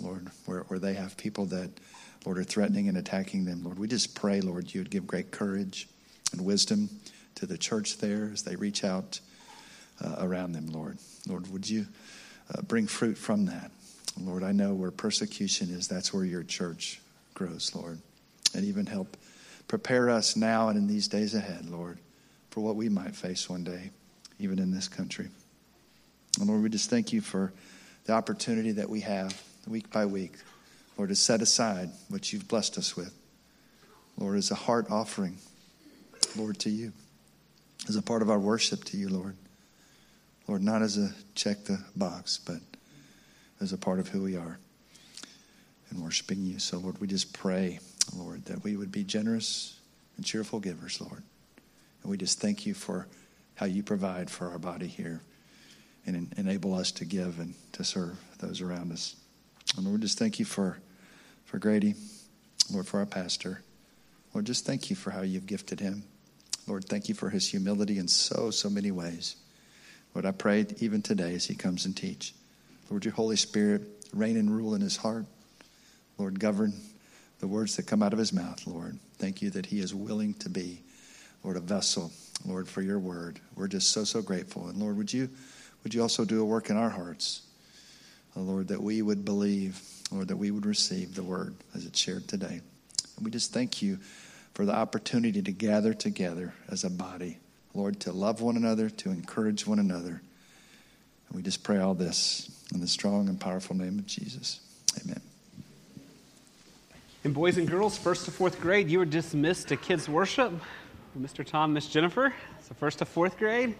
Lord, 0.00 0.28
where, 0.46 0.60
where 0.62 0.78
they 0.78 0.94
have 0.94 1.16
people 1.16 1.46
that, 1.46 1.70
Lord, 2.24 2.38
are 2.38 2.44
threatening 2.44 2.88
and 2.88 2.96
attacking 2.96 3.44
them. 3.44 3.62
Lord, 3.62 3.78
we 3.78 3.86
just 3.86 4.14
pray, 4.14 4.40
Lord, 4.40 4.72
you 4.72 4.80
would 4.80 4.90
give 4.90 5.06
great 5.06 5.30
courage 5.30 5.88
and 6.32 6.44
wisdom 6.44 6.88
to 7.36 7.46
the 7.46 7.58
church 7.58 7.98
there 7.98 8.30
as 8.32 8.42
they 8.42 8.56
reach 8.56 8.84
out 8.84 9.20
uh, 10.00 10.16
around 10.18 10.52
them, 10.52 10.66
Lord. 10.66 10.98
Lord, 11.28 11.50
would 11.52 11.68
you 11.68 11.86
uh, 12.52 12.62
bring 12.62 12.86
fruit 12.86 13.16
from 13.16 13.46
that? 13.46 13.70
Lord, 14.20 14.42
I 14.42 14.52
know 14.52 14.74
where 14.74 14.90
persecution 14.90 15.70
is, 15.70 15.88
that's 15.88 16.12
where 16.12 16.24
your 16.24 16.42
church 16.42 17.00
grows, 17.34 17.74
Lord. 17.74 17.98
And 18.54 18.64
even 18.64 18.86
help 18.86 19.16
prepare 19.66 20.10
us 20.10 20.36
now 20.36 20.68
and 20.68 20.78
in 20.78 20.86
these 20.86 21.08
days 21.08 21.34
ahead, 21.34 21.68
Lord, 21.68 21.98
for 22.50 22.60
what 22.60 22.76
we 22.76 22.88
might 22.88 23.16
face 23.16 23.48
one 23.48 23.64
day, 23.64 23.90
even 24.38 24.58
in 24.58 24.70
this 24.70 24.88
country. 24.88 25.28
And 26.38 26.48
Lord, 26.48 26.62
we 26.62 26.68
just 26.68 26.90
thank 26.90 27.12
you 27.12 27.20
for 27.20 27.52
the 28.04 28.12
opportunity 28.12 28.72
that 28.72 28.88
we 28.88 29.00
have 29.00 29.40
week 29.66 29.90
by 29.90 30.06
week, 30.06 30.34
Lord, 30.96 31.08
to 31.08 31.16
set 31.16 31.42
aside 31.42 31.90
what 32.08 32.32
you've 32.32 32.46
blessed 32.46 32.78
us 32.78 32.96
with. 32.96 33.12
Lord, 34.16 34.36
as 34.36 34.50
a 34.50 34.54
heart 34.54 34.86
offering, 34.90 35.38
Lord, 36.36 36.58
to 36.60 36.70
you, 36.70 36.92
as 37.88 37.96
a 37.96 38.02
part 38.02 38.22
of 38.22 38.30
our 38.30 38.38
worship 38.38 38.84
to 38.84 38.96
you, 38.96 39.08
Lord. 39.08 39.36
Lord, 40.46 40.62
not 40.62 40.82
as 40.82 40.98
a 40.98 41.12
check 41.34 41.64
the 41.64 41.82
box, 41.96 42.38
but 42.44 42.60
as 43.60 43.72
a 43.72 43.78
part 43.78 43.98
of 43.98 44.08
who 44.08 44.22
we 44.22 44.36
are 44.36 44.58
and 45.90 46.02
worshiping 46.02 46.44
you. 46.44 46.58
So, 46.58 46.78
Lord, 46.78 47.00
we 47.00 47.06
just 47.06 47.32
pray, 47.32 47.78
Lord, 48.14 48.44
that 48.46 48.62
we 48.62 48.76
would 48.76 48.92
be 48.92 49.04
generous 49.04 49.78
and 50.16 50.24
cheerful 50.24 50.60
givers, 50.60 51.00
Lord. 51.00 51.22
And 52.02 52.10
we 52.10 52.16
just 52.16 52.40
thank 52.40 52.66
you 52.66 52.74
for 52.74 53.06
how 53.54 53.66
you 53.66 53.82
provide 53.82 54.30
for 54.30 54.50
our 54.50 54.58
body 54.58 54.86
here 54.86 55.22
and 56.06 56.32
enable 56.36 56.74
us 56.74 56.92
to 56.92 57.04
give 57.04 57.38
and 57.38 57.54
to 57.72 57.84
serve 57.84 58.18
those 58.38 58.60
around 58.60 58.92
us. 58.92 59.16
And 59.76 59.86
Lord, 59.86 60.02
just 60.02 60.18
thank 60.18 60.38
you 60.38 60.44
for, 60.44 60.78
for 61.46 61.58
Grady, 61.58 61.94
Lord, 62.70 62.86
for 62.86 62.98
our 62.98 63.06
pastor. 63.06 63.62
Lord, 64.34 64.44
just 64.44 64.66
thank 64.66 64.90
you 64.90 64.96
for 64.96 65.10
how 65.10 65.22
you've 65.22 65.46
gifted 65.46 65.80
him. 65.80 66.04
Lord, 66.66 66.84
thank 66.84 67.08
you 67.08 67.14
for 67.14 67.30
his 67.30 67.48
humility 67.48 67.98
in 67.98 68.08
so, 68.08 68.50
so 68.50 68.68
many 68.68 68.90
ways. 68.90 69.36
Lord, 70.14 70.26
I 70.26 70.30
pray 70.30 70.66
even 70.78 71.02
today 71.02 71.34
as 71.34 71.46
he 71.46 71.54
comes 71.54 71.86
and 71.86 71.96
teach. 71.96 72.34
Lord, 72.90 73.04
your 73.04 73.14
Holy 73.14 73.36
Spirit 73.36 73.82
reign 74.12 74.36
and 74.36 74.54
rule 74.54 74.74
in 74.74 74.80
his 74.80 74.96
heart. 74.96 75.26
Lord, 76.18 76.38
govern 76.38 76.72
the 77.40 77.48
words 77.48 77.76
that 77.76 77.86
come 77.86 78.02
out 78.02 78.12
of 78.12 78.18
his 78.18 78.32
mouth, 78.32 78.66
Lord. 78.66 78.98
Thank 79.18 79.42
you 79.42 79.50
that 79.50 79.66
he 79.66 79.80
is 79.80 79.94
willing 79.94 80.34
to 80.34 80.48
be, 80.48 80.80
Lord, 81.42 81.56
a 81.56 81.60
vessel, 81.60 82.12
Lord, 82.46 82.68
for 82.68 82.82
your 82.82 82.98
word. 82.98 83.40
We're 83.56 83.68
just 83.68 83.90
so, 83.90 84.04
so 84.04 84.22
grateful. 84.22 84.68
And 84.68 84.78
Lord, 84.78 84.96
would 84.96 85.12
you 85.12 85.28
would 85.82 85.92
you 85.92 86.00
also 86.00 86.24
do 86.24 86.40
a 86.40 86.44
work 86.44 86.70
in 86.70 86.76
our 86.76 86.88
hearts? 86.88 87.42
Oh, 88.36 88.40
Lord, 88.40 88.68
that 88.68 88.82
we 88.82 89.02
would 89.02 89.24
believe, 89.24 89.80
Lord, 90.10 90.28
that 90.28 90.36
we 90.36 90.50
would 90.50 90.66
receive 90.66 91.14
the 91.14 91.22
word 91.22 91.54
as 91.74 91.84
it's 91.84 91.98
shared 91.98 92.26
today. 92.26 92.60
And 93.16 93.24
we 93.24 93.30
just 93.30 93.52
thank 93.52 93.82
you 93.82 93.98
for 94.54 94.64
the 94.64 94.74
opportunity 94.74 95.42
to 95.42 95.52
gather 95.52 95.92
together 95.92 96.54
as 96.70 96.84
a 96.84 96.90
body, 96.90 97.38
Lord, 97.74 98.00
to 98.00 98.12
love 98.12 98.40
one 98.40 98.56
another, 98.56 98.88
to 98.88 99.10
encourage 99.10 99.66
one 99.66 99.78
another. 99.78 100.22
And 101.28 101.36
we 101.36 101.42
just 101.42 101.64
pray 101.64 101.78
all 101.78 101.94
this 101.94 102.50
in 102.72 102.80
the 102.80 102.86
strong 102.86 103.28
and 103.28 103.40
powerful 103.40 103.76
name 103.76 103.98
of 103.98 104.06
Jesus. 104.06 104.60
Amen. 105.04 105.20
And 107.24 107.34
boys 107.34 107.58
and 107.58 107.68
girls, 107.68 107.98
first 107.98 108.26
to 108.26 108.30
fourth 108.30 108.60
grade, 108.60 108.88
you 108.88 108.98
were 108.98 109.04
dismissed 109.04 109.68
to 109.68 109.76
kids' 109.76 110.08
worship. 110.08 110.52
Mr. 111.18 111.44
Tom, 111.44 111.72
Miss 111.72 111.88
Jennifer. 111.88 112.32
So 112.60 112.74
first 112.74 112.98
to 112.98 113.04
fourth 113.04 113.38
grade. 113.38 113.74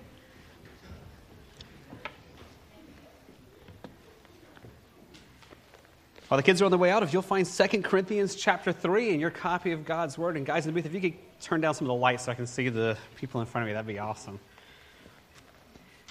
While 6.28 6.38
the 6.38 6.42
kids 6.42 6.62
are 6.62 6.64
on 6.64 6.70
the 6.70 6.78
way 6.78 6.90
out, 6.90 7.03
if 7.03 7.12
you'll 7.12 7.22
find 7.22 7.47
2 7.47 7.82
Corinthians 7.82 8.34
chapter 8.34 8.72
3 8.72 9.11
in 9.11 9.20
your 9.20 9.30
copy 9.30 9.72
of 9.72 9.84
God's 9.84 10.16
Word, 10.16 10.36
and 10.36 10.47
guys 10.47 10.66
in 10.66 10.72
the 10.72 10.80
booth, 10.80 10.86
if 10.86 10.95
you 10.95 11.11
could 11.11 11.18
turn 11.45 11.61
down 11.61 11.74
some 11.74 11.84
of 11.86 11.88
the 11.88 12.01
lights 12.01 12.24
so 12.24 12.32
I 12.32 12.34
can 12.34 12.47
see 12.47 12.70
the 12.70 12.97
people 13.16 13.40
in 13.40 13.47
front 13.47 13.64
of 13.64 13.66
me, 13.68 13.74
that'd 13.74 13.86
be 13.86 13.99
awesome. 13.99 14.40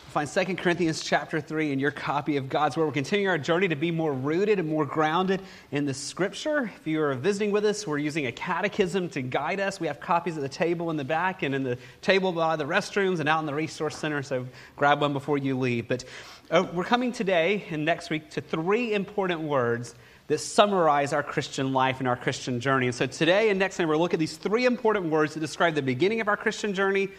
Find 0.10 0.30
2 0.30 0.56
Corinthians 0.58 1.04
chapter 1.04 1.42
3 1.42 1.72
in 1.72 1.80
your 1.80 1.90
copy 1.90 2.38
of 2.38 2.48
God's 2.48 2.78
Word. 2.78 2.86
We're 2.86 2.92
continuing 2.92 3.30
our 3.30 3.40
journey 3.40 3.68
to 3.68 3.76
be 3.76 3.90
more 3.90 4.14
rooted 4.14 4.60
and 4.60 4.70
more 4.70 4.86
grounded 4.86 5.42
in 5.72 5.86
the 5.86 5.94
Scripture. 5.96 6.72
If 6.80 6.86
you 6.86 7.02
are 7.02 7.16
visiting 7.16 7.50
with 7.50 7.66
us, 7.66 7.88
we're 7.88 7.98
using 7.98 8.28
a 8.28 8.32
catechism 8.32 9.10
to 9.10 9.24
guide 9.24 9.60
us. 9.60 9.80
We 9.80 9.88
have 9.88 10.00
copies 10.00 10.38
at 10.38 10.44
the 10.44 10.50
table 10.50 10.92
in 10.92 10.98
the 10.98 11.04
back 11.04 11.42
and 11.42 11.56
in 11.56 11.64
the 11.64 11.80
table 12.04 12.32
by 12.32 12.56
the 12.56 12.66
restrooms 12.66 13.22
and 13.22 13.28
out 13.28 13.40
in 13.40 13.48
the 13.48 13.56
resource 13.56 13.98
center, 13.98 14.22
so 14.22 14.46
grab 14.76 15.02
one 15.02 15.14
before 15.14 15.40
you 15.40 15.58
leave. 15.58 15.88
But 15.88 16.06
uh, 16.52 16.68
we're 16.72 16.84
coming 16.84 17.12
today 17.12 17.66
and 17.72 17.84
next 17.84 18.12
week 18.12 18.30
to 18.32 18.42
three 18.42 18.94
important 18.94 19.42
words 19.42 19.96
that 20.34 20.40
summarize 20.40 21.14
our 21.14 21.22
Christian 21.22 21.74
life 21.74 22.00
and 22.00 22.08
our 22.08 22.16
Christian 22.16 22.60
journey. 22.60 22.88
And 22.88 22.96
so 22.96 23.06
today 23.06 23.50
and 23.50 23.60
next 23.60 23.78
time, 23.78 23.88
we're 23.88 23.98
looking 23.98 24.16
at 24.16 24.20
these 24.20 24.36
three 24.36 24.66
important 24.66 25.12
words 25.12 25.36
that 25.36 25.40
describe 25.40 25.76
the 25.76 25.84
beginning 25.84 26.22
of 26.22 26.28
our 26.28 26.36
Christian 26.36 26.74
journey, 26.74 27.10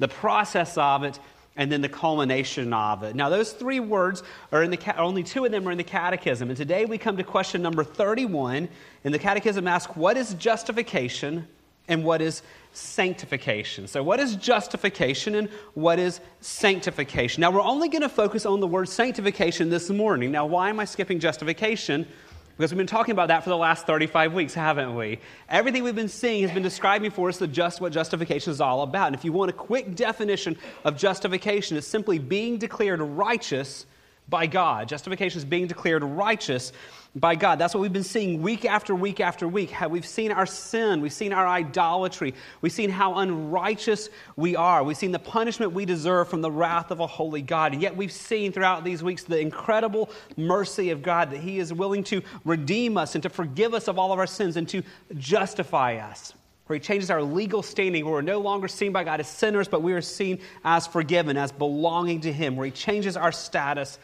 the 0.00 0.08
process 0.08 0.76
of 0.76 1.04
it, 1.04 1.16
and 1.56 1.70
then 1.70 1.80
the 1.80 1.88
culmination 1.88 2.72
of 2.72 3.04
it. 3.04 3.14
Now, 3.14 3.28
those 3.28 3.52
three 3.52 3.78
words 3.78 4.24
are 4.50 4.64
in 4.64 4.72
the 4.72 4.98
only 4.98 5.22
two 5.22 5.44
of 5.44 5.52
them 5.52 5.66
are 5.68 5.70
in 5.70 5.78
the 5.78 5.84
Catechism. 5.84 6.48
And 6.50 6.56
today 6.56 6.86
we 6.86 6.98
come 6.98 7.16
to 7.18 7.22
question 7.22 7.62
number 7.62 7.84
31. 7.84 8.68
And 9.04 9.14
the 9.14 9.18
Catechism 9.20 9.68
asks, 9.68 9.96
What 9.96 10.16
is 10.16 10.34
justification 10.34 11.46
and 11.86 12.04
what 12.04 12.20
is 12.20 12.42
sanctification? 12.72 13.86
So, 13.86 14.02
what 14.02 14.18
is 14.18 14.34
justification 14.34 15.36
and 15.36 15.48
what 15.74 16.00
is 16.00 16.20
sanctification? 16.40 17.42
Now, 17.42 17.52
we're 17.52 17.62
only 17.62 17.88
going 17.88 18.02
to 18.02 18.08
focus 18.08 18.44
on 18.44 18.58
the 18.58 18.66
word 18.66 18.88
sanctification 18.88 19.70
this 19.70 19.88
morning. 19.88 20.32
Now, 20.32 20.46
why 20.46 20.68
am 20.68 20.80
I 20.80 20.84
skipping 20.84 21.20
justification? 21.20 22.08
Because 22.56 22.72
we've 22.72 22.78
been 22.78 22.86
talking 22.86 23.12
about 23.12 23.28
that 23.28 23.44
for 23.44 23.50
the 23.50 23.56
last 23.56 23.86
35 23.86 24.32
weeks, 24.32 24.54
haven't 24.54 24.94
we? 24.94 25.18
Everything 25.48 25.82
we've 25.84 25.94
been 25.94 26.08
seeing 26.08 26.42
has 26.42 26.52
been 26.52 26.62
describing 26.62 27.10
for 27.10 27.28
us 27.28 27.36
the 27.36 27.46
just 27.46 27.82
what 27.82 27.92
justification 27.92 28.50
is 28.50 28.62
all 28.62 28.80
about. 28.80 29.08
And 29.08 29.16
if 29.16 29.26
you 29.26 29.32
want 29.32 29.50
a 29.50 29.54
quick 29.54 29.94
definition 29.94 30.56
of 30.82 30.96
justification, 30.96 31.76
it's 31.76 31.86
simply 31.86 32.18
being 32.18 32.56
declared 32.56 33.02
righteous 33.02 33.84
by 34.28 34.46
God. 34.46 34.88
Justification 34.88 35.38
is 35.38 35.44
being 35.44 35.66
declared 35.66 36.02
righteous 36.02 36.72
by 37.16 37.34
God. 37.34 37.58
That's 37.58 37.74
what 37.74 37.80
we've 37.80 37.92
been 37.92 38.04
seeing 38.04 38.42
week 38.42 38.66
after 38.66 38.94
week 38.94 39.20
after 39.20 39.48
week. 39.48 39.72
We've 39.88 40.06
seen 40.06 40.32
our 40.32 40.44
sin, 40.44 41.00
we've 41.00 41.12
seen 41.12 41.32
our 41.32 41.46
idolatry, 41.46 42.34
we've 42.60 42.72
seen 42.72 42.90
how 42.90 43.14
unrighteous 43.14 44.10
we 44.36 44.54
are, 44.54 44.84
we've 44.84 44.98
seen 44.98 45.12
the 45.12 45.18
punishment 45.18 45.72
we 45.72 45.86
deserve 45.86 46.28
from 46.28 46.42
the 46.42 46.50
wrath 46.50 46.90
of 46.90 47.00
a 47.00 47.06
holy 47.06 47.40
God. 47.40 47.72
And 47.72 47.80
yet 47.80 47.96
we've 47.96 48.12
seen 48.12 48.52
throughout 48.52 48.84
these 48.84 49.02
weeks 49.02 49.24
the 49.24 49.40
incredible 49.40 50.10
mercy 50.36 50.90
of 50.90 51.02
God 51.02 51.30
that 51.30 51.40
He 51.40 51.58
is 51.58 51.72
willing 51.72 52.04
to 52.04 52.20
redeem 52.44 52.98
us 52.98 53.14
and 53.14 53.22
to 53.22 53.30
forgive 53.30 53.72
us 53.72 53.88
of 53.88 53.98
all 53.98 54.12
of 54.12 54.18
our 54.18 54.26
sins 54.26 54.56
and 54.58 54.68
to 54.68 54.82
justify 55.16 55.96
us 55.96 56.34
where 56.66 56.76
he 56.76 56.80
changes 56.80 57.10
our 57.10 57.22
legal 57.22 57.62
standing, 57.62 58.04
where 58.04 58.14
we're 58.14 58.22
no 58.22 58.40
longer 58.40 58.66
seen 58.66 58.92
by 58.92 59.04
God 59.04 59.20
as 59.20 59.28
sinners, 59.28 59.68
but 59.68 59.82
we 59.82 59.92
are 59.92 60.00
seen 60.00 60.40
as 60.64 60.84
forgiven, 60.84 61.36
as 61.36 61.52
belonging 61.52 62.22
to 62.22 62.32
him, 62.32 62.56
where 62.56 62.66
he 62.66 62.72
changes 62.72 63.16
our 63.16 63.30
status 63.30 64.00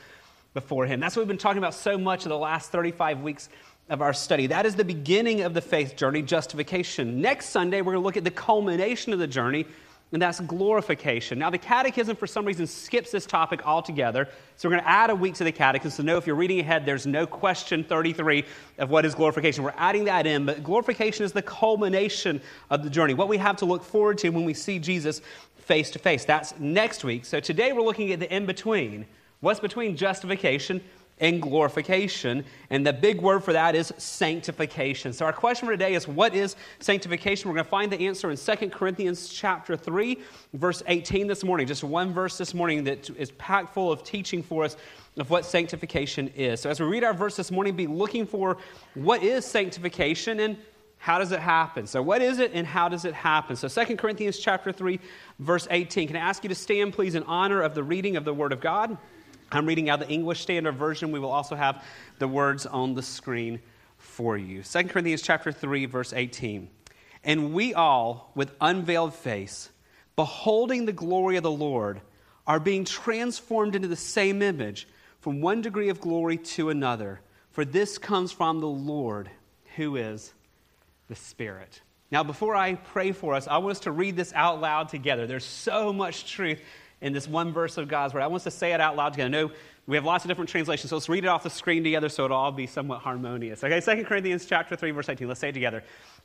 before 0.55 0.87
Him. 0.87 1.01
That's 1.01 1.17
what 1.17 1.23
we've 1.23 1.29
been 1.29 1.39
talking 1.39 1.59
about 1.59 1.75
so 1.75 1.97
much 1.97 2.25
in 2.25 2.31
the 2.31 2.39
last 2.39 2.71
35 2.71 3.21
weeks 3.23 3.49
of 3.89 4.01
our 4.01 4.13
study. 4.13 4.47
That 4.47 4.67
is 4.67 4.75
the 4.75 4.85
beginning 4.85 5.43
of 5.43 5.55
the 5.55 5.61
faith 5.61 5.97
journey, 5.97 6.23
justification. 6.23 7.21
Next 7.21 7.51
Sunday, 7.51 7.81
we're 7.81 7.93
going 7.93 8.03
to 8.03 8.07
look 8.07 8.17
at 8.17 8.25
the 8.25 8.31
culmination 8.31 9.13
of 9.13 9.19
the 9.19 9.27
journey, 9.27 9.67
and 10.13 10.21
that's 10.21 10.41
glorification. 10.41 11.39
Now, 11.39 11.51
the 11.51 11.59
Catechism, 11.59 12.17
for 12.17 12.27
some 12.27 12.45
reason, 12.45 12.67
skips 12.67 13.11
this 13.11 13.27
topic 13.27 13.67
altogether. 13.67 14.29
So, 14.57 14.69
we're 14.69 14.77
going 14.77 14.85
to 14.85 14.91
add 14.91 15.11
a 15.11 15.15
week 15.15 15.35
to 15.35 15.45
the 15.45 15.53
Catechism. 15.53 15.91
So, 15.91 16.03
know 16.03 16.19
if 16.19 16.27
you're 16.27 16.37
reading 16.37 16.61
ahead, 16.61 16.85
there's 16.85 17.07
no 17.07 17.27
question 17.27 17.83
33 17.83 18.45
of 18.79 18.91
what 18.91 19.05
is 19.05 19.15
glorification. 19.15 19.65
We're 19.65 19.75
adding 19.77 20.05
that 20.05 20.27
in, 20.27 20.47
but 20.47 20.63
glorification 20.63 21.25
is 21.25 21.33
the 21.33 21.43
culmination 21.43 22.41
of 22.71 22.85
the 22.85 22.91
journey, 22.91 23.15
what 23.15 23.29
we 23.29 23.39
have 23.39 23.57
to 23.57 23.65
look 23.65 23.83
forward 23.83 24.19
to 24.19 24.29
when 24.29 24.45
we 24.45 24.55
see 24.55 24.79
Jesus 24.79 25.23
face 25.57 25.91
to 25.91 25.99
face. 25.99 26.25
That's 26.25 26.59
next 26.59 27.05
week. 27.05 27.25
So 27.25 27.41
today 27.41 27.73
we're 27.73 27.83
looking 27.83 28.13
at 28.13 28.21
the 28.21 28.35
in 28.35 28.47
between. 28.47 29.07
What's 29.43 29.61
between 29.61 29.97
justification 29.97 30.81
and 31.23 31.41
glorification. 31.41 32.45
And 32.71 32.85
the 32.85 32.93
big 32.93 33.21
word 33.21 33.45
for 33.45 33.53
that 33.53 33.75
is 33.75 33.93
sanctification. 33.97 35.13
So 35.13 35.25
our 35.25 35.33
question 35.33 35.67
for 35.67 35.73
today 35.73 35.95
is 35.95 36.09
what 36.09 36.35
is 36.35 36.57
sanctification? 36.81 37.49
We're 37.49 37.55
going 37.55 37.65
to 37.65 37.71
find 37.71 37.93
the 37.93 38.07
answer 38.07 38.31
in 38.31 38.37
2 38.37 38.71
Corinthians 38.71 39.29
chapter 39.29 39.77
3, 39.77 40.19
verse 40.55 40.83
18 40.87 41.29
this 41.29 41.45
morning. 41.45 41.67
Just 41.67 41.85
one 41.85 42.13
verse 42.13 42.37
this 42.39 42.55
morning 42.55 42.83
that 42.85 43.09
is 43.11 43.31
packed 43.33 43.73
full 43.73 43.93
of 43.93 44.03
teaching 44.03 44.43
for 44.43 44.65
us 44.65 44.77
of 45.17 45.31
what 45.31 45.45
sanctification 45.45 46.29
is. 46.35 46.61
So 46.61 46.71
as 46.71 46.81
we 46.81 46.87
read 46.87 47.05
our 47.05 47.15
verse 47.15 47.37
this 47.37 47.53
morning, 47.53 47.77
be 47.77 47.87
looking 47.87 48.27
for 48.27 48.57
what 48.95 49.23
is 49.23 49.45
sanctification 49.45 50.41
and 50.41 50.57
how 50.99 51.19
does 51.19 51.33
it 51.33 51.41
happen? 51.41 51.87
So 51.87 52.01
what 52.01 52.23
is 52.23 52.39
it 52.39 52.53
and 52.55 52.67
how 52.67 52.89
does 52.89 53.05
it 53.05 53.15
happen? 53.15 53.55
So 53.57 53.69
2 53.69 53.97
Corinthians 53.97 54.39
chapter 54.39 54.73
3 54.73 54.99
verse 55.39 55.69
18. 55.71 56.09
Can 56.09 56.17
I 56.17 56.21
ask 56.21 56.43
you 56.43 56.49
to 56.49 56.55
stand 56.55 56.95
please 56.95 57.15
in 57.15 57.23
honor 57.25 57.61
of 57.61 57.75
the 57.75 57.83
reading 57.83 58.17
of 58.17 58.25
the 58.25 58.33
word 58.33 58.53
of 58.53 58.61
God? 58.61 58.97
I'm 59.55 59.67
reading 59.67 59.91
out 59.91 60.01
the 60.01 60.09
English 60.09 60.41
Standard 60.41 60.77
Version. 60.77 61.13
We 61.13 61.19
will 61.19 61.31
also 61.31 61.55
have 61.55 61.85
the 62.19 62.27
words 62.27 62.65
on 62.65 62.95
the 62.95 63.03
screen 63.03 63.61
for 63.99 64.37
you. 64.37 64.63
2 64.63 64.85
Corinthians 64.85 65.21
chapter 65.21 65.53
3 65.53 65.85
verse 65.87 66.15
18. 66.15 66.71
And 67.23 67.53
we 67.53 67.75
all 67.75 68.33
with 68.35 68.55
unveiled 68.61 69.15
face 69.15 69.69
beholding 70.17 70.87
the 70.87 70.93
glory 70.93 71.37
of 71.37 71.43
the 71.43 71.51
Lord 71.51 72.01
are 72.47 72.61
being 72.61 72.85
transformed 72.85 73.77
into 73.77 73.89
the 73.89 73.97
same 73.97 74.41
image 74.41 74.89
from 75.21 75.41
one 75.41 75.61
degree 75.61 75.91
of 75.91 76.01
glory 76.01 76.39
to 76.39 76.71
another. 76.71 77.21
For 77.51 77.65
this 77.65 77.99
comes 77.99 78.33
from 78.33 78.61
the 78.61 78.67
Lord 78.67 79.31
who 79.77 79.97
is 79.97 80.33
the 81.09 81.15
Spirit. 81.15 81.83
Now, 82.11 82.23
before 82.23 82.55
I 82.57 82.75
pray 82.75 83.13
for 83.13 83.35
us, 83.35 83.49
I 83.49 83.59
want 83.59 83.73
us 83.73 83.81
to 83.81 83.93
read 83.93 84.17
this 84.17 84.33
out 84.35 84.61
loud 84.61 84.89
together. 84.89 85.27
There's 85.27 85.45
so 85.45 85.93
much 85.93 86.31
truth 86.31 86.61
in 87.03 87.13
this 87.13 87.29
one 87.29 87.53
verse 87.53 87.77
of 87.77 87.89
God's 87.89 88.15
word. 88.15 88.23
I 88.23 88.29
want 88.29 88.41
us 88.41 88.45
to 88.45 88.51
say 88.51 88.73
it 88.73 88.81
out 88.81 88.97
loud 88.97 89.13
together. 89.13 89.27
I 89.27 89.31
know 89.31 89.51
we 89.87 89.97
have 89.97 90.05
lots 90.05 90.25
of 90.25 90.29
different 90.29 90.49
translations, 90.49 90.91
so 90.91 90.97
let's 90.97 91.09
read 91.09 91.25
it 91.25 91.27
off 91.27 91.43
the 91.43 91.51
screen 91.51 91.83
together 91.83 92.09
so 92.09 92.25
it'll 92.25 92.37
all 92.37 92.53
be 92.53 92.67
somewhat 92.67 93.01
harmonious. 93.01 93.63
Okay, 93.63 93.81
2 93.81 94.05
Corinthians 94.05 94.47
chapter 94.47 94.77
3, 94.77 94.93
verse 94.93 95.09
18. 95.09 95.29
Let's 95.29 95.41
say 95.41 95.51
it 95.51 95.53
together. 95.53 95.83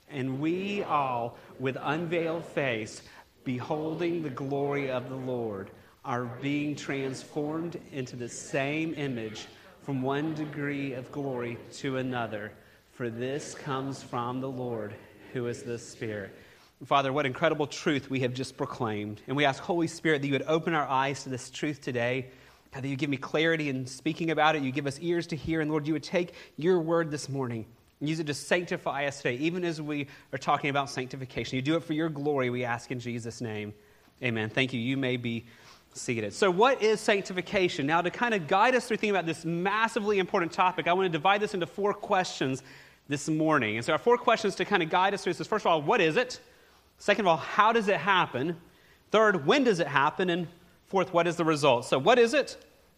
And 0.10 0.40
we 0.40 0.84
all, 0.84 1.38
with 1.60 1.78
unveiled 1.82 2.46
face, 2.46 3.02
beholding 3.44 4.22
the 4.22 4.30
glory 4.30 4.92
of 4.92 5.10
the 5.10 5.16
Lord, 5.16 5.72
are 6.06 6.26
being 6.42 6.76
transformed 6.76 7.80
into 7.92 8.16
the 8.16 8.30
same 8.30 8.94
image 8.94 9.48
from 9.82 10.02
one 10.02 10.36
degree 10.36 10.94
of 10.94 11.12
glory 11.12 11.58
to 11.74 11.98
another. 11.98 12.52
For 12.94 13.10
this 13.10 13.56
comes 13.56 14.04
from 14.04 14.40
the 14.40 14.50
Lord, 14.50 14.94
who 15.34 15.48
is 15.48 15.64
the 15.64 15.80
Spirit. 15.80 16.34
Father, 16.86 17.12
what 17.12 17.26
incredible 17.26 17.66
truth 17.66 18.10
we 18.10 18.20
have 18.20 18.34
just 18.34 18.56
proclaimed. 18.56 19.22
And 19.28 19.36
we 19.36 19.46
ask, 19.46 19.62
Holy 19.62 19.88
Spirit, 19.88 20.22
that 20.22 20.28
you 20.28 20.34
would 20.34 20.46
open 20.48 20.76
our 20.76 20.88
eyes 20.88 21.24
to 21.24 21.30
this 21.30 21.50
truth 21.50 21.82
today. 21.82 22.28
God, 22.72 22.84
that 22.84 22.88
you 22.88 22.96
give 22.96 23.10
me 23.10 23.18
clarity 23.18 23.70
in 23.70 23.88
speaking 23.88 24.30
about 24.30 24.56
it. 24.56 24.62
You 24.62 24.72
give 24.72 24.86
us 24.86 25.00
ears 25.02 25.26
to 25.28 25.36
hear. 25.36 25.62
And 25.62 25.72
Lord, 25.72 25.88
you 25.88 25.94
would 25.94 26.04
take 26.04 26.34
your 26.56 26.80
word 26.80 27.10
this 27.10 27.30
morning 27.30 27.66
and 28.00 28.08
use 28.08 28.20
it 28.20 28.28
to 28.28 28.34
sanctify 28.36 29.06
us 29.08 29.18
today, 29.18 29.38
even 29.38 29.64
as 29.64 29.82
we 29.82 30.06
are 30.32 30.38
talking 30.38 30.70
about 30.70 30.90
sanctification. 30.90 31.56
You 31.56 31.64
do 31.64 31.76
it 31.78 31.84
for 31.84 31.94
your 31.94 32.10
glory, 32.10 32.52
we 32.52 32.64
ask 32.64 32.92
in 32.92 33.00
Jesus' 33.00 33.42
name. 33.42 33.74
Amen. 34.24 34.50
Thank 34.50 34.72
you. 34.72 34.80
You 34.80 34.98
may 34.98 35.18
be 35.18 35.46
seated. 35.94 36.34
So, 36.34 36.52
what 36.52 36.82
is 36.84 37.00
sanctification? 37.00 37.88
Now, 37.88 38.02
to 38.02 38.12
kind 38.12 38.36
of 38.36 38.48
guide 38.48 38.76
us 38.76 38.88
through 38.88 38.98
thinking 38.98 39.16
about 39.16 39.26
this 39.26 39.46
massively 39.46 40.20
important 40.20 40.52
topic, 40.52 40.88
I 40.88 40.94
want 40.94 41.06
to 41.06 41.10
divide 41.10 41.42
this 41.42 41.56
into 41.56 41.66
four 41.66 41.94
questions 41.94 42.62
this 43.08 43.28
morning. 43.30 43.78
And 43.78 43.86
so, 43.86 43.94
our 43.94 44.00
four 44.00 44.18
questions 44.18 44.56
to 44.56 44.66
kind 44.66 44.84
of 44.84 44.90
guide 44.92 45.16
us 45.16 45.24
through 45.24 45.34
this 45.34 45.42
is 45.42 45.48
first 45.48 45.66
of 45.66 45.72
all, 45.72 45.82
what 45.82 46.02
is 46.02 46.18
it? 46.18 46.40
Second 46.98 47.26
of 47.26 47.28
all, 47.28 47.38
how 47.38 47.72
does 47.72 47.88
it 47.88 47.98
happen? 47.98 48.58
Third, 49.12 49.46
when 49.46 49.64
does 49.64 49.80
it 49.80 49.88
happen? 49.88 50.30
And 50.30 50.48
fourth, 50.88 51.14
what 51.14 51.28
is 51.28 51.36
the 51.36 51.46
result? 51.46 51.86
So, 51.86 51.98
what 51.98 52.20
is 52.20 52.34
it? 52.34 52.58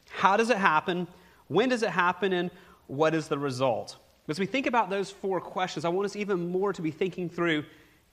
How 0.09 0.37
does 0.37 0.49
it 0.49 0.57
happen? 0.57 1.07
When 1.47 1.69
does 1.69 1.83
it 1.83 1.89
happen? 1.89 2.33
And 2.33 2.51
what 2.87 3.13
is 3.13 3.27
the 3.27 3.37
result? 3.37 3.97
As 4.27 4.39
we 4.39 4.45
think 4.45 4.67
about 4.67 4.89
those 4.89 5.09
four 5.09 5.41
questions, 5.41 5.85
I 5.85 5.89
want 5.89 6.05
us 6.05 6.15
even 6.15 6.51
more 6.51 6.71
to 6.73 6.81
be 6.81 6.91
thinking 6.91 7.29
through 7.29 7.65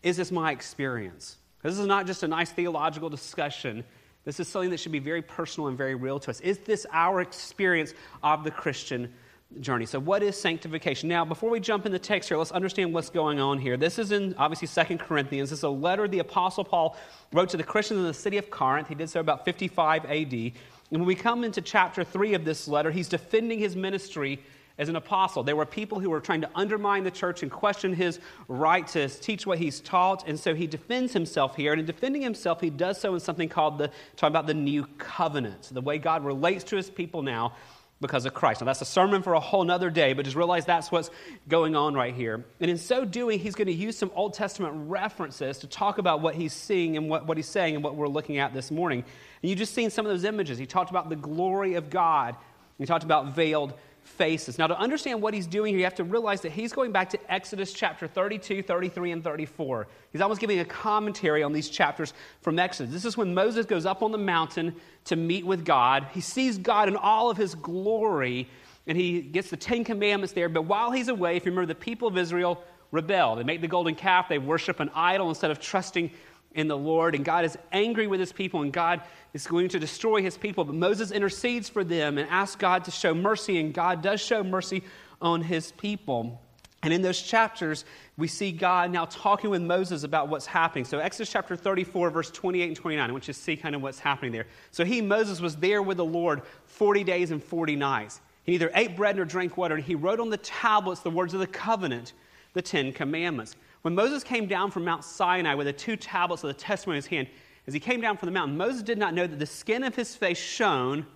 is 0.02 0.16
this 0.16 0.30
my 0.30 0.52
experience? 0.52 1.36
This 1.62 1.78
is 1.78 1.86
not 1.86 2.06
just 2.06 2.22
a 2.22 2.28
nice 2.28 2.50
theological 2.50 3.08
discussion. 3.08 3.82
This 4.24 4.38
is 4.40 4.46
something 4.48 4.70
that 4.70 4.78
should 4.78 4.92
be 4.92 4.98
very 4.98 5.22
personal 5.22 5.68
and 5.68 5.76
very 5.76 5.94
real 5.94 6.20
to 6.20 6.30
us. 6.30 6.40
Is 6.40 6.58
this 6.58 6.86
our 6.92 7.20
experience 7.20 7.92
of 8.22 8.44
the 8.44 8.50
Christian 8.50 9.12
journey. 9.60 9.86
So, 9.86 9.98
what 9.98 10.22
is 10.22 10.38
sanctification? 10.38 11.08
Now, 11.08 11.24
before 11.24 11.50
we 11.50 11.60
jump 11.60 11.86
in 11.86 11.92
the 11.92 11.98
text 11.98 12.28
here, 12.28 12.38
let's 12.38 12.50
understand 12.50 12.92
what's 12.92 13.10
going 13.10 13.40
on 13.40 13.58
here. 13.58 13.76
This 13.76 13.98
is 13.98 14.12
in 14.12 14.34
obviously 14.38 14.68
Second 14.68 14.98
Corinthians. 14.98 15.50
This 15.50 15.60
is 15.60 15.64
a 15.64 15.68
letter 15.68 16.08
the 16.08 16.18
Apostle 16.18 16.64
Paul 16.64 16.96
wrote 17.32 17.48
to 17.50 17.56
the 17.56 17.64
Christians 17.64 18.00
in 18.00 18.06
the 18.06 18.14
city 18.14 18.38
of 18.38 18.50
Corinth. 18.50 18.88
He 18.88 18.94
did 18.94 19.08
so 19.08 19.20
about 19.20 19.44
55 19.44 20.04
AD. 20.04 20.32
And 20.32 21.00
when 21.00 21.06
we 21.06 21.14
come 21.14 21.42
into 21.42 21.60
chapter 21.60 22.04
3 22.04 22.34
of 22.34 22.44
this 22.44 22.68
letter, 22.68 22.90
he's 22.90 23.08
defending 23.08 23.58
his 23.58 23.74
ministry 23.74 24.40
as 24.78 24.88
an 24.88 24.96
apostle. 24.96 25.42
There 25.42 25.56
were 25.56 25.66
people 25.66 25.98
who 26.00 26.10
were 26.10 26.20
trying 26.20 26.42
to 26.42 26.50
undermine 26.54 27.02
the 27.02 27.10
church 27.10 27.42
and 27.42 27.50
question 27.50 27.94
his 27.94 28.20
right 28.46 28.86
to 28.88 29.08
teach 29.08 29.46
what 29.46 29.58
he's 29.58 29.80
taught. 29.80 30.28
And 30.28 30.38
so 30.38 30.54
he 30.54 30.66
defends 30.66 31.12
himself 31.12 31.56
here. 31.56 31.72
And 31.72 31.80
in 31.80 31.86
defending 31.86 32.22
himself, 32.22 32.60
he 32.60 32.70
does 32.70 33.00
so 33.00 33.14
in 33.14 33.20
something 33.20 33.48
called 33.48 33.78
the, 33.78 33.90
talking 34.16 34.32
about 34.32 34.46
the 34.46 34.54
new 34.54 34.86
covenant, 34.98 35.70
the 35.72 35.80
way 35.80 35.98
God 35.98 36.24
relates 36.24 36.62
to 36.64 36.76
his 36.76 36.90
people 36.90 37.22
now 37.22 37.54
because 38.00 38.26
of 38.26 38.34
Christ. 38.34 38.60
Now, 38.60 38.66
that's 38.66 38.82
a 38.82 38.86
sermon 38.86 39.22
for 39.22 39.32
a 39.34 39.40
whole 39.40 39.64
nother 39.64 39.88
day, 39.88 40.12
but 40.12 40.24
just 40.24 40.36
realize 40.36 40.66
that's 40.66 40.92
what's 40.92 41.10
going 41.48 41.74
on 41.74 41.94
right 41.94 42.14
here. 42.14 42.44
And 42.60 42.70
in 42.70 42.76
so 42.76 43.04
doing, 43.04 43.38
he's 43.38 43.54
going 43.54 43.68
to 43.68 43.72
use 43.72 43.96
some 43.96 44.10
Old 44.14 44.34
Testament 44.34 44.74
references 44.88 45.58
to 45.58 45.66
talk 45.66 45.98
about 45.98 46.20
what 46.20 46.34
he's 46.34 46.52
seeing 46.52 46.96
and 46.96 47.08
what, 47.08 47.26
what 47.26 47.38
he's 47.38 47.48
saying 47.48 47.74
and 47.74 47.82
what 47.82 47.94
we're 47.94 48.08
looking 48.08 48.38
at 48.38 48.52
this 48.52 48.70
morning. 48.70 49.04
And 49.42 49.50
you've 49.50 49.58
just 49.58 49.74
seen 49.74 49.90
some 49.90 50.04
of 50.04 50.12
those 50.12 50.24
images. 50.24 50.58
He 50.58 50.66
talked 50.66 50.90
about 50.90 51.08
the 51.08 51.16
glory 51.16 51.74
of 51.74 51.88
God, 51.88 52.36
he 52.78 52.84
talked 52.84 53.04
about 53.04 53.34
veiled 53.34 53.72
faces. 54.06 54.58
Now, 54.58 54.66
to 54.66 54.78
understand 54.78 55.20
what 55.20 55.34
he's 55.34 55.46
doing 55.46 55.72
here, 55.72 55.78
you 55.78 55.84
have 55.84 55.94
to 55.96 56.04
realize 56.04 56.40
that 56.42 56.52
he's 56.52 56.72
going 56.72 56.92
back 56.92 57.10
to 57.10 57.32
Exodus 57.32 57.72
chapter 57.72 58.06
32, 58.06 58.62
33, 58.62 59.12
and 59.12 59.24
34. 59.24 59.88
He's 60.12 60.20
almost 60.20 60.40
giving 60.40 60.60
a 60.60 60.64
commentary 60.64 61.42
on 61.42 61.52
these 61.52 61.68
chapters 61.68 62.14
from 62.40 62.58
Exodus. 62.58 62.92
This 62.92 63.04
is 63.04 63.16
when 63.16 63.34
Moses 63.34 63.66
goes 63.66 63.86
up 63.86 64.02
on 64.02 64.12
the 64.12 64.18
mountain 64.18 64.74
to 65.04 65.16
meet 65.16 65.44
with 65.44 65.64
God. 65.64 66.06
He 66.12 66.20
sees 66.20 66.58
God 66.58 66.88
in 66.88 66.96
all 66.96 67.30
of 67.30 67.36
his 67.36 67.54
glory, 67.54 68.48
and 68.86 68.96
he 68.96 69.20
gets 69.20 69.50
the 69.50 69.56
Ten 69.56 69.84
Commandments 69.84 70.32
there. 70.32 70.48
But 70.48 70.62
while 70.62 70.90
he's 70.90 71.08
away, 71.08 71.36
if 71.36 71.44
you 71.44 71.52
remember, 71.52 71.66
the 71.66 71.78
people 71.78 72.08
of 72.08 72.16
Israel 72.16 72.62
rebel. 72.92 73.36
They 73.36 73.44
make 73.44 73.60
the 73.60 73.68
golden 73.68 73.94
calf, 73.94 74.28
they 74.28 74.38
worship 74.38 74.80
an 74.80 74.90
idol 74.94 75.28
instead 75.28 75.50
of 75.50 75.60
trusting 75.60 76.10
in 76.56 76.66
the 76.66 76.76
Lord, 76.76 77.14
and 77.14 77.24
God 77.24 77.44
is 77.44 77.56
angry 77.70 78.06
with 78.06 78.18
his 78.18 78.32
people, 78.32 78.62
and 78.62 78.72
God 78.72 79.02
is 79.34 79.46
going 79.46 79.68
to 79.68 79.78
destroy 79.78 80.22
his 80.22 80.36
people. 80.36 80.64
But 80.64 80.74
Moses 80.74 81.12
intercedes 81.12 81.68
for 81.68 81.84
them 81.84 82.18
and 82.18 82.28
asks 82.30 82.56
God 82.56 82.84
to 82.86 82.90
show 82.90 83.14
mercy, 83.14 83.60
and 83.60 83.72
God 83.72 84.02
does 84.02 84.20
show 84.20 84.42
mercy 84.42 84.82
on 85.20 85.42
his 85.42 85.72
people. 85.72 86.40
And 86.82 86.94
in 86.94 87.02
those 87.02 87.20
chapters, 87.20 87.84
we 88.16 88.26
see 88.26 88.52
God 88.52 88.90
now 88.90 89.04
talking 89.04 89.50
with 89.50 89.60
Moses 89.60 90.02
about 90.02 90.28
what's 90.28 90.46
happening. 90.46 90.84
So, 90.84 90.98
Exodus 90.98 91.30
chapter 91.30 91.56
34, 91.56 92.10
verse 92.10 92.30
28 92.30 92.68
and 92.68 92.76
29, 92.76 93.08
I 93.08 93.12
want 93.12 93.28
you 93.28 93.34
to 93.34 93.38
see 93.38 93.56
kind 93.56 93.74
of 93.74 93.82
what's 93.82 93.98
happening 93.98 94.32
there. 94.32 94.46
So, 94.70 94.84
he, 94.84 95.02
Moses, 95.02 95.40
was 95.40 95.56
there 95.56 95.82
with 95.82 95.98
the 95.98 96.04
Lord 96.04 96.42
40 96.64 97.04
days 97.04 97.32
and 97.32 97.42
40 97.42 97.76
nights. 97.76 98.20
He 98.44 98.52
neither 98.52 98.70
ate 98.74 98.96
bread 98.96 99.16
nor 99.16 99.24
drank 99.24 99.56
water, 99.56 99.74
and 99.74 99.84
he 99.84 99.94
wrote 99.94 100.20
on 100.20 100.30
the 100.30 100.36
tablets 100.38 101.00
the 101.00 101.10
words 101.10 101.34
of 101.34 101.40
the 101.40 101.46
covenant, 101.46 102.14
the 102.54 102.62
Ten 102.62 102.92
Commandments. 102.92 103.56
When 103.86 103.94
Moses 103.94 104.24
came 104.24 104.48
down 104.48 104.72
from 104.72 104.84
Mount 104.84 105.04
Sinai 105.04 105.54
with 105.54 105.68
the 105.68 105.72
two 105.72 105.94
tablets 105.94 106.42
of 106.42 106.48
the 106.48 106.54
testimony 106.54 106.96
in 106.96 107.02
his 107.02 107.06
hand, 107.06 107.28
as 107.68 107.72
he 107.72 107.78
came 107.78 108.00
down 108.00 108.16
from 108.16 108.26
the 108.26 108.32
mountain, 108.32 108.56
Moses 108.56 108.82
did 108.82 108.98
not 108.98 109.14
know 109.14 109.28
that 109.28 109.38
the 109.38 109.46
skin 109.46 109.84
of 109.84 109.94
his 109.94 110.12
face 110.12 110.38
shone 110.38 111.06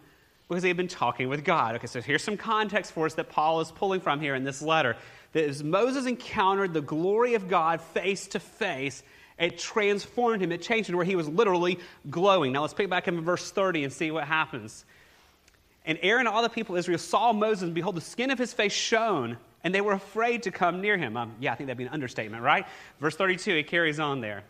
because 0.49 0.63
he 0.63 0.69
had 0.69 0.77
been 0.77 0.87
talking 0.87 1.29
with 1.29 1.43
God. 1.43 1.75
Okay, 1.75 1.89
so 1.89 2.01
here's 2.01 2.23
some 2.23 2.37
context 2.37 2.93
for 2.93 3.07
us 3.07 3.15
that 3.15 3.29
Paul 3.29 3.61
is 3.61 3.73
pulling 3.73 4.01
from 4.01 4.21
here 4.21 4.37
in 4.37 4.45
this 4.45 4.63
letter. 4.63 4.97
That 5.33 5.49
as 5.49 5.65
Moses 5.65 6.07
encountered 6.07 6.73
the 6.73 6.81
glory 6.81 7.35
of 7.35 7.49
God 7.49 7.81
face 7.81 8.29
to 8.29 8.39
face, 8.39 9.03
it 9.37 9.59
transformed 9.59 10.41
him, 10.41 10.53
it 10.53 10.63
changed 10.63 10.91
him 10.91 10.97
where 10.97 11.05
he 11.05 11.17
was 11.17 11.29
literally 11.29 11.81
glowing. 12.09 12.53
Now 12.53 12.61
let's 12.61 12.73
pick 12.73 12.89
back 12.89 13.09
up 13.09 13.15
in 13.15 13.23
verse 13.23 13.51
30 13.51 13.83
and 13.83 13.93
see 13.93 14.13
what 14.13 14.29
happens. 14.29 14.85
And 15.85 15.99
Aaron 16.03 16.29
and 16.29 16.37
all 16.37 16.43
the 16.45 16.49
people 16.49 16.77
of 16.77 16.79
Israel 16.79 16.99
saw 16.99 17.33
Moses, 17.33 17.65
and 17.65 17.75
behold, 17.75 17.97
the 17.97 18.01
skin 18.01 18.31
of 18.31 18.39
his 18.39 18.53
face 18.53 18.71
shone 18.71 19.39
and 19.65 19.75
they 19.75 19.81
were 19.81 19.93
afraid 19.93 20.45
to 20.45 20.51
come 20.51 20.81
near 20.81 20.97
him. 20.97 21.17
Um, 21.17 21.35
yeah, 21.41 21.53
I 21.53 21.57
think 21.57 21.67
that'd 21.67 21.79
be 21.79 21.85
an 21.85 21.93
understatement, 21.93 22.43
right? 22.43 22.67
Verse 23.01 23.17
32, 23.17 23.57
he 23.57 23.63
carries 23.63 24.01
on 24.01 24.21
there. 24.21 24.45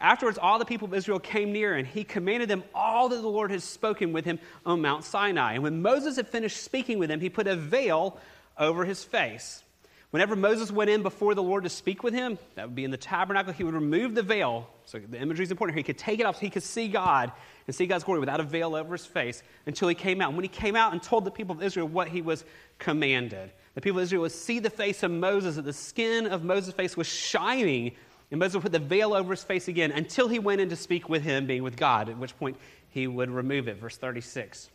Afterwards, 0.00 0.38
all 0.38 0.58
the 0.58 0.64
people 0.64 0.86
of 0.86 0.94
Israel 0.94 1.18
came 1.18 1.52
near, 1.52 1.74
and 1.74 1.86
he 1.86 2.04
commanded 2.04 2.50
them 2.50 2.64
all 2.74 3.08
that 3.08 3.22
the 3.22 3.28
Lord 3.28 3.50
had 3.50 3.62
spoken 3.62 4.12
with 4.12 4.24
him 4.24 4.38
on 4.66 4.82
Mount 4.82 5.04
Sinai. 5.04 5.54
And 5.54 5.62
when 5.62 5.82
Moses 5.82 6.16
had 6.16 6.28
finished 6.28 6.62
speaking 6.62 6.98
with 6.98 7.10
him, 7.10 7.20
he 7.20 7.30
put 7.30 7.46
a 7.46 7.56
veil 7.56 8.18
over 8.58 8.84
his 8.84 9.02
face. 9.02 9.62
Whenever 10.10 10.36
Moses 10.36 10.70
went 10.70 10.90
in 10.90 11.02
before 11.02 11.34
the 11.34 11.42
Lord 11.42 11.64
to 11.64 11.68
speak 11.68 12.04
with 12.04 12.14
him, 12.14 12.38
that 12.54 12.66
would 12.66 12.74
be 12.76 12.84
in 12.84 12.92
the 12.92 12.96
tabernacle, 12.96 13.52
he 13.52 13.64
would 13.64 13.74
remove 13.74 14.14
the 14.14 14.22
veil. 14.22 14.68
So 14.84 15.00
the 15.00 15.20
imagery 15.20 15.44
is 15.44 15.50
important 15.50 15.74
here. 15.74 15.80
He 15.80 15.84
could 15.84 15.98
take 15.98 16.20
it 16.20 16.26
off 16.26 16.36
so 16.36 16.42
he 16.42 16.50
could 16.50 16.62
see 16.62 16.86
God 16.86 17.32
and 17.66 17.74
see 17.74 17.86
God's 17.86 18.04
glory 18.04 18.20
without 18.20 18.38
a 18.38 18.44
veil 18.44 18.76
over 18.76 18.92
his 18.92 19.04
face 19.04 19.42
until 19.66 19.88
he 19.88 19.94
came 19.96 20.20
out. 20.20 20.28
And 20.28 20.36
when 20.36 20.44
he 20.44 20.48
came 20.48 20.76
out 20.76 20.92
and 20.92 21.02
told 21.02 21.24
the 21.24 21.32
people 21.32 21.56
of 21.56 21.62
Israel 21.64 21.88
what 21.88 22.06
he 22.06 22.22
was 22.22 22.44
commanded, 22.78 23.50
the 23.74 23.80
people 23.80 23.98
of 23.98 24.04
Israel 24.04 24.22
would 24.22 24.32
see 24.32 24.58
the 24.58 24.70
face 24.70 25.02
of 25.02 25.10
Moses, 25.10 25.56
that 25.56 25.62
the 25.62 25.72
skin 25.72 26.26
of 26.26 26.44
Moses' 26.44 26.74
face 26.74 26.96
was 26.96 27.06
shining 27.06 27.92
And 28.30 28.40
Moses 28.40 28.54
would 28.54 28.62
put 28.62 28.72
the 28.72 28.78
veil 28.78 29.14
over 29.14 29.32
his 29.32 29.44
face 29.44 29.68
again 29.68 29.92
until 29.92 30.28
he 30.28 30.38
went 30.38 30.60
in 30.60 30.68
to 30.70 30.76
speak 30.76 31.08
with 31.08 31.22
him, 31.22 31.46
being 31.46 31.62
with 31.62 31.76
God, 31.76 32.08
at 32.08 32.18
which 32.18 32.36
point 32.38 32.56
he 32.88 33.06
would 33.06 33.30
remove 33.30 33.68
it. 33.68 33.76
Verse 33.76 33.96
36. 33.96 34.70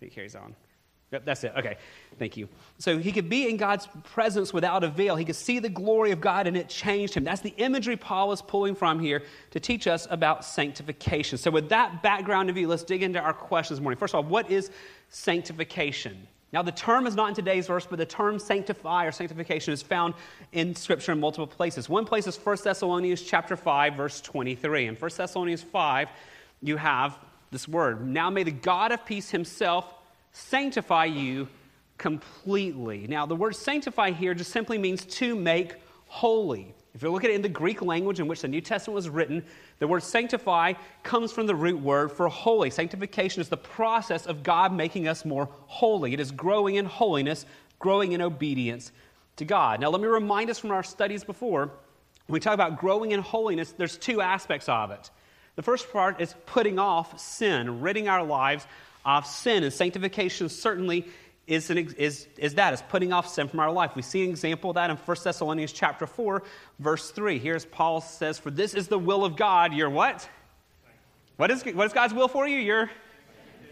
It 0.00 0.12
carries 0.12 0.36
on. 0.36 0.54
Yep, 1.12 1.24
that's 1.24 1.44
it. 1.44 1.52
Okay, 1.56 1.76
thank 2.18 2.36
you. 2.36 2.48
So 2.78 2.98
he 2.98 3.12
could 3.12 3.28
be 3.28 3.48
in 3.48 3.56
God's 3.56 3.88
presence 4.02 4.52
without 4.52 4.82
a 4.82 4.88
veil. 4.88 5.14
He 5.14 5.24
could 5.24 5.36
see 5.36 5.60
the 5.60 5.68
glory 5.68 6.10
of 6.10 6.20
God 6.20 6.48
and 6.48 6.56
it 6.56 6.68
changed 6.68 7.14
him. 7.14 7.22
That's 7.22 7.40
the 7.40 7.54
imagery 7.56 7.96
Paul 7.96 8.32
is 8.32 8.42
pulling 8.42 8.74
from 8.74 8.98
here 8.98 9.22
to 9.52 9.60
teach 9.60 9.86
us 9.86 10.08
about 10.10 10.44
sanctification. 10.44 11.38
So, 11.38 11.52
with 11.52 11.68
that 11.68 12.02
background 12.02 12.50
of 12.50 12.56
view, 12.56 12.66
let's 12.66 12.82
dig 12.82 13.04
into 13.04 13.20
our 13.20 13.32
questions 13.32 13.78
this 13.78 13.82
morning. 13.82 13.98
First 13.98 14.14
of 14.14 14.24
all, 14.24 14.30
what 14.30 14.50
is 14.50 14.70
sanctification? 15.08 16.26
Now, 16.56 16.62
the 16.62 16.72
term 16.72 17.06
is 17.06 17.14
not 17.14 17.28
in 17.28 17.34
today's 17.34 17.66
verse, 17.66 17.84
but 17.84 17.98
the 17.98 18.06
term 18.06 18.38
sanctify 18.38 19.04
or 19.04 19.12
sanctification 19.12 19.74
is 19.74 19.82
found 19.82 20.14
in 20.52 20.74
Scripture 20.74 21.12
in 21.12 21.20
multiple 21.20 21.46
places. 21.46 21.86
One 21.86 22.06
place 22.06 22.26
is 22.26 22.38
1 22.38 22.56
Thessalonians 22.64 23.20
chapter 23.20 23.58
5, 23.58 23.92
verse 23.94 24.22
23. 24.22 24.86
In 24.86 24.96
1 24.96 25.10
Thessalonians 25.14 25.62
5, 25.62 26.08
you 26.62 26.78
have 26.78 27.18
this 27.50 27.68
word. 27.68 28.08
Now 28.08 28.30
may 28.30 28.42
the 28.42 28.52
God 28.52 28.90
of 28.90 29.04
peace 29.04 29.28
himself 29.28 29.92
sanctify 30.32 31.04
you 31.04 31.46
completely. 31.98 33.06
Now, 33.06 33.26
the 33.26 33.36
word 33.36 33.54
sanctify 33.54 34.12
here 34.12 34.32
just 34.32 34.50
simply 34.50 34.78
means 34.78 35.04
to 35.04 35.36
make 35.36 35.74
holy. 36.06 36.74
If 36.96 37.02
you 37.02 37.10
look 37.10 37.24
at 37.24 37.30
it 37.30 37.34
in 37.34 37.42
the 37.42 37.50
Greek 37.50 37.82
language 37.82 38.20
in 38.20 38.26
which 38.26 38.40
the 38.40 38.48
New 38.48 38.62
Testament 38.62 38.94
was 38.94 39.10
written, 39.10 39.44
the 39.80 39.86
word 39.86 40.02
sanctify 40.02 40.72
comes 41.02 41.30
from 41.30 41.46
the 41.46 41.54
root 41.54 41.78
word 41.78 42.10
for 42.10 42.26
holy. 42.26 42.70
Sanctification 42.70 43.42
is 43.42 43.50
the 43.50 43.58
process 43.58 44.24
of 44.24 44.42
God 44.42 44.72
making 44.72 45.06
us 45.06 45.22
more 45.22 45.50
holy. 45.66 46.14
It 46.14 46.20
is 46.20 46.32
growing 46.32 46.76
in 46.76 46.86
holiness, 46.86 47.44
growing 47.78 48.12
in 48.12 48.22
obedience 48.22 48.92
to 49.36 49.44
God. 49.44 49.78
Now, 49.78 49.90
let 49.90 50.00
me 50.00 50.06
remind 50.06 50.48
us 50.48 50.58
from 50.58 50.70
our 50.70 50.82
studies 50.82 51.22
before 51.22 51.66
when 51.66 52.32
we 52.32 52.40
talk 52.40 52.54
about 52.54 52.80
growing 52.80 53.12
in 53.12 53.20
holiness, 53.20 53.72
there's 53.72 53.98
two 53.98 54.22
aspects 54.22 54.66
of 54.66 54.90
it. 54.90 55.10
The 55.56 55.62
first 55.62 55.92
part 55.92 56.22
is 56.22 56.34
putting 56.46 56.78
off 56.78 57.20
sin, 57.20 57.82
ridding 57.82 58.08
our 58.08 58.24
lives 58.24 58.66
of 59.04 59.26
sin. 59.26 59.64
And 59.64 59.72
sanctification 59.72 60.48
certainly 60.48 61.06
is, 61.46 61.70
an, 61.70 61.78
is, 61.78 62.26
is 62.36 62.54
that, 62.54 62.74
is 62.74 62.82
putting 62.88 63.12
off 63.12 63.28
sin 63.28 63.48
from 63.48 63.60
our 63.60 63.70
life. 63.70 63.94
We 63.94 64.02
see 64.02 64.24
an 64.24 64.30
example 64.30 64.70
of 64.70 64.74
that 64.74 64.90
in 64.90 64.96
1 64.96 65.16
Thessalonians 65.22 65.72
chapter 65.72 66.06
4, 66.06 66.42
verse 66.78 67.10
3. 67.10 67.38
Here's 67.38 67.64
Paul 67.64 68.00
says, 68.00 68.38
For 68.38 68.50
this 68.50 68.74
is 68.74 68.88
the 68.88 68.98
will 68.98 69.24
of 69.24 69.36
God, 69.36 69.72
your 69.72 69.90
what? 69.90 70.28
What 71.36 71.50
is, 71.50 71.62
what 71.64 71.86
is 71.86 71.92
God's 71.92 72.14
will 72.14 72.28
for 72.28 72.48
you? 72.48 72.58
Your 72.58 72.90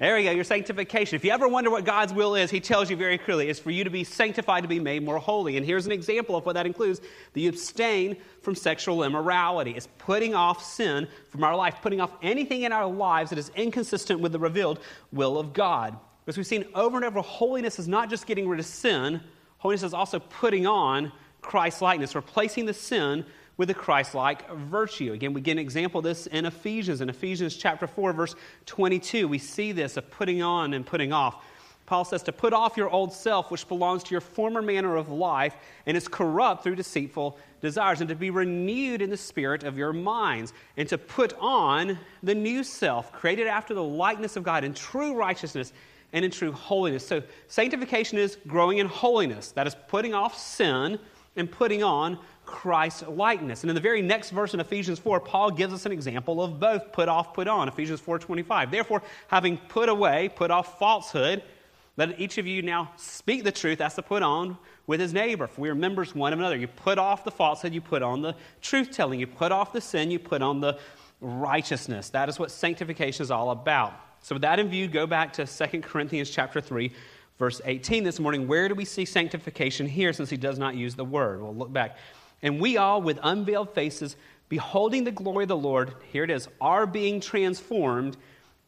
there 0.01 0.17
we 0.17 0.25
go, 0.25 0.33
your 0.33 0.43
sanctification. 0.43 1.15
If 1.15 1.25
you 1.25 1.31
ever 1.31 1.47
wonder 1.47 1.71
what 1.71 1.85
God's 1.85 2.13
will 2.13 2.35
is, 2.35 2.51
He 2.51 2.59
tells 2.59 2.91
you 2.91 2.97
very 2.97 3.17
clearly 3.17 3.49
it's 3.49 3.61
for 3.61 3.71
you 3.71 3.85
to 3.85 3.91
be 3.91 4.03
sanctified, 4.03 4.65
to 4.65 4.69
be 4.69 4.81
made 4.81 5.05
more 5.05 5.19
holy. 5.19 5.57
And 5.57 5.65
here's 5.65 5.87
an 5.87 5.93
example 5.93 6.35
of 6.35 6.45
what 6.45 6.55
that 6.55 6.67
includes 6.67 7.01
that 7.01 7.41
you 7.41 7.49
abstain 7.49 8.17
from 8.43 8.57
sexual 8.57 9.05
immorality. 9.05 9.71
It's 9.71 9.89
putting 9.99 10.35
off 10.35 10.65
sin 10.65 11.07
from 11.29 11.45
our 11.45 11.55
life, 11.55 11.77
putting 11.81 12.01
off 12.01 12.11
anything 12.23 12.63
in 12.63 12.73
our 12.73 12.87
lives 12.87 13.31
that 13.31 13.39
is 13.39 13.53
inconsistent 13.55 14.19
with 14.19 14.33
the 14.33 14.39
revealed 14.41 14.81
will 15.13 15.39
of 15.39 15.53
God. 15.53 15.97
Because 16.25 16.37
we've 16.37 16.47
seen 16.47 16.65
over 16.75 16.97
and 16.97 17.05
over, 17.05 17.21
holiness 17.21 17.79
is 17.79 17.87
not 17.87 18.09
just 18.09 18.27
getting 18.27 18.49
rid 18.49 18.61
of 18.61 18.67
sin, 18.67 19.21
holiness 19.59 19.83
is 19.83 19.95
also 19.95 20.19
putting 20.19 20.67
on 20.67 21.13
Christ 21.43 21.83
likeness, 21.83 22.15
replacing 22.15 22.65
the 22.65 22.75
sin 22.75 23.27
with 23.57 23.71
a 23.71 23.75
Christ 23.75 24.15
like 24.15 24.51
virtue. 24.51 25.13
Again, 25.13 25.33
we 25.33 25.41
get 25.41 25.53
an 25.53 25.59
example 25.59 25.99
of 25.99 26.05
this 26.05 26.27
in 26.27 26.47
Ephesians. 26.47 27.01
In 27.01 27.09
Ephesians 27.09 27.57
chapter 27.57 27.87
4, 27.87 28.13
verse 28.13 28.35
22, 28.67 29.29
we 29.29 29.39
see 29.39 29.73
this 29.73 29.97
of 29.97 30.11
putting 30.11 30.43
on 30.43 30.75
and 30.75 30.85
putting 30.85 31.13
off. 31.13 31.45
Paul 31.87 32.07
says 32.07 32.23
to 32.25 32.33
put 32.33 32.55
off 32.55 32.79
your 32.79 32.89
old 32.89 33.13
self, 33.13 33.51
which 33.51 33.69
belongs 33.69 34.03
to 34.05 34.13
your 34.13 34.23
former 34.23 34.63
manner 34.63 34.97
of 34.97 35.11
life 35.11 35.55
and 35.85 35.97
is 35.97 36.09
corrupt 36.09 36.65
through 36.65 36.77
deceitful 36.77 37.39
desires, 37.61 38.01
and 38.01 38.09
to 38.09 38.15
be 38.15 38.31
renewed 38.31 39.03
in 39.03 39.11
the 39.11 39.17
spirit 39.17 39.65
of 39.65 39.77
your 39.77 39.93
minds, 39.93 40.55
and 40.79 40.89
to 40.89 40.97
put 40.97 41.35
on 41.39 41.99
the 42.23 42.35
new 42.35 42.65
self, 42.65 43.13
created 43.13 43.47
after 43.47 43.75
the 43.75 43.83
likeness 43.83 44.37
of 44.37 44.43
God 44.43 44.65
in 44.65 44.73
true 44.73 45.15
righteousness 45.15 45.75
and 46.15 46.25
in 46.25 46.31
true 46.31 46.53
holiness. 46.53 47.07
So, 47.07 47.23
sanctification 47.49 48.17
is 48.17 48.39
growing 48.47 48.79
in 48.79 48.87
holiness. 48.87 49.51
That 49.51 49.67
is 49.67 49.77
putting 49.89 50.15
off 50.15 50.39
sin 50.39 50.99
and 51.37 51.51
putting 51.51 51.83
on 51.83 52.19
Christ's 52.47 53.03
likeness. 53.09 53.65
And 53.65 53.71
in 53.71 53.75
the 53.75 53.81
very 53.81 54.01
next 54.01 54.31
verse 54.31 54.55
in 54.55 54.61
Ephesians 54.61 55.01
4, 55.01 55.19
Paul 55.21 55.51
gives 55.51 55.75
us 55.75 55.87
an 55.87 55.93
example 55.93 56.41
of 56.41 56.61
both 56.61 56.93
put 56.93 57.09
off, 57.09 57.35
put 57.35 57.49
on. 57.49 57.69
Ephesians 57.69 58.01
4:25. 58.01 58.71
Therefore, 58.71 59.03
having 59.27 59.59
put 59.69 59.89
away, 59.89 60.31
put 60.35 60.53
off 60.53 60.79
falsehood, 60.79 61.43
let 61.97 62.19
each 62.21 62.39
of 62.39 62.47
you 62.47 62.63
now 62.63 62.93
speak 62.97 63.43
the 63.43 63.53
truth 63.53 63.81
as 63.81 63.95
to 63.97 64.03
put 64.03 64.23
on 64.23 64.57
with 64.87 65.01
his 65.01 65.13
neighbor. 65.13 65.49
For 65.49 65.63
we 65.63 65.69
are 65.69 65.75
members 65.75 66.15
one 66.15 66.33
of 66.33 66.39
another. 66.39 66.57
You 66.57 66.69
put 66.69 66.99
off 66.99 67.25
the 67.25 67.31
falsehood, 67.33 67.75
you 67.75 67.81
put 67.81 68.03
on 68.03 68.23
the 68.23 68.37
truth 68.63 68.93
telling. 68.93 69.19
You 69.19 69.27
put 69.27 69.51
off 69.51 69.73
the 69.73 69.81
sin, 69.81 70.13
you 70.13 70.21
put 70.21 70.43
on 70.43 70.61
the 70.61 70.79
righteousness. 71.21 72.11
That 72.11 72.29
is 72.29 72.39
what 72.39 72.53
sanctification 72.53 73.23
is 73.23 73.33
all 73.33 73.51
about. 73.51 73.95
So 74.25 74.37
with 74.37 74.43
that 74.43 74.59
in 74.59 74.71
view, 74.71 74.89
go 74.89 75.07
back 75.07 75.35
to 75.35 75.45
2 75.45 75.83
Corinthians 75.83 76.31
chapter 76.31 76.59
3, 76.59 76.91
verse 77.39 77.61
18 77.63 78.05
this 78.05 78.19
morning. 78.19 78.49
Where 78.49 78.71
do 78.71 78.75
we 78.75 78.87
see 78.87 79.05
sanctification 79.05 79.87
here 79.87 80.15
since 80.15 80.31
he 80.31 80.39
does 80.39 80.59
not 80.59 80.75
use 80.75 80.95
the 80.95 81.05
word? 81.05 81.43
We'll 81.43 81.55
look 81.55 81.71
back. 81.71 81.99
And 82.41 82.59
we 82.59 82.79
all, 82.79 83.03
with 83.03 83.19
unveiled 83.23 83.75
faces, 83.75 84.17
beholding 84.49 85.05
the 85.05 85.11
glory 85.11 85.45
of 85.45 85.49
the 85.49 85.59
Lord, 85.59 85.93
here 86.11 86.25
it 86.25 86.31
is, 86.31 86.49
are 86.59 86.87
being 86.87 87.21
transformed 87.21 88.17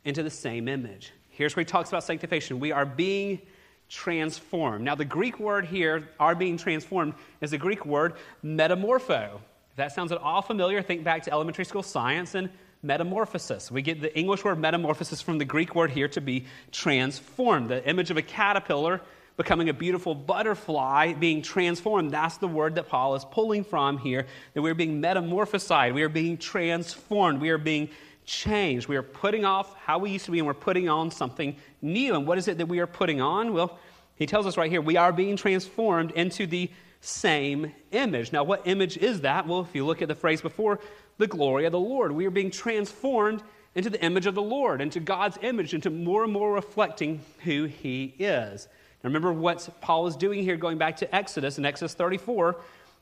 into 0.05 0.23
the 0.23 0.29
same 0.29 0.69
image. 0.69 1.13
Here's 1.31 1.57
where 1.57 1.63
he 1.63 1.67
talks 1.67 1.89
about 1.89 2.05
sanctification. 2.05 2.61
We 2.61 2.73
are 2.73 2.85
being 2.85 3.41
transformed. 3.89 4.85
Now, 4.85 4.95
the 4.95 5.07
Greek 5.07 5.41
word 5.41 5.65
here, 5.65 6.11
are 6.21 6.35
being 6.35 6.59
transformed, 6.59 7.15
is 7.41 7.53
the 7.53 7.59
Greek 7.59 7.87
word 7.87 8.17
metamorpho. 8.45 9.37
If 9.71 9.77
that 9.77 9.93
sounds 9.93 10.13
at 10.13 10.19
all 10.19 10.43
familiar, 10.43 10.83
think 10.83 11.03
back 11.03 11.23
to 11.23 11.33
elementary 11.33 11.65
school 11.65 11.83
science 11.83 12.35
and 12.35 12.51
metamorphosis. 12.83 13.71
We 13.71 13.83
get 13.83 14.01
the 14.01 14.17
English 14.17 14.45
word 14.45 14.59
metamorphosis 14.59 15.21
from 15.21 15.39
the 15.39 15.45
Greek 15.45 15.75
word 15.75 15.91
here 15.91 16.09
to 16.09 16.21
be 16.21 16.47
transformed. 16.73 17.69
The 17.69 17.87
image 17.89 18.11
of 18.11 18.17
a 18.17 18.23
caterpillar 18.23 19.01
becoming 19.37 19.69
a 19.69 19.75
beautiful 19.75 20.15
butterfly, 20.15 21.13
being 21.13 21.43
transformed. 21.43 22.11
That's 22.11 22.39
the 22.39 22.49
word 22.49 22.77
that 22.77 22.89
Paul 22.89 23.15
is 23.15 23.25
pulling 23.25 23.65
from 23.65 23.99
here, 23.99 24.27
that 24.55 24.63
we're 24.63 24.75
being 24.75 25.03
metamorphosized. 25.03 25.95
We 25.95 26.03
are 26.03 26.09
being 26.09 26.39
transformed. 26.39 27.41
We 27.41 27.51
are 27.51 27.59
being 27.59 27.91
changed. 28.25 28.89
We 28.89 28.97
are 28.97 29.03
putting 29.03 29.45
off 29.45 29.75
how 29.77 29.99
we 29.99 30.11
used 30.11 30.25
to 30.25 30.31
be 30.31 30.39
and 30.39 30.47
we're 30.47 30.55
putting 30.55 30.89
on 30.89 31.11
something 31.11 31.57
new. 31.83 32.15
And 32.15 32.27
what 32.27 32.39
is 32.39 32.49
it 32.49 32.59
that 32.59 32.67
we 32.67 32.81
are 32.81 32.87
putting 32.87 33.21
on? 33.21 33.53
Well, 33.53 33.79
he 34.17 34.27
tells 34.27 34.47
us 34.47 34.57
right 34.57 34.71
here 34.71 34.81
we 34.81 34.97
are 34.97 35.13
being 35.13 35.37
transformed 35.37 36.13
into 36.13 36.47
the 36.47 36.71
same 37.01 37.73
image. 37.93 38.33
Now, 38.33 38.43
what 38.43 38.67
image 38.67 38.97
is 38.97 39.21
that? 39.21 39.47
Well, 39.47 39.61
if 39.61 39.75
you 39.75 39.87
look 39.87 40.03
at 40.03 40.09
the 40.09 40.15
phrase 40.15 40.41
before, 40.41 40.81
the 41.19 41.27
glory 41.27 41.65
of 41.67 41.73
the 41.73 41.79
Lord. 41.79 42.13
We 42.13 42.27
are 42.27 42.31
being 42.31 42.51
transformed 42.51 43.43
into 43.75 43.91
the 43.91 44.03
image 44.03 44.27
of 44.27 44.35
the 44.35 44.43
Lord, 44.43 44.81
into 44.81 45.01
God's 45.01 45.39
image, 45.43 45.75
into 45.75 45.91
more 45.91 46.25
and 46.25 46.33
more 46.33 46.53
reflecting 46.53 47.21
who 47.45 47.65
He 47.65 48.15
is. 48.19 48.69
Now 49.03 49.09
Remember 49.09 49.33
what 49.33 49.69
Paul 49.81 50.07
is 50.07 50.17
doing 50.17 50.43
here, 50.43 50.57
going 50.57 50.79
back 50.79 50.97
to 50.99 51.15
Exodus 51.15 51.59
in 51.59 51.65
Exodus 51.65 51.95
34. 51.95 52.57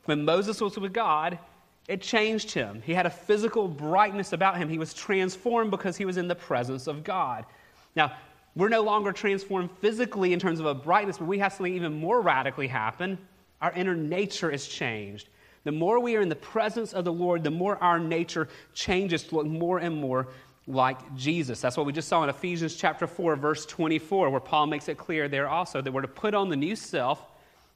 When 0.07 0.25
Moses 0.25 0.61
was 0.61 0.77
with 0.79 0.93
God, 0.93 1.39
it 1.89 2.01
changed 2.01 2.51
him. 2.51 2.83
He 2.85 2.95
had 2.95 3.07
a 3.07 3.11
physical 3.11 3.69
brightness 3.69 4.33
about 4.33 4.57
him. 4.57 4.69
He 4.69 4.79
was 4.79 4.95
transformed 4.95 5.71
because 5.71 5.97
he 5.97 6.05
was 6.05 6.17
in 6.17 6.29
the 6.29 6.35
presence 6.35 6.87
of 6.87 7.05
God. 7.05 7.45
Now, 7.95 8.13
we're 8.57 8.69
no 8.69 8.83
longer 8.83 9.13
transformed 9.13 9.71
physically 9.81 10.33
in 10.33 10.39
terms 10.39 10.61
of 10.61 10.67
a 10.67 10.75
brightness, 10.75 11.19
but 11.19 11.27
we 11.27 11.39
have 11.41 11.53
something 11.53 11.75
even 11.75 11.93
more 11.93 12.21
radically 12.21 12.69
happen. 12.69 13.19
Our 13.61 13.73
inner 13.73 13.95
nature 13.95 14.51
is 14.51 14.67
changed. 14.67 15.29
The 15.65 15.73
more 15.73 15.99
we 15.99 16.15
are 16.17 16.21
in 16.21 16.29
the 16.29 16.37
presence 16.37 16.93
of 16.93 17.05
the 17.05 17.13
Lord, 17.13 17.43
the 17.43 17.51
more 17.51 17.83
our 17.83 17.99
nature 17.99 18.49
changes 18.75 19.25
to 19.25 19.37
look 19.37 19.47
more 19.47 19.79
and 19.79 19.97
more 19.97 20.29
like 20.67 21.15
Jesus. 21.17 21.61
That's 21.61 21.77
what 21.77 21.87
we 21.87 21.93
just 21.93 22.09
saw 22.09 22.23
in 22.23 22.29
Ephesians 22.29 22.75
chapter 22.77 23.07
4, 23.07 23.37
verse 23.37 23.67
24, 23.67 24.31
where 24.31 24.41
Paul 24.41 24.67
makes 24.67 24.89
it 24.89 24.99
clear 24.99 25.29
there 25.29 25.49
also 25.49 25.81
that 25.81 25.93
we're 25.93 26.03
to 26.03 26.09
put 26.09 26.35
on 26.35 26.49
the 26.49 26.57
new 26.57 26.77
self, 26.77 27.23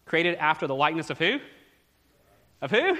created 0.04 0.36
after 0.36 0.66
the 0.66 0.74
likeness 0.74 1.10
of 1.10 1.18
who? 1.18 1.38
Of 2.60 2.70
who? 2.70 2.96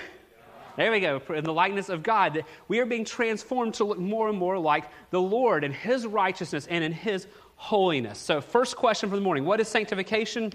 There 0.77 0.91
we 0.91 1.01
go. 1.01 1.21
In 1.35 1.43
the 1.43 1.53
likeness 1.53 1.89
of 1.89 2.03
God, 2.03 2.35
that 2.35 2.47
we 2.69 2.79
are 2.79 2.87
being 2.87 3.05
transformed 3.05 3.75
to 3.75 3.85
look 3.85 3.99
more 3.99 4.29
and 4.29 4.39
more 4.39 4.59
like 4.59 4.85
the 5.11 5.21
Lord 5.21 5.65
and 5.65 5.75
His 5.75 6.07
righteousness 6.07 6.67
and 6.71 6.85
in 6.85 6.93
His 6.93 7.27
holiness. 7.57 8.19
So, 8.19 8.41
first 8.41 8.77
question 8.77 9.11
for 9.11 9.17
the 9.17 9.23
morning 9.23 9.45
what 9.45 9.59
is 9.59 9.69
sanctification? 9.69 10.53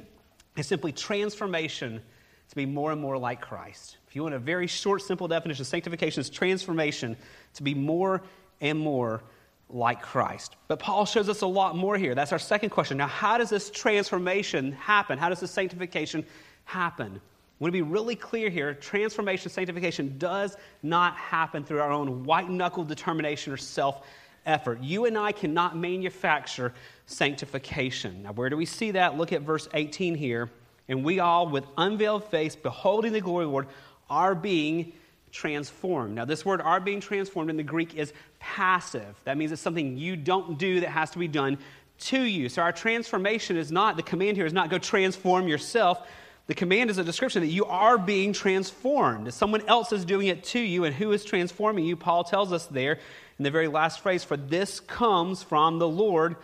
It's 0.56 0.70
simply 0.70 0.92
transformation 0.92 2.02
to 2.50 2.56
be 2.56 2.66
more 2.66 2.92
and 2.92 3.02
more 3.02 3.18
like 3.18 3.42
Christ. 3.42 3.98
If 4.08 4.16
you 4.16 4.24
want 4.24 4.36
a 4.36 4.40
very 4.40 4.68
short, 4.68 5.02
simple 5.02 5.28
definition, 5.28 5.66
sanctification 5.66 6.22
is 6.22 6.30
transformation 6.30 7.18
to 7.56 7.64
be 7.64 7.74
more 7.74 8.22
and 8.62 8.80
more 8.80 9.24
like 9.70 10.02
Christ. 10.02 10.56
But 10.68 10.80
Paul 10.80 11.06
shows 11.06 11.30
us 11.30 11.42
a 11.42 11.48
lot 11.48 11.76
more 11.76 11.98
here. 11.98 12.16
That's 12.16 12.32
our 12.32 12.40
second 12.40 12.70
question. 12.70 12.98
Now, 12.98 13.08
how 13.08 13.38
does 13.38 13.50
this 13.50 13.72
transformation 13.72 14.72
happen? 14.74 15.18
How 15.18 15.30
does 15.30 15.40
this 15.40 15.52
sanctification 15.52 16.26
happen? 16.66 17.16
I 17.16 17.64
want 17.64 17.70
to 17.70 17.78
be 17.78 17.82
really 17.82 18.16
clear 18.16 18.50
here 18.50 18.74
transformation, 18.74 19.50
sanctification 19.50 20.18
does 20.18 20.58
not 20.82 21.16
happen 21.16 21.64
through 21.64 21.80
our 21.80 21.92
own 21.92 22.24
white 22.24 22.50
knuckle 22.50 22.84
determination 22.84 23.54
or 23.54 23.58
self 23.58 24.06
effort. 24.46 24.82
You 24.82 25.06
and 25.06 25.18
I 25.18 25.32
cannot 25.32 25.78
manufacture 25.78 26.74
sanctification. 27.06 28.24
Now, 28.24 28.34
where 28.34 28.50
do 28.50 28.58
we 28.58 28.66
see 28.66 28.92
that? 28.92 29.18
Look 29.18 29.32
at 29.32 29.42
verse 29.42 29.68
18 29.74 30.16
here. 30.16 30.50
And 30.88 31.04
we 31.04 31.20
all, 31.20 31.48
with 31.48 31.66
unveiled 31.78 32.26
face, 32.26 32.56
beholding 32.56 33.14
the 33.14 33.22
glory 33.22 33.46
of 33.46 33.50
the 33.50 33.54
Lord, 33.54 33.68
are 34.10 34.36
being 34.36 34.94
transformed. 35.32 36.16
Now, 36.16 36.26
this 36.26 36.46
word 36.46 36.62
are 36.62 36.80
being 36.80 37.00
transformed 37.00 37.50
in 37.50 37.58
the 37.58 37.64
Greek 37.64 37.96
is 37.96 38.14
passive. 38.40 39.16
That 39.24 39.38
means 39.38 39.52
it's 39.52 39.62
something 39.62 39.98
you 39.98 40.16
don't 40.16 40.58
do 40.58 40.82
that 40.82 40.90
has 40.90 41.12
to 41.12 41.20
be 41.20 41.28
done 41.28 41.58
to 42.00 42.22
you. 42.22 42.50
So, 42.50 42.62
our 42.62 42.72
transformation 42.72 43.58
is 43.58 43.72
not, 43.72 43.98
the 43.98 44.04
command 44.04 44.38
here 44.38 44.46
is 44.46 44.54
not 44.54 44.70
go 44.70 44.78
transform 44.78 45.48
yourself. 45.48 46.08
The 46.46 46.54
command 46.54 46.90
is 46.90 46.98
a 46.98 47.04
description 47.04 47.42
that 47.42 47.48
you 47.48 47.66
are 47.66 47.98
being 47.98 48.34
transformed. 48.34 49.34
Someone 49.34 49.62
else 49.68 49.94
is 49.94 50.04
doing 50.04 50.28
it 50.28 50.44
to 50.46 50.60
you, 50.60 50.84
and 50.84 50.94
who 50.94 51.14
is 51.14 51.24
transforming 51.24 51.86
you? 51.86 51.96
Paul 51.96 52.26
tells 52.26 52.52
us 52.52 52.66
there 52.66 53.00
in 53.40 53.44
the 53.44 53.52
very 53.52 53.70
last 53.70 54.02
phrase, 54.02 54.24
for 54.24 54.36
this 54.36 54.82
comes 54.82 55.42
from 55.42 55.80
the 55.80 55.88
Lord 55.88 56.36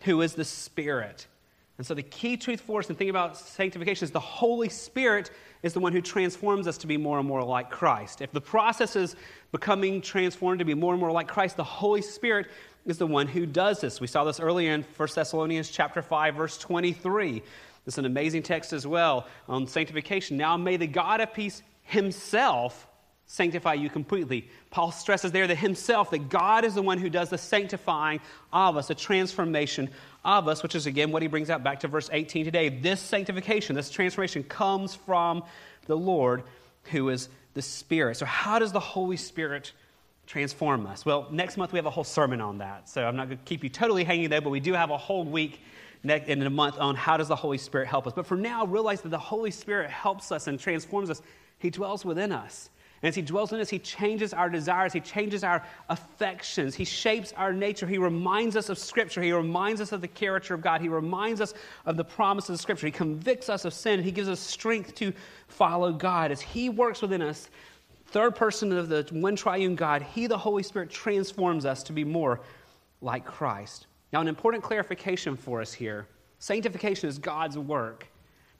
who 0.00 0.22
is 0.22 0.34
the 0.34 0.44
Spirit. 0.44 1.26
And 1.82 1.86
so, 1.88 1.94
the 1.94 2.02
key 2.04 2.36
truth 2.36 2.60
for 2.60 2.78
us 2.78 2.88
in 2.88 2.94
thinking 2.94 3.10
about 3.10 3.36
sanctification 3.36 4.04
is 4.04 4.12
the 4.12 4.20
Holy 4.20 4.68
Spirit 4.68 5.32
is 5.64 5.72
the 5.72 5.80
one 5.80 5.92
who 5.92 6.00
transforms 6.00 6.68
us 6.68 6.78
to 6.78 6.86
be 6.86 6.96
more 6.96 7.18
and 7.18 7.26
more 7.26 7.42
like 7.42 7.70
Christ. 7.70 8.20
If 8.20 8.30
the 8.30 8.40
process 8.40 8.94
is 8.94 9.16
becoming 9.50 10.00
transformed 10.00 10.60
to 10.60 10.64
be 10.64 10.74
more 10.74 10.92
and 10.92 11.00
more 11.00 11.10
like 11.10 11.26
Christ, 11.26 11.56
the 11.56 11.64
Holy 11.64 12.00
Spirit 12.00 12.46
is 12.86 12.98
the 12.98 13.06
one 13.08 13.26
who 13.26 13.46
does 13.46 13.80
this. 13.80 14.00
We 14.00 14.06
saw 14.06 14.22
this 14.22 14.38
earlier 14.38 14.72
in 14.74 14.84
1 14.96 15.08
Thessalonians 15.12 15.70
chapter 15.70 16.02
5 16.02 16.36
verse 16.36 16.56
23. 16.56 17.42
This 17.84 17.94
is 17.94 17.98
an 17.98 18.04
amazing 18.04 18.44
text 18.44 18.72
as 18.72 18.86
well 18.86 19.26
on 19.48 19.66
sanctification. 19.66 20.36
Now 20.36 20.56
may 20.56 20.76
the 20.76 20.86
God 20.86 21.20
of 21.20 21.34
peace 21.34 21.64
himself 21.82 22.86
sanctify 23.26 23.74
you 23.74 23.88
completely. 23.88 24.48
Paul 24.70 24.92
stresses 24.92 25.32
there 25.32 25.46
that 25.46 25.56
himself, 25.56 26.10
that 26.10 26.28
God 26.28 26.64
is 26.64 26.74
the 26.74 26.82
one 26.82 26.98
who 26.98 27.08
does 27.08 27.30
the 27.30 27.38
sanctifying 27.38 28.20
of 28.52 28.76
us, 28.76 28.88
the 28.88 28.94
transformation 28.94 29.88
of 30.24 30.48
us, 30.48 30.62
which 30.62 30.74
is 30.74 30.86
again 30.86 31.10
what 31.10 31.22
he 31.22 31.28
brings 31.28 31.50
out 31.50 31.62
back 31.62 31.80
to 31.80 31.88
verse 31.88 32.08
18 32.12 32.44
today. 32.44 32.68
This 32.68 33.00
sanctification, 33.00 33.74
this 33.74 33.90
transformation 33.90 34.42
comes 34.44 34.94
from 34.94 35.44
the 35.86 35.96
Lord 35.96 36.44
who 36.84 37.08
is 37.08 37.28
the 37.54 37.62
Spirit. 37.62 38.16
So, 38.16 38.26
how 38.26 38.58
does 38.58 38.72
the 38.72 38.80
Holy 38.80 39.16
Spirit 39.16 39.72
transform 40.26 40.86
us? 40.86 41.04
Well, 41.04 41.28
next 41.30 41.56
month 41.56 41.72
we 41.72 41.78
have 41.78 41.86
a 41.86 41.90
whole 41.90 42.04
sermon 42.04 42.40
on 42.40 42.58
that. 42.58 42.88
So, 42.88 43.04
I'm 43.04 43.16
not 43.16 43.26
going 43.26 43.38
to 43.38 43.44
keep 43.44 43.62
you 43.62 43.70
totally 43.70 44.04
hanging 44.04 44.30
there, 44.30 44.40
but 44.40 44.50
we 44.50 44.60
do 44.60 44.72
have 44.72 44.90
a 44.90 44.98
whole 44.98 45.24
week 45.24 45.60
in 46.04 46.42
a 46.42 46.50
month 46.50 46.78
on 46.78 46.96
how 46.96 47.16
does 47.16 47.28
the 47.28 47.36
Holy 47.36 47.58
Spirit 47.58 47.86
help 47.86 48.06
us. 48.06 48.12
But 48.12 48.26
for 48.26 48.36
now, 48.36 48.66
realize 48.66 49.02
that 49.02 49.10
the 49.10 49.18
Holy 49.18 49.52
Spirit 49.52 49.90
helps 49.90 50.32
us 50.32 50.46
and 50.46 50.58
transforms 50.58 51.10
us. 51.10 51.22
He 51.58 51.70
dwells 51.70 52.04
within 52.04 52.32
us. 52.32 52.70
And 53.02 53.08
as 53.08 53.16
He 53.16 53.22
dwells 53.22 53.52
in 53.52 53.60
us, 53.60 53.68
He 53.68 53.80
changes 53.80 54.32
our 54.32 54.48
desires, 54.48 54.92
He 54.92 55.00
changes 55.00 55.42
our 55.42 55.64
affections, 55.88 56.74
He 56.74 56.84
shapes 56.84 57.32
our 57.36 57.52
nature. 57.52 57.86
He 57.86 57.98
reminds 57.98 58.54
us 58.54 58.68
of 58.68 58.78
Scripture, 58.78 59.20
He 59.20 59.32
reminds 59.32 59.80
us 59.80 59.90
of 59.90 60.00
the 60.00 60.08
character 60.08 60.54
of 60.54 60.60
God, 60.60 60.80
He 60.80 60.88
reminds 60.88 61.40
us 61.40 61.52
of 61.84 61.96
the 61.96 62.04
promises 62.04 62.50
of 62.50 62.60
Scripture, 62.60 62.86
He 62.86 62.92
convicts 62.92 63.48
us 63.48 63.64
of 63.64 63.74
sin, 63.74 64.02
He 64.02 64.12
gives 64.12 64.28
us 64.28 64.38
strength 64.38 64.94
to 64.96 65.12
follow 65.48 65.92
God. 65.92 66.30
As 66.30 66.40
He 66.40 66.68
works 66.68 67.02
within 67.02 67.22
us, 67.22 67.50
third 68.06 68.36
person 68.36 68.72
of 68.72 68.88
the 68.88 69.06
one 69.10 69.34
triune 69.34 69.74
God, 69.74 70.02
He, 70.02 70.28
the 70.28 70.38
Holy 70.38 70.62
Spirit, 70.62 70.88
transforms 70.88 71.66
us 71.66 71.82
to 71.84 71.92
be 71.92 72.04
more 72.04 72.40
like 73.00 73.24
Christ. 73.24 73.88
Now, 74.12 74.20
an 74.20 74.28
important 74.28 74.62
clarification 74.62 75.36
for 75.36 75.60
us 75.60 75.72
here 75.72 76.06
sanctification 76.38 77.08
is 77.08 77.18
God's 77.18 77.58
work, 77.58 78.06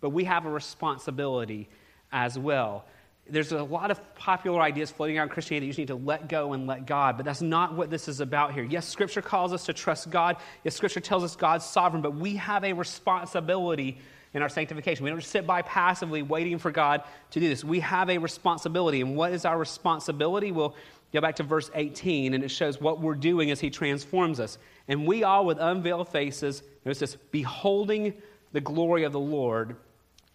but 0.00 0.10
we 0.10 0.24
have 0.24 0.46
a 0.46 0.50
responsibility 0.50 1.68
as 2.10 2.38
well 2.38 2.84
there's 3.28 3.52
a 3.52 3.62
lot 3.62 3.90
of 3.90 4.14
popular 4.14 4.60
ideas 4.60 4.90
floating 4.90 5.18
around 5.18 5.30
Christianity. 5.30 5.66
That 5.66 5.66
you 5.66 5.72
just 5.72 5.78
need 5.78 5.88
to 5.88 6.06
let 6.06 6.28
go 6.28 6.52
and 6.52 6.66
let 6.66 6.86
God, 6.86 7.16
but 7.16 7.24
that's 7.24 7.42
not 7.42 7.74
what 7.74 7.88
this 7.88 8.08
is 8.08 8.20
about 8.20 8.52
here. 8.52 8.64
Yes, 8.64 8.86
Scripture 8.86 9.22
calls 9.22 9.52
us 9.52 9.64
to 9.66 9.72
trust 9.72 10.10
God. 10.10 10.36
Yes, 10.64 10.74
Scripture 10.74 11.00
tells 11.00 11.22
us 11.22 11.36
God's 11.36 11.64
sovereign, 11.64 12.02
but 12.02 12.14
we 12.14 12.36
have 12.36 12.64
a 12.64 12.72
responsibility 12.72 13.98
in 14.34 14.42
our 14.42 14.48
sanctification. 14.48 15.04
We 15.04 15.10
don't 15.10 15.20
just 15.20 15.30
sit 15.30 15.46
by 15.46 15.62
passively 15.62 16.22
waiting 16.22 16.58
for 16.58 16.70
God 16.70 17.02
to 17.30 17.40
do 17.40 17.48
this. 17.48 17.62
We 17.64 17.80
have 17.80 18.10
a 18.10 18.18
responsibility. 18.18 19.00
And 19.00 19.14
what 19.14 19.32
is 19.32 19.44
our 19.44 19.58
responsibility? 19.58 20.52
We'll 20.52 20.74
go 21.12 21.20
back 21.20 21.36
to 21.36 21.42
verse 21.42 21.70
18, 21.74 22.34
and 22.34 22.42
it 22.42 22.50
shows 22.50 22.80
what 22.80 23.00
we're 23.00 23.14
doing 23.14 23.50
as 23.50 23.60
He 23.60 23.70
transforms 23.70 24.40
us. 24.40 24.58
And 24.88 25.06
we 25.06 25.22
all, 25.22 25.46
with 25.46 25.58
unveiled 25.58 26.08
faces, 26.08 26.62
notice 26.84 26.98
this, 26.98 27.16
beholding 27.30 28.14
the 28.52 28.60
glory 28.60 29.04
of 29.04 29.12
the 29.12 29.20
Lord 29.20 29.76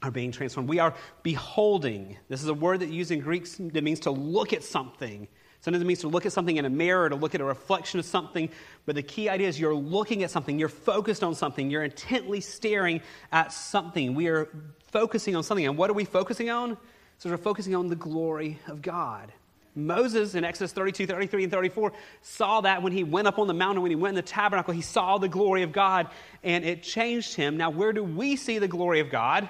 are 0.01 0.11
being 0.11 0.31
transformed. 0.31 0.69
We 0.69 0.79
are 0.79 0.93
beholding. 1.23 2.17
This 2.29 2.43
is 2.43 2.49
a 2.49 2.53
word 2.53 2.81
that 2.81 2.89
used 2.89 3.11
in 3.11 3.19
Greek 3.19 3.47
that 3.73 3.83
means 3.83 4.01
to 4.01 4.11
look 4.11 4.53
at 4.53 4.63
something. 4.63 5.27
Sometimes 5.61 5.81
it 5.81 5.87
means 5.87 5.99
to 6.01 6.07
look 6.07 6.25
at 6.25 6.31
something 6.31 6.55
in 6.55 6.65
a 6.65 6.69
mirror, 6.69 7.09
to 7.09 7.15
look 7.15 7.33
at 7.33 7.41
a 7.41 7.45
reflection 7.45 7.99
of 7.99 8.05
something. 8.05 8.49
But 8.85 8.95
the 8.95 9.01
key 9.01 9.27
idea 9.27 9.47
is 9.47 9.59
you're 9.59 9.73
looking 9.73 10.23
at 10.23 10.29
something, 10.29 10.59
you're 10.59 10.69
focused 10.69 11.23
on 11.23 11.33
something, 11.33 11.71
you're 11.71 11.83
intently 11.83 12.41
staring 12.41 13.01
at 13.31 13.51
something. 13.51 14.13
We 14.13 14.27
are 14.27 14.49
focusing 14.91 15.35
on 15.35 15.43
something. 15.43 15.65
And 15.65 15.77
what 15.77 15.89
are 15.89 15.93
we 15.93 16.05
focusing 16.05 16.49
on? 16.49 16.77
So 17.17 17.29
we're 17.31 17.37
focusing 17.37 17.73
on 17.73 17.87
the 17.87 17.95
glory 17.95 18.59
of 18.67 18.83
God. 18.83 19.33
Moses 19.75 20.35
in 20.35 20.43
Exodus 20.43 20.71
32, 20.73 21.07
33, 21.07 21.43
and 21.43 21.51
34 21.51 21.93
saw 22.21 22.61
that 22.61 22.81
when 22.81 22.93
he 22.93 23.03
went 23.03 23.27
up 23.27 23.37
on 23.37 23.47
the 23.47 23.53
mountain, 23.53 23.81
when 23.81 23.91
he 23.91 23.95
went 23.95 24.11
in 24.11 24.15
the 24.15 24.21
tabernacle, 24.21 24.73
he 24.73 24.81
saw 24.81 25.17
the 25.17 25.27
glory 25.27 25.63
of 25.63 25.71
God 25.71 26.07
and 26.43 26.65
it 26.65 26.83
changed 26.83 27.35
him. 27.35 27.57
Now, 27.57 27.69
where 27.71 27.93
do 27.93 28.03
we 28.03 28.35
see 28.35 28.59
the 28.59 28.67
glory 28.67 28.99
of 28.99 29.09
God? 29.09 29.49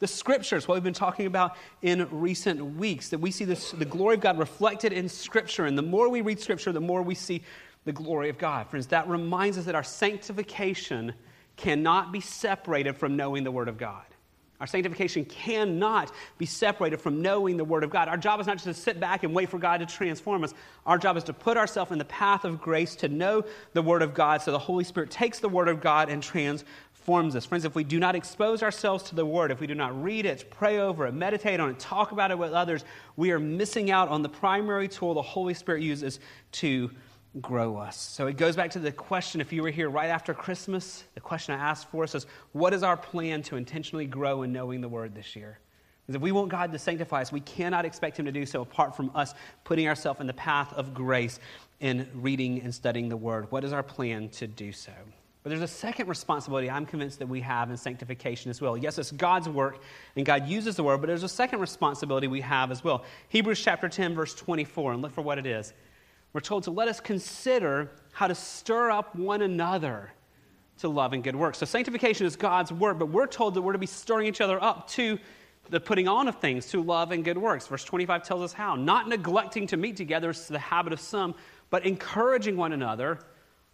The 0.00 0.06
scriptures, 0.06 0.68
what 0.68 0.74
we've 0.74 0.84
been 0.84 0.92
talking 0.92 1.26
about 1.26 1.56
in 1.82 2.06
recent 2.10 2.76
weeks, 2.76 3.08
that 3.08 3.18
we 3.18 3.30
see 3.30 3.44
this, 3.44 3.72
the 3.72 3.84
glory 3.84 4.14
of 4.14 4.20
God 4.20 4.38
reflected 4.38 4.92
in 4.92 5.08
scripture. 5.08 5.66
And 5.66 5.76
the 5.76 5.82
more 5.82 6.08
we 6.08 6.20
read 6.20 6.38
scripture, 6.38 6.72
the 6.72 6.80
more 6.80 7.02
we 7.02 7.16
see 7.16 7.42
the 7.84 7.92
glory 7.92 8.28
of 8.28 8.38
God. 8.38 8.68
Friends, 8.68 8.86
that 8.88 9.08
reminds 9.08 9.58
us 9.58 9.64
that 9.64 9.74
our 9.74 9.82
sanctification 9.82 11.14
cannot 11.56 12.12
be 12.12 12.20
separated 12.20 12.96
from 12.96 13.16
knowing 13.16 13.44
the 13.44 13.50
Word 13.50 13.68
of 13.68 13.76
God. 13.76 14.04
Our 14.60 14.66
sanctification 14.66 15.24
cannot 15.24 16.12
be 16.36 16.46
separated 16.46 17.00
from 17.00 17.22
knowing 17.22 17.56
the 17.56 17.64
Word 17.64 17.84
of 17.84 17.90
God. 17.90 18.08
Our 18.08 18.16
job 18.16 18.40
is 18.40 18.46
not 18.46 18.56
just 18.56 18.64
to 18.64 18.74
sit 18.74 18.98
back 18.98 19.22
and 19.22 19.32
wait 19.32 19.48
for 19.48 19.58
God 19.58 19.78
to 19.78 19.86
transform 19.86 20.42
us. 20.42 20.52
Our 20.84 20.98
job 20.98 21.16
is 21.16 21.24
to 21.24 21.32
put 21.32 21.56
ourselves 21.56 21.92
in 21.92 21.98
the 21.98 22.04
path 22.04 22.44
of 22.44 22.60
grace 22.60 22.96
to 22.96 23.08
know 23.08 23.44
the 23.72 23.82
Word 23.82 24.02
of 24.02 24.14
God 24.14 24.42
so 24.42 24.50
the 24.50 24.58
Holy 24.58 24.84
Spirit 24.84 25.10
takes 25.10 25.38
the 25.38 25.48
Word 25.48 25.68
of 25.68 25.80
God 25.80 26.08
and 26.08 26.22
transforms 26.22 26.64
forms 27.04 27.34
us. 27.36 27.44
Friends, 27.44 27.64
if 27.64 27.74
we 27.74 27.84
do 27.84 27.98
not 27.98 28.14
expose 28.14 28.62
ourselves 28.62 29.04
to 29.04 29.14
the 29.14 29.24
Word, 29.24 29.50
if 29.50 29.60
we 29.60 29.66
do 29.66 29.74
not 29.74 30.00
read 30.02 30.26
it, 30.26 30.50
pray 30.50 30.78
over 30.78 31.06
it, 31.06 31.14
meditate 31.14 31.60
on 31.60 31.70
it, 31.70 31.78
talk 31.78 32.12
about 32.12 32.30
it 32.30 32.38
with 32.38 32.52
others, 32.52 32.84
we 33.16 33.30
are 33.30 33.38
missing 33.38 33.90
out 33.90 34.08
on 34.08 34.22
the 34.22 34.28
primary 34.28 34.88
tool 34.88 35.14
the 35.14 35.22
Holy 35.22 35.54
Spirit 35.54 35.82
uses 35.82 36.20
to 36.52 36.90
grow 37.40 37.76
us. 37.76 37.96
So 37.98 38.26
it 38.26 38.36
goes 38.36 38.56
back 38.56 38.70
to 38.72 38.78
the 38.78 38.92
question 38.92 39.40
if 39.40 39.52
you 39.52 39.62
were 39.62 39.70
here 39.70 39.90
right 39.90 40.08
after 40.08 40.34
Christmas, 40.34 41.04
the 41.14 41.20
question 41.20 41.54
I 41.54 41.58
asked 41.58 41.88
for 41.88 42.02
us 42.04 42.14
is 42.14 42.26
what 42.52 42.74
is 42.74 42.82
our 42.82 42.96
plan 42.96 43.42
to 43.44 43.56
intentionally 43.56 44.06
grow 44.06 44.42
in 44.42 44.52
knowing 44.52 44.80
the 44.80 44.88
Word 44.88 45.14
this 45.14 45.36
year? 45.36 45.58
Because 46.06 46.16
if 46.16 46.22
we 46.22 46.32
want 46.32 46.48
God 46.48 46.72
to 46.72 46.78
sanctify 46.78 47.20
us, 47.20 47.30
we 47.30 47.40
cannot 47.40 47.84
expect 47.84 48.18
Him 48.18 48.24
to 48.24 48.32
do 48.32 48.46
so 48.46 48.62
apart 48.62 48.96
from 48.96 49.10
us 49.14 49.34
putting 49.64 49.88
ourselves 49.88 50.20
in 50.20 50.26
the 50.26 50.32
path 50.32 50.72
of 50.72 50.94
grace 50.94 51.38
in 51.80 52.08
reading 52.14 52.62
and 52.62 52.74
studying 52.74 53.08
the 53.08 53.16
Word. 53.16 53.50
What 53.50 53.62
is 53.62 53.72
our 53.72 53.82
plan 53.82 54.30
to 54.30 54.46
do 54.46 54.72
so? 54.72 54.92
But 55.48 55.56
there's 55.56 55.70
a 55.70 55.74
second 55.74 56.08
responsibility 56.08 56.68
I'm 56.68 56.84
convinced 56.84 57.20
that 57.20 57.26
we 57.26 57.40
have 57.40 57.70
in 57.70 57.76
sanctification 57.78 58.50
as 58.50 58.60
well. 58.60 58.76
Yes, 58.76 58.98
it's 58.98 59.10
God's 59.10 59.48
work, 59.48 59.80
and 60.14 60.26
God 60.26 60.46
uses 60.46 60.76
the 60.76 60.84
word, 60.84 60.98
but 61.00 61.06
there's 61.06 61.22
a 61.22 61.28
second 61.28 61.60
responsibility 61.60 62.26
we 62.26 62.42
have 62.42 62.70
as 62.70 62.84
well. 62.84 63.02
Hebrews 63.30 63.58
chapter 63.58 63.88
10, 63.88 64.14
verse 64.14 64.34
24, 64.34 64.92
and 64.92 65.00
look 65.00 65.10
for 65.10 65.22
what 65.22 65.38
it 65.38 65.46
is. 65.46 65.72
We're 66.34 66.42
told 66.42 66.64
to 66.64 66.70
let 66.70 66.86
us 66.86 67.00
consider 67.00 67.90
how 68.12 68.26
to 68.26 68.34
stir 68.34 68.90
up 68.90 69.16
one 69.16 69.40
another 69.40 70.10
to 70.80 70.88
love 70.90 71.14
and 71.14 71.24
good 71.24 71.34
works. 71.34 71.56
So 71.56 71.64
sanctification 71.64 72.26
is 72.26 72.36
God's 72.36 72.70
work, 72.70 72.98
but 72.98 73.06
we're 73.06 73.26
told 73.26 73.54
that 73.54 73.62
we're 73.62 73.72
to 73.72 73.78
be 73.78 73.86
stirring 73.86 74.26
each 74.26 74.42
other 74.42 74.62
up 74.62 74.86
to 74.90 75.18
the 75.70 75.80
putting 75.80 76.08
on 76.08 76.28
of 76.28 76.36
things, 76.40 76.66
to 76.66 76.82
love 76.82 77.10
and 77.10 77.24
good 77.24 77.38
works. 77.38 77.66
Verse 77.66 77.84
25 77.84 78.22
tells 78.22 78.42
us 78.42 78.52
how. 78.52 78.76
Not 78.76 79.08
neglecting 79.08 79.66
to 79.68 79.78
meet 79.78 79.96
together, 79.96 80.28
is 80.28 80.46
the 80.46 80.58
habit 80.58 80.92
of 80.92 81.00
some, 81.00 81.34
but 81.70 81.86
encouraging 81.86 82.54
one 82.58 82.74
another 82.74 83.20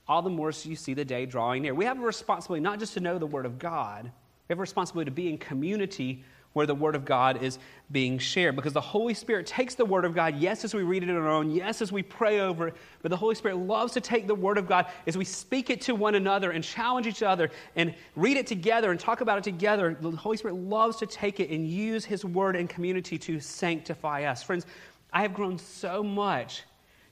all 0.09 0.23
the 0.23 0.31
more 0.31 0.53
so 0.53 0.69
you 0.69 0.77
see 0.77 0.95
the 0.95 1.05
day 1.05 1.27
drawing 1.27 1.63
near. 1.63 1.75
We 1.75 1.85
have 1.87 1.99
a 1.99 2.05
responsibility 2.05 2.63
not 2.63 2.79
just 2.79 2.95
to 2.95 3.01
know 3.01 3.19
the 3.19 3.27
Word 3.27 3.47
of 3.47 3.59
God, 3.59 4.05
we 4.05 4.53
have 4.53 4.59
a 4.59 4.61
responsibility 4.61 5.11
to 5.11 5.15
be 5.15 5.29
in 5.29 5.39
community 5.39 6.25
where 6.55 6.67
the 6.67 6.75
Word 6.75 6.95
of 6.95 7.05
God 7.05 7.43
is 7.43 7.59
being 7.91 8.19
shared. 8.19 8.57
Because 8.57 8.73
the 8.73 8.81
Holy 8.81 9.13
Spirit 9.13 9.47
takes 9.47 9.75
the 9.75 9.85
Word 9.85 10.05
of 10.05 10.15
God, 10.15 10.37
yes, 10.37 10.65
as 10.65 10.73
we 10.73 10.83
read 10.83 11.03
it 11.03 11.11
on 11.11 11.17
our 11.17 11.29
own, 11.29 11.51
yes, 11.51 11.83
as 11.83 11.93
we 11.93 12.03
pray 12.03 12.41
over 12.41 12.69
it, 12.69 12.75
but 13.03 13.11
the 13.11 13.17
Holy 13.17 13.35
Spirit 13.35 13.57
loves 13.57 13.93
to 13.95 14.01
take 14.01 14.27
the 14.27 14.35
Word 14.35 14.57
of 14.57 14.67
God 14.67 14.87
as 15.07 15.19
we 15.19 15.25
speak 15.25 15.69
it 15.69 15.81
to 15.83 15.95
one 15.95 16.15
another 16.15 16.53
and 16.53 16.65
challenge 16.65 17.07
each 17.07 17.23
other 17.23 17.51
and 17.77 17.95
read 18.17 18.37
it 18.37 18.47
together 18.47 18.91
and 18.91 19.01
talk 19.01 19.21
about 19.21 19.39
it 19.39 19.45
together. 19.45 19.97
The 20.01 20.13
Holy 20.13 20.37
Spirit 20.37 20.55
loves 20.55 20.97
to 20.99 21.07
take 21.07 21.41
it 21.41 21.51
and 21.51 21.69
use 21.69 22.05
His 22.05 22.25
Word 22.25 22.57
in 22.57 22.69
community 22.69 23.19
to 23.19 23.41
sanctify 23.41 24.25
us. 24.25 24.43
Friends, 24.43 24.65
I 25.13 25.23
have 25.23 25.35
grown 25.35 25.59
so 25.59 26.03
much 26.03 26.63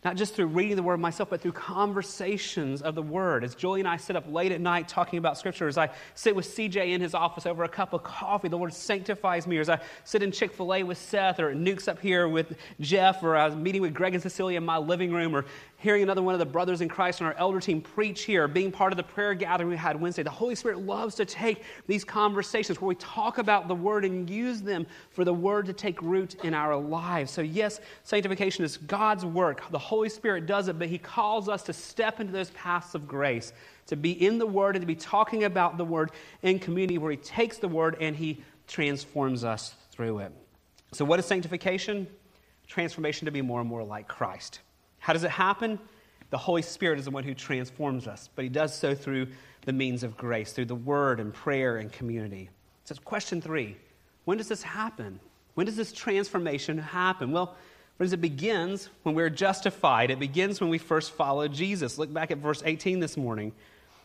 not 0.05 0.17
just 0.17 0.35
through 0.35 0.47
reading 0.47 0.75
the 0.75 0.83
Word 0.83 0.99
myself, 0.99 1.31
but 1.31 1.41
through 1.41 1.53
conversations 1.53 2.83
of 2.83 2.95
the 2.97 3.03
Word. 3.03 3.45
As 3.45 3.55
Julie 3.55 3.81
and 3.81 3.89
I 3.89 3.97
sit 3.97 4.17
up 4.17 4.25
late 4.29 4.51
at 4.51 4.61
night 4.61 4.89
talking 4.89 5.19
about 5.19 5.39
Scripture, 5.39 5.69
as 5.69 5.79
I 5.79 5.91
sit 6.15 6.35
with 6.35 6.47
CJ 6.47 6.93
in 6.93 7.01
his 7.01 7.15
office 7.15 7.47
over 7.47 7.63
a 7.63 7.69
cup 7.69 7.93
of 7.93 8.03
coffee, 8.03 8.49
the 8.49 8.59
Lord 8.59 8.75
sanctifies 8.75 9.47
me. 9.47 9.59
Or 9.59 9.61
as 9.61 9.69
I 9.69 9.81
sit 10.05 10.23
in 10.23 10.33
Chick 10.33 10.55
fil 10.55 10.75
A 10.75 10.83
with 10.83 10.99
Seth, 10.99 11.39
or 11.39 11.55
Nukes 11.55 11.87
up 11.87 12.01
here 12.01 12.29
with 12.29 12.57
Jeff, 12.81 13.23
or 13.23 13.37
I 13.37 13.47
was 13.47 13.55
meeting 13.55 13.81
with 13.81 13.95
Greg 13.95 14.15
and 14.15 14.23
Cecilia 14.23 14.59
in 14.59 14.65
my 14.65 14.79
living 14.79 15.13
room, 15.13 15.37
or 15.37 15.45
hearing 15.83 16.05
another 16.05 16.23
one 16.23 16.33
of 16.33 16.39
the 16.39 16.47
brothers 16.47 16.81
in 16.81 16.89
Christ 16.89 17.21
on 17.21 17.27
our 17.27 17.35
elder 17.35 17.59
team 17.59 17.81
preach 17.81 18.23
here, 18.23 18.47
being 18.47 18.71
part 18.71 18.93
of 18.93 18.97
the 18.97 19.03
prayer 19.03 19.35
gathering 19.35 19.69
we 19.69 19.77
had 19.77 20.01
Wednesday. 20.01 20.23
The 20.23 20.31
Holy 20.31 20.55
Spirit 20.55 20.79
loves 20.79 21.17
to 21.17 21.25
take 21.25 21.65
these 21.89 22.05
conversations 22.05 22.81
where 22.81 22.91
we 22.91 22.95
talk 22.95 23.39
about 23.39 23.67
the 23.67 23.75
Word 23.75 24.05
and 24.05 24.31
use 24.31 24.63
them 24.63 24.87
for 25.11 25.25
the 25.25 25.35
Word 25.35 25.67
to 25.67 25.73
take 25.73 26.01
root 26.01 26.37
in 26.45 26.55
our 26.55 26.77
lives. 26.77 27.33
So, 27.33 27.43
yes, 27.43 27.81
sanctification 28.05 28.65
is 28.65 28.77
God's 28.77 29.25
work. 29.25 29.69
The 29.73 29.79
Holy 29.79 30.09
Spirit 30.09 30.47
does 30.47 30.69
it, 30.69 30.79
but 30.79 30.87
He 30.87 30.99
calls 30.99 31.49
us 31.49 31.65
to 31.65 31.73
step 31.73 32.21
into 32.21 32.33
those 32.33 32.51
paths 32.51 32.95
of 32.95 33.09
grace, 33.09 33.53
to 33.87 33.97
be 33.97 34.25
in 34.25 34.39
the 34.39 34.47
Word 34.47 34.77
and 34.77 34.83
to 34.85 34.87
be 34.87 34.95
talking 34.95 35.45
about 35.45 35.79
the 35.79 35.85
Word 35.85 36.13
in 36.43 36.61
community 36.61 36.97
where 36.97 37.11
He 37.11 37.17
takes 37.17 37.59
the 37.59 37.67
Word 37.67 37.97
and 38.01 38.15
He 38.15 38.41
transforms 38.69 39.43
us 39.43 39.75
through 39.91 40.21
it. 40.21 40.33
So, 40.93 41.05
what 41.05 41.19
is 41.19 41.27
sanctification? 41.27 42.07
Transformation 42.69 43.25
to 43.25 43.33
be 43.33 43.43
more 43.43 43.59
and 43.59 43.69
more 43.69 43.83
like 43.83 44.07
Christ. 44.07 44.61
How 45.03 45.13
does 45.13 45.25
it 45.25 45.33
happen? 45.33 45.81
The 46.31 46.39
Holy 46.39 46.63
Spirit 46.63 47.01
is 47.01 47.07
the 47.07 47.11
one 47.11 47.25
who 47.25 47.35
transforms 47.35 48.07
us, 48.07 48.31
but 48.37 48.45
He 48.45 48.49
does 48.49 48.73
so 48.73 48.95
through 48.95 49.27
the 49.67 49.73
means 49.73 50.05
of 50.05 50.17
grace, 50.17 50.53
through 50.53 50.67
the 50.67 50.77
Word 50.77 51.19
and 51.19 51.35
prayer 51.35 51.79
and 51.79 51.93
community. 51.93 52.51
So, 52.85 52.95
question 53.05 53.43
three 53.43 53.77
when 54.27 54.39
does 54.39 54.47
this 54.47 54.63
happen? 54.63 55.19
When 55.55 55.67
does 55.67 55.75
this 55.75 55.93
transformation 55.93 56.79
happen? 56.79 57.33
Well, 57.33 57.57
friends, 57.97 58.13
it 58.13 58.21
begins 58.21 58.91
when 59.03 59.17
we're 59.17 59.29
justified. 59.29 60.13
It 60.13 60.21
begins 60.21 60.61
when 60.61 60.71
we 60.71 60.79
first 60.79 61.11
follow 61.11 61.49
Jesus. 61.49 61.99
Look 61.99 62.13
back 62.13 62.31
at 62.31 62.39
verse 62.39 62.63
18 62.65 63.01
this 63.01 63.17
morning. 63.17 63.53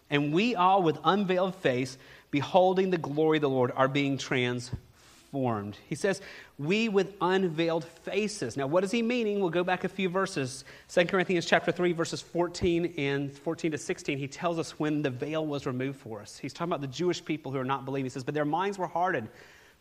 And 0.10 0.34
we 0.34 0.56
all, 0.56 0.82
with 0.82 0.98
unveiled 1.04 1.54
face, 1.56 2.00
beholding 2.32 2.90
the 2.90 2.98
glory 2.98 3.38
of 3.38 3.44
the 3.44 3.50
Lord, 3.50 3.72
are 3.76 3.88
being 3.88 4.18
transformed 4.18 4.82
transformed. 5.28 5.78
He 5.88 5.96
says, 5.96 6.22
we 6.58 6.90
with 6.90 7.14
unveiled 7.22 7.86
faces. 7.86 8.58
Now, 8.58 8.68
what 8.68 8.84
is 8.84 8.92
he 8.92 9.02
meaning? 9.02 9.40
We'll 9.40 9.50
go 9.50 9.64
back 9.64 9.84
a 9.84 9.90
few 9.90 10.10
verses. 10.10 10.64
2 10.90 11.06
Corinthians 11.06 11.46
chapter 11.46 11.72
3, 11.72 11.94
verses 11.94 12.22
14 12.22 12.94
and 12.98 13.34
14 13.34 13.72
to 13.72 13.78
16. 13.78 14.18
He 14.18 14.28
tells 14.28 14.60
us 14.60 14.80
when 14.80 15.02
the 15.02 15.10
veil 15.10 15.46
was 15.46 15.66
removed 15.66 16.00
for 16.00 16.22
us. 16.22 16.38
He's 16.38 16.54
talking 16.54 16.72
about 16.72 16.82
the 16.82 16.88
Jewish 16.88 17.24
people 17.24 17.52
who 17.52 17.60
are 17.60 17.66
not 17.66 17.86
believing. 17.86 18.06
He 18.06 18.10
says, 18.10 18.24
but 18.24 18.34
their 18.34 18.46
minds 18.46 18.78
were 18.78 18.88
hardened. 18.88 19.30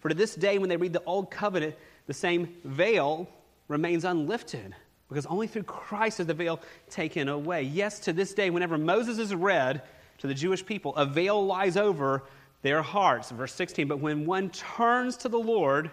For 0.00 0.08
to 0.08 0.14
this 0.14 0.34
day, 0.34 0.58
when 0.58 0.68
they 0.68 0.76
read 0.76 0.92
the 0.92 1.02
old 1.04 1.30
covenant, 1.30 1.74
the 2.06 2.14
same 2.14 2.54
veil 2.64 3.28
remains 3.68 4.04
unlifted. 4.04 4.74
Because 5.08 5.26
only 5.26 5.46
through 5.46 5.62
Christ 5.62 6.20
is 6.20 6.26
the 6.26 6.34
veil 6.34 6.60
taken 6.90 7.28
away. 7.28 7.62
Yes, 7.62 8.00
to 8.00 8.12
this 8.12 8.34
day, 8.34 8.50
whenever 8.50 8.76
Moses 8.76 9.18
is 9.18 9.34
read 9.34 9.82
to 10.18 10.26
the 10.26 10.34
Jewish 10.34 10.66
people, 10.66 10.94
a 10.96 11.06
veil 11.06 11.44
lies 11.44 11.76
over 11.76 12.24
their 12.62 12.82
hearts. 12.82 13.30
Verse 13.30 13.54
16, 13.54 13.88
but 13.88 13.98
when 13.98 14.26
one 14.26 14.50
turns 14.50 15.16
to 15.18 15.28
the 15.28 15.38
Lord, 15.38 15.90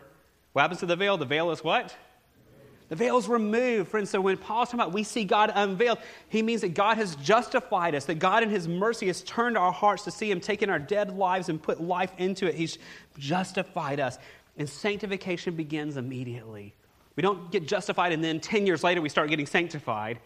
what 0.54 0.62
happens 0.62 0.80
to 0.82 0.86
the 0.86 0.96
veil? 0.96 1.18
The 1.18 1.26
veil 1.26 1.52
is 1.52 1.64
what? 1.64 1.96
The 2.90 2.96
veil 2.96 3.18
is 3.18 3.28
removed, 3.28 3.90
friends. 3.90 4.10
So 4.10 4.22
when 4.22 4.38
Paul's 4.38 4.70
talking 4.70 4.80
about 4.80 4.94
we 4.94 5.04
see 5.04 5.24
God 5.24 5.52
unveiled, 5.54 5.98
he 6.30 6.44
means 6.44 6.62
that 6.62 6.76
God 6.76 6.98
has 6.98 7.16
justified 7.16 7.96
us, 7.96 8.06
that 8.06 8.20
God 8.20 8.44
in 8.44 8.50
his 8.50 8.68
mercy 8.68 9.08
has 9.08 9.24
turned 9.24 9.58
our 9.58 9.72
hearts 9.72 10.04
to 10.04 10.12
see 10.12 10.30
him, 10.30 10.40
taken 10.40 10.70
our 10.70 10.80
dead 10.80 11.16
lives 11.18 11.50
and 11.50 11.62
put 11.62 11.82
life 11.82 12.12
into 12.18 12.46
it. 12.46 12.56
He's 12.56 12.78
justified 13.18 14.00
us. 14.00 14.20
And 14.58 14.70
sanctification 14.70 15.56
begins 15.56 15.98
immediately. 15.98 16.76
We 17.16 17.24
don't 17.24 17.52
get 17.52 17.68
justified 17.68 18.12
and 18.12 18.24
then 18.24 18.40
10 18.40 18.68
years 18.68 18.84
later 18.84 19.02
we 19.02 19.10
start 19.10 19.30
getting 19.30 19.48
sanctified. 19.48 20.20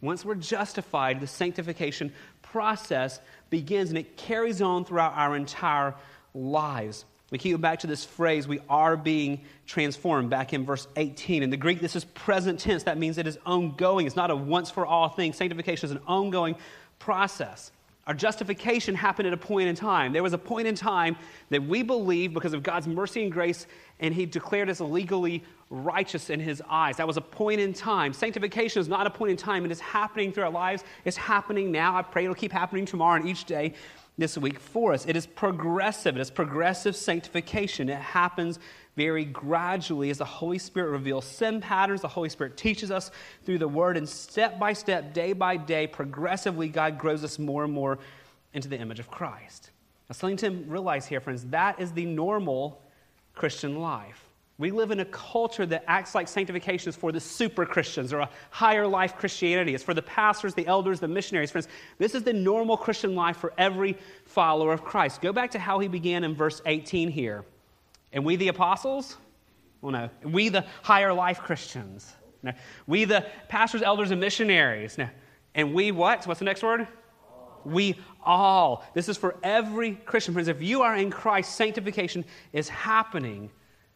Once 0.00 0.24
we're 0.24 0.34
justified, 0.34 1.20
the 1.20 1.26
sanctification 1.26 2.12
process 2.42 3.20
begins 3.54 3.90
and 3.90 3.96
it 3.96 4.16
carries 4.16 4.60
on 4.60 4.84
throughout 4.84 5.12
our 5.14 5.36
entire 5.36 5.94
lives. 6.34 7.04
We 7.30 7.38
keep 7.38 7.60
back 7.60 7.78
to 7.80 7.86
this 7.86 8.04
phrase, 8.04 8.48
we 8.48 8.58
are 8.68 8.96
being 8.96 9.42
transformed, 9.64 10.28
back 10.28 10.52
in 10.52 10.64
verse 10.64 10.88
18. 10.96 11.44
In 11.44 11.50
the 11.50 11.56
Greek, 11.56 11.80
this 11.80 11.94
is 11.94 12.04
present 12.04 12.58
tense. 12.58 12.82
That 12.82 12.98
means 12.98 13.16
it 13.16 13.28
is 13.28 13.38
ongoing. 13.46 14.06
It's 14.06 14.16
not 14.16 14.32
a 14.32 14.36
once 14.36 14.70
for 14.70 14.84
all 14.84 15.08
thing. 15.08 15.32
Sanctification 15.32 15.86
is 15.86 15.92
an 15.92 16.00
ongoing 16.06 16.56
process. 16.98 17.70
Our 18.06 18.14
justification 18.14 18.94
happened 18.94 19.26
at 19.26 19.32
a 19.32 19.38
point 19.38 19.68
in 19.68 19.74
time. 19.74 20.12
There 20.12 20.22
was 20.22 20.34
a 20.34 20.38
point 20.38 20.68
in 20.68 20.74
time 20.74 21.16
that 21.48 21.62
we 21.62 21.82
believed 21.82 22.34
because 22.34 22.52
of 22.52 22.62
God's 22.62 22.86
mercy 22.86 23.22
and 23.22 23.32
grace, 23.32 23.66
and 24.00 24.14
He 24.14 24.26
declared 24.26 24.68
us 24.68 24.80
legally 24.80 25.42
righteous 25.70 26.30
in 26.30 26.40
his 26.40 26.62
eyes. 26.68 26.96
That 26.96 27.06
was 27.06 27.16
a 27.16 27.20
point 27.20 27.60
in 27.60 27.72
time. 27.72 28.12
Sanctification 28.12 28.80
is 28.80 28.88
not 28.88 29.06
a 29.06 29.10
point 29.10 29.32
in 29.32 29.36
time. 29.36 29.64
It 29.64 29.72
is 29.72 29.80
happening 29.80 30.32
through 30.32 30.44
our 30.44 30.50
lives. 30.50 30.84
It's 31.04 31.16
happening 31.16 31.72
now. 31.72 31.96
I 31.96 32.02
pray 32.02 32.24
it'll 32.24 32.34
keep 32.34 32.52
happening 32.52 32.86
tomorrow 32.86 33.20
and 33.20 33.28
each 33.28 33.44
day 33.44 33.74
this 34.16 34.38
week 34.38 34.60
for 34.60 34.92
us. 34.92 35.06
It 35.06 35.16
is 35.16 35.26
progressive. 35.26 36.16
It 36.16 36.20
is 36.20 36.30
progressive 36.30 36.94
sanctification. 36.94 37.88
It 37.88 37.98
happens 37.98 38.58
very 38.96 39.24
gradually 39.24 40.10
as 40.10 40.18
the 40.18 40.24
Holy 40.24 40.58
Spirit 40.58 40.90
reveals 40.90 41.24
sin 41.24 41.60
patterns. 41.60 42.00
The 42.00 42.08
Holy 42.08 42.28
Spirit 42.28 42.56
teaches 42.56 42.90
us 42.90 43.10
through 43.44 43.58
the 43.58 43.68
Word, 43.68 43.96
and 43.96 44.08
step 44.08 44.58
by 44.58 44.72
step, 44.72 45.12
day 45.12 45.32
by 45.32 45.56
day, 45.56 45.86
progressively, 45.86 46.68
God 46.68 46.98
grows 46.98 47.24
us 47.24 47.38
more 47.38 47.64
and 47.64 47.72
more 47.72 47.98
into 48.52 48.68
the 48.68 48.78
image 48.78 49.00
of 49.00 49.10
Christ. 49.10 49.70
Now, 50.08 50.14
something 50.14 50.36
to 50.38 50.50
realize 50.50 51.06
here, 51.06 51.20
friends, 51.20 51.44
that 51.46 51.80
is 51.80 51.92
the 51.92 52.06
normal 52.06 52.82
Christian 53.34 53.80
life. 53.80 54.24
We 54.56 54.70
live 54.70 54.92
in 54.92 55.00
a 55.00 55.04
culture 55.06 55.66
that 55.66 55.82
acts 55.88 56.14
like 56.14 56.28
sanctification 56.28 56.88
is 56.88 56.94
for 56.94 57.10
the 57.10 57.18
super 57.18 57.66
Christians 57.66 58.12
or 58.12 58.20
a 58.20 58.30
higher 58.50 58.86
life 58.86 59.16
Christianity. 59.16 59.74
It's 59.74 59.82
for 59.82 59.94
the 59.94 60.02
pastors, 60.02 60.54
the 60.54 60.66
elders, 60.68 61.00
the 61.00 61.08
missionaries. 61.08 61.50
Friends, 61.50 61.66
this 61.98 62.14
is 62.14 62.22
the 62.22 62.32
normal 62.32 62.76
Christian 62.76 63.16
life 63.16 63.36
for 63.36 63.52
every 63.58 63.98
follower 64.26 64.72
of 64.72 64.84
Christ. 64.84 65.20
Go 65.20 65.32
back 65.32 65.50
to 65.52 65.58
how 65.58 65.80
he 65.80 65.88
began 65.88 66.22
in 66.22 66.36
verse 66.36 66.62
18 66.66 67.08
here. 67.08 67.44
And 68.14 68.24
we, 68.24 68.36
the 68.36 68.48
apostles? 68.48 69.18
Well, 69.82 69.92
no. 69.92 70.10
We, 70.22 70.48
the 70.48 70.64
higher 70.82 71.12
life 71.12 71.40
Christians? 71.40 72.14
No. 72.42 72.52
We, 72.86 73.04
the 73.04 73.26
pastors, 73.48 73.82
elders, 73.82 74.10
and 74.10 74.20
missionaries? 74.20 74.96
No. 74.96 75.08
And 75.54 75.74
we, 75.74 75.92
what? 75.92 76.26
What's 76.26 76.38
the 76.38 76.46
next 76.46 76.62
word? 76.62 76.88
We 77.66 77.96
all. 78.24 78.84
This 78.94 79.10
is 79.10 79.18
for 79.18 79.36
every 79.42 79.92
Christian. 79.92 80.32
Friends, 80.32 80.48
if 80.48 80.62
you 80.62 80.80
are 80.80 80.96
in 80.96 81.10
Christ, 81.10 81.54
sanctification 81.54 82.24
is 82.54 82.70
happening 82.70 83.50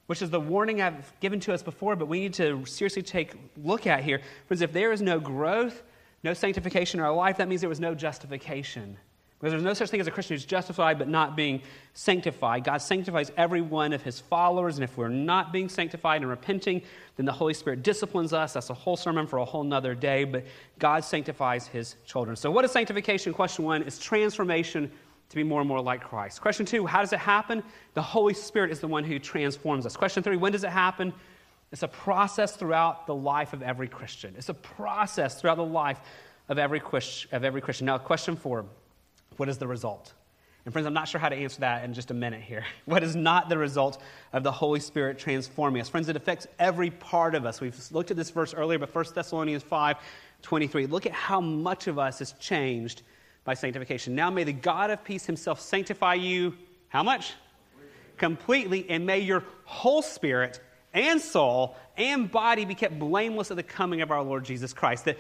which 0.09 0.23
is 0.23 0.31
the 0.31 0.41
warning 0.41 0.81
I've 0.81 1.13
given 1.21 1.39
to 1.41 1.53
us 1.53 1.63
before, 1.63 1.95
but 1.95 2.09
we 2.09 2.19
need 2.19 2.33
to 2.35 2.65
seriously 2.65 3.03
take 3.03 3.35
look 3.63 3.87
at 3.87 4.03
here. 4.03 4.23
Friends, 4.47 4.63
if 4.63 4.73
there 4.73 4.91
is 4.91 5.03
no 5.03 5.21
growth, 5.21 5.83
no 6.25 6.33
sanctification 6.33 6.99
in 6.99 7.05
our 7.05 7.13
life, 7.13 7.37
that 7.37 7.47
means 7.47 7.61
there 7.61 7.69
was 7.69 7.79
no 7.79 7.95
justification. 7.95 8.97
Because 9.39 9.53
there's 9.53 9.63
no 9.63 9.75
such 9.75 9.91
thing 9.91 10.01
as 10.01 10.09
a 10.09 10.11
Christian 10.11 10.35
who's 10.35 10.45
justified 10.45 10.99
but 10.99 11.09
not 11.09 11.37
being 11.37 11.63
sanctified. 11.93 12.65
God 12.65 12.79
sanctifies 12.79 13.31
every 13.37 13.61
one 13.61 13.93
of 13.93 14.03
his 14.03 14.19
followers, 14.19 14.79
and 14.79 14.85
if 14.85 14.97
we're 14.97 15.09
not 15.09 15.53
being 15.53 15.69
sanctified 15.69 16.23
and 16.23 16.29
repenting, 16.29 16.83
then 17.17 17.25
the 17.25 17.33
Holy 17.33 17.55
Spirit 17.55 17.85
disciplines 17.85 18.33
us. 18.33 18.55
That's 18.55 18.71
a 18.71 18.75
whole 18.75 18.97
sermon 18.97 19.29
for 19.29 19.39
a 19.39 19.45
whole 19.45 19.63
nother 19.63 19.95
day, 19.95 20.25
but 20.25 20.45
God 20.81 21.05
sanctifies 21.05 21.69
his 21.69 21.95
children. 22.05 22.35
So, 22.35 22.51
what 22.51 22.65
is 22.65 22.73
sanctification? 22.73 23.33
Question 23.33 23.65
one 23.65 23.83
is 23.83 24.01
transformation 24.01 24.91
to 25.29 25.37
be 25.37 25.45
more 25.45 25.61
and 25.61 25.69
more 25.69 25.81
like 25.81 26.03
Christ. 26.03 26.41
Question 26.41 26.67
two, 26.67 26.87
how 26.87 27.01
does 27.01 27.13
it 27.13 27.21
happen? 27.21 27.63
The 27.95 28.03
Holy 28.03 28.35
Spirit 28.35 28.73
is 28.73 28.81
the 28.81 28.89
one 28.89 29.05
who 29.05 29.21
transforms 29.21 29.87
us. 29.87 29.97
Question 29.97 30.23
three, 30.23 30.37
when 30.37 30.51
does 30.51 30.65
it 30.65 30.71
happen? 30.71 31.13
It's 31.71 31.83
a 31.83 31.89
process 31.89 32.57
throughout 32.57 33.07
the 33.07 33.15
life 33.15 33.53
of 33.53 33.63
every 33.63 33.89
Christian. 33.89 34.35
It's 34.37 34.49
a 34.49 34.55
process 34.55 35.41
throughout 35.41 35.59
the 35.59 35.65
life 35.65 36.01
of 36.49 36.59
every, 36.59 36.81
of 37.33 37.45
every 37.45 37.61
Christian. 37.61 37.87
Now, 37.87 37.99
question 37.99 38.37
four, 38.37 38.65
what 39.39 39.49
is 39.49 39.59
the 39.59 39.67
result? 39.67 40.13
And 40.65 40.73
friends, 40.73 40.87
I'm 40.87 40.93
not 40.93 41.09
sure 41.09 41.19
how 41.19 41.31
to 41.31 41.37
answer 41.37 41.61
that 41.61 41.85
in 41.85 41.95
just 41.95 42.11
a 42.11 42.15
minute 42.15 42.43
here. 42.43 42.67
What 42.85 43.03
is 43.03 43.17
not 43.17 43.49
the 43.49 43.57
result 43.57 44.03
of 44.35 44.43
the 44.43 44.53
Holy 44.53 44.81
Spirit 44.81 45.19
transforming 45.19 45.81
us? 45.81 45.89
Friends, 45.89 46.11
it 46.11 46.17
affects 46.17 46.47
every 46.59 46.91
part 46.91 47.35
of 47.35 47.47
us. 47.47 47.61
We've 47.61 47.75
looked 47.91 48.11
at 48.11 48.19
this 48.19 48.31
verse 48.31 48.53
earlier, 48.53 48.79
but 48.79 48.95
1 48.95 49.05
Thessalonians 49.15 49.63
5 49.63 49.97
23. 50.43 50.87
Look 50.87 51.07
at 51.07 51.13
how 51.13 51.41
much 51.41 51.87
of 51.87 51.99
us 51.99 52.21
is 52.21 52.33
changed 52.33 53.03
by 53.45 53.55
sanctification. 53.55 54.15
Now 54.15 54.31
may 54.31 54.45
the 54.45 54.53
God 54.53 54.91
of 54.91 55.03
peace 55.03 55.25
himself 55.25 55.59
sanctify 55.59 56.15
you, 56.15 56.55
how 56.89 57.03
much? 57.03 57.33
Completely, 58.19 58.89
and 58.91 59.07
may 59.07 59.21
your 59.21 59.45
whole 59.65 60.03
spirit 60.03 60.61
and 60.93 61.21
soul 61.21 61.77
and 61.97 62.31
body 62.31 62.65
be 62.65 62.75
kept 62.75 62.99
blameless 62.99 63.51
at 63.51 63.57
the 63.57 63.63
coming 63.63 64.03
of 64.03 64.11
our 64.11 64.23
Lord 64.23 64.45
Jesus 64.45 64.73
Christ. 64.73 65.07
That 65.07 65.19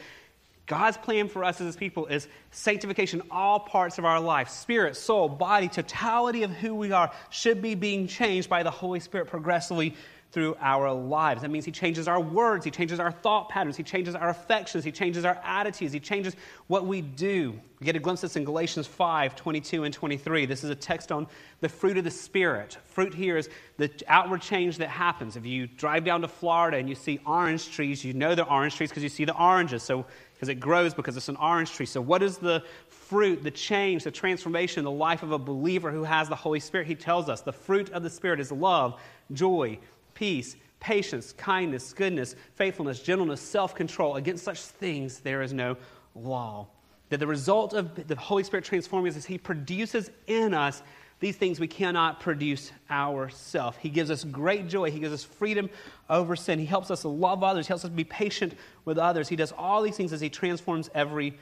God's 0.68 0.98
plan 0.98 1.28
for 1.28 1.42
us 1.42 1.60
as 1.60 1.66
his 1.66 1.76
people 1.76 2.06
is 2.06 2.28
sanctification, 2.50 3.22
all 3.30 3.58
parts 3.58 3.98
of 3.98 4.04
our 4.04 4.20
life 4.20 4.50
spirit, 4.50 4.96
soul, 4.96 5.28
body, 5.28 5.66
totality 5.66 6.44
of 6.44 6.50
who 6.50 6.74
we 6.74 6.92
are 6.92 7.10
should 7.30 7.60
be 7.60 7.74
being 7.74 8.06
changed 8.06 8.48
by 8.48 8.62
the 8.62 8.70
Holy 8.70 9.00
Spirit 9.00 9.26
progressively 9.26 9.94
through 10.30 10.56
our 10.60 10.92
lives. 10.92 11.40
That 11.40 11.50
means 11.50 11.64
He 11.64 11.72
changes 11.72 12.06
our 12.06 12.20
words, 12.20 12.64
He 12.64 12.70
changes 12.70 13.00
our 13.00 13.10
thought 13.10 13.48
patterns, 13.48 13.76
He 13.76 13.82
changes 13.82 14.14
our 14.14 14.28
affections, 14.28 14.84
He 14.84 14.92
changes 14.92 15.24
our 15.24 15.38
attitudes, 15.42 15.92
He 15.92 16.00
changes 16.00 16.36
what 16.66 16.86
we 16.86 17.00
do. 17.00 17.58
We 17.80 17.84
get 17.86 17.96
a 17.96 18.00
glimpse 18.00 18.22
of 18.22 18.30
this 18.30 18.36
in 18.36 18.44
Galatians 18.44 18.86
5 18.86 19.36
22 19.36 19.84
and 19.84 19.94
23. 19.94 20.46
This 20.46 20.64
is 20.64 20.70
a 20.70 20.74
text 20.74 21.12
on 21.12 21.26
the 21.60 21.68
fruit 21.68 21.96
of 21.96 22.04
the 22.04 22.10
Spirit. 22.10 22.76
Fruit 22.84 23.14
here 23.14 23.36
is 23.36 23.48
the 23.78 23.90
outward 24.06 24.42
change 24.42 24.78
that 24.78 24.90
happens. 24.90 25.36
If 25.36 25.46
you 25.46 25.66
drive 25.66 26.04
down 26.04 26.20
to 26.20 26.28
Florida 26.28 26.76
and 26.76 26.88
you 26.88 26.94
see 26.94 27.20
orange 27.26 27.70
trees, 27.70 28.04
you 28.04 28.12
know 28.12 28.34
they're 28.34 28.50
orange 28.50 28.76
trees 28.76 28.90
because 28.90 29.02
you 29.02 29.08
see 29.08 29.24
the 29.24 29.36
oranges. 29.36 29.82
So, 29.82 30.04
because 30.38 30.48
it 30.48 30.60
grows 30.60 30.94
because 30.94 31.16
it's 31.16 31.28
an 31.28 31.36
orange 31.36 31.72
tree. 31.72 31.84
So, 31.84 32.00
what 32.00 32.22
is 32.22 32.38
the 32.38 32.62
fruit, 32.88 33.42
the 33.42 33.50
change, 33.50 34.04
the 34.04 34.10
transformation, 34.12 34.84
the 34.84 34.90
life 34.90 35.24
of 35.24 35.32
a 35.32 35.38
believer 35.38 35.90
who 35.90 36.04
has 36.04 36.28
the 36.28 36.36
Holy 36.36 36.60
Spirit? 36.60 36.86
He 36.86 36.94
tells 36.94 37.28
us 37.28 37.40
the 37.40 37.52
fruit 37.52 37.90
of 37.90 38.04
the 38.04 38.10
Spirit 38.10 38.38
is 38.38 38.52
love, 38.52 39.00
joy, 39.32 39.80
peace, 40.14 40.54
patience, 40.78 41.32
kindness, 41.32 41.92
goodness, 41.92 42.36
faithfulness, 42.54 43.00
gentleness, 43.00 43.40
self 43.40 43.74
control. 43.74 44.14
Against 44.14 44.44
such 44.44 44.60
things 44.60 45.18
there 45.18 45.42
is 45.42 45.52
no 45.52 45.76
law. 46.14 46.68
That 47.08 47.18
the 47.18 47.26
result 47.26 47.72
of 47.72 48.06
the 48.06 48.14
Holy 48.14 48.44
Spirit 48.44 48.64
transforming 48.64 49.10
us 49.10 49.16
is 49.16 49.24
He 49.24 49.38
produces 49.38 50.12
in 50.28 50.54
us 50.54 50.84
these 51.20 51.36
things 51.36 51.58
we 51.58 51.66
cannot 51.66 52.20
produce 52.20 52.70
ourselves. 52.90 53.76
He 53.80 53.88
gives 53.88 54.10
us 54.10 54.24
great 54.24 54.68
joy. 54.68 54.90
He 54.90 55.00
gives 55.00 55.12
us 55.12 55.24
freedom 55.24 55.68
over 56.08 56.36
sin. 56.36 56.58
He 56.58 56.66
helps 56.66 56.90
us 56.90 57.02
to 57.02 57.08
love 57.08 57.42
others. 57.42 57.66
He 57.66 57.70
helps 57.70 57.84
us 57.84 57.90
to 57.90 57.96
be 57.96 58.04
patient 58.04 58.54
with 58.84 58.98
others. 58.98 59.28
He 59.28 59.36
does 59.36 59.52
all 59.52 59.82
these 59.82 59.96
things 59.96 60.12
as 60.12 60.20
He 60.20 60.28
transforms 60.28 60.90
every 60.94 61.36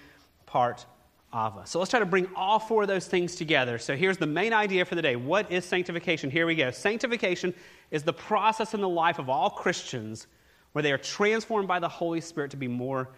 part 0.47 0.87
of 1.33 1.59
us. 1.59 1.71
So 1.71 1.79
let's 1.79 1.91
try 1.91 2.01
to 2.01 2.07
bring 2.07 2.29
all 2.35 2.59
four 2.59 2.83
of 2.83 2.89
those 2.89 3.07
things 3.07 3.37
together. 3.37 3.79
So 3.79 3.95
here's 3.97 4.17
the 4.17 4.27
main 4.27 4.55
idea 4.55 4.85
for 4.85 4.95
the 4.95 5.03
day. 5.03 5.17
What 5.17 5.51
is 5.53 5.65
sanctification? 5.65 6.31
Here 6.31 6.47
we 6.47 6.55
go. 6.55 6.71
Sanctification 6.71 7.53
is 7.91 8.03
the 8.03 8.13
process 8.13 8.73
in 8.73 8.81
the 8.81 8.89
life 8.89 9.19
of 9.19 9.29
all 9.29 9.51
Christians 9.51 10.27
where 10.73 10.83
they 10.83 10.93
are 10.93 10.99
transformed 10.99 11.69
by 11.69 11.79
the 11.79 11.89
Holy 11.89 12.21
Spirit 12.21 12.51
to 12.53 12.57
be 12.57 12.69
more 12.69 13.09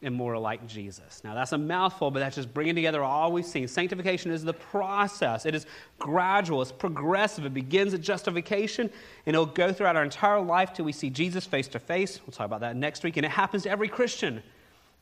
and 0.00 0.14
more 0.14 0.38
like 0.38 0.64
Jesus. 0.66 1.22
Now, 1.24 1.34
that's 1.34 1.52
a 1.52 1.58
mouthful, 1.58 2.10
but 2.10 2.20
that's 2.20 2.36
just 2.36 2.54
bringing 2.54 2.76
together 2.76 3.02
all 3.02 3.32
we've 3.32 3.44
seen. 3.44 3.66
Sanctification 3.66 4.30
is 4.30 4.44
the 4.44 4.52
process, 4.52 5.44
it 5.44 5.54
is 5.54 5.66
gradual, 5.98 6.62
it's 6.62 6.70
progressive. 6.70 7.44
It 7.44 7.54
begins 7.54 7.94
at 7.94 8.00
justification, 8.00 8.90
and 9.26 9.34
it'll 9.34 9.46
go 9.46 9.72
throughout 9.72 9.96
our 9.96 10.04
entire 10.04 10.40
life 10.40 10.72
till 10.72 10.84
we 10.84 10.92
see 10.92 11.10
Jesus 11.10 11.46
face 11.46 11.66
to 11.68 11.80
face. 11.80 12.20
We'll 12.24 12.32
talk 12.32 12.46
about 12.46 12.60
that 12.60 12.76
next 12.76 13.02
week. 13.02 13.16
And 13.16 13.26
it 13.26 13.30
happens 13.30 13.64
to 13.64 13.70
every 13.70 13.88
Christian, 13.88 14.42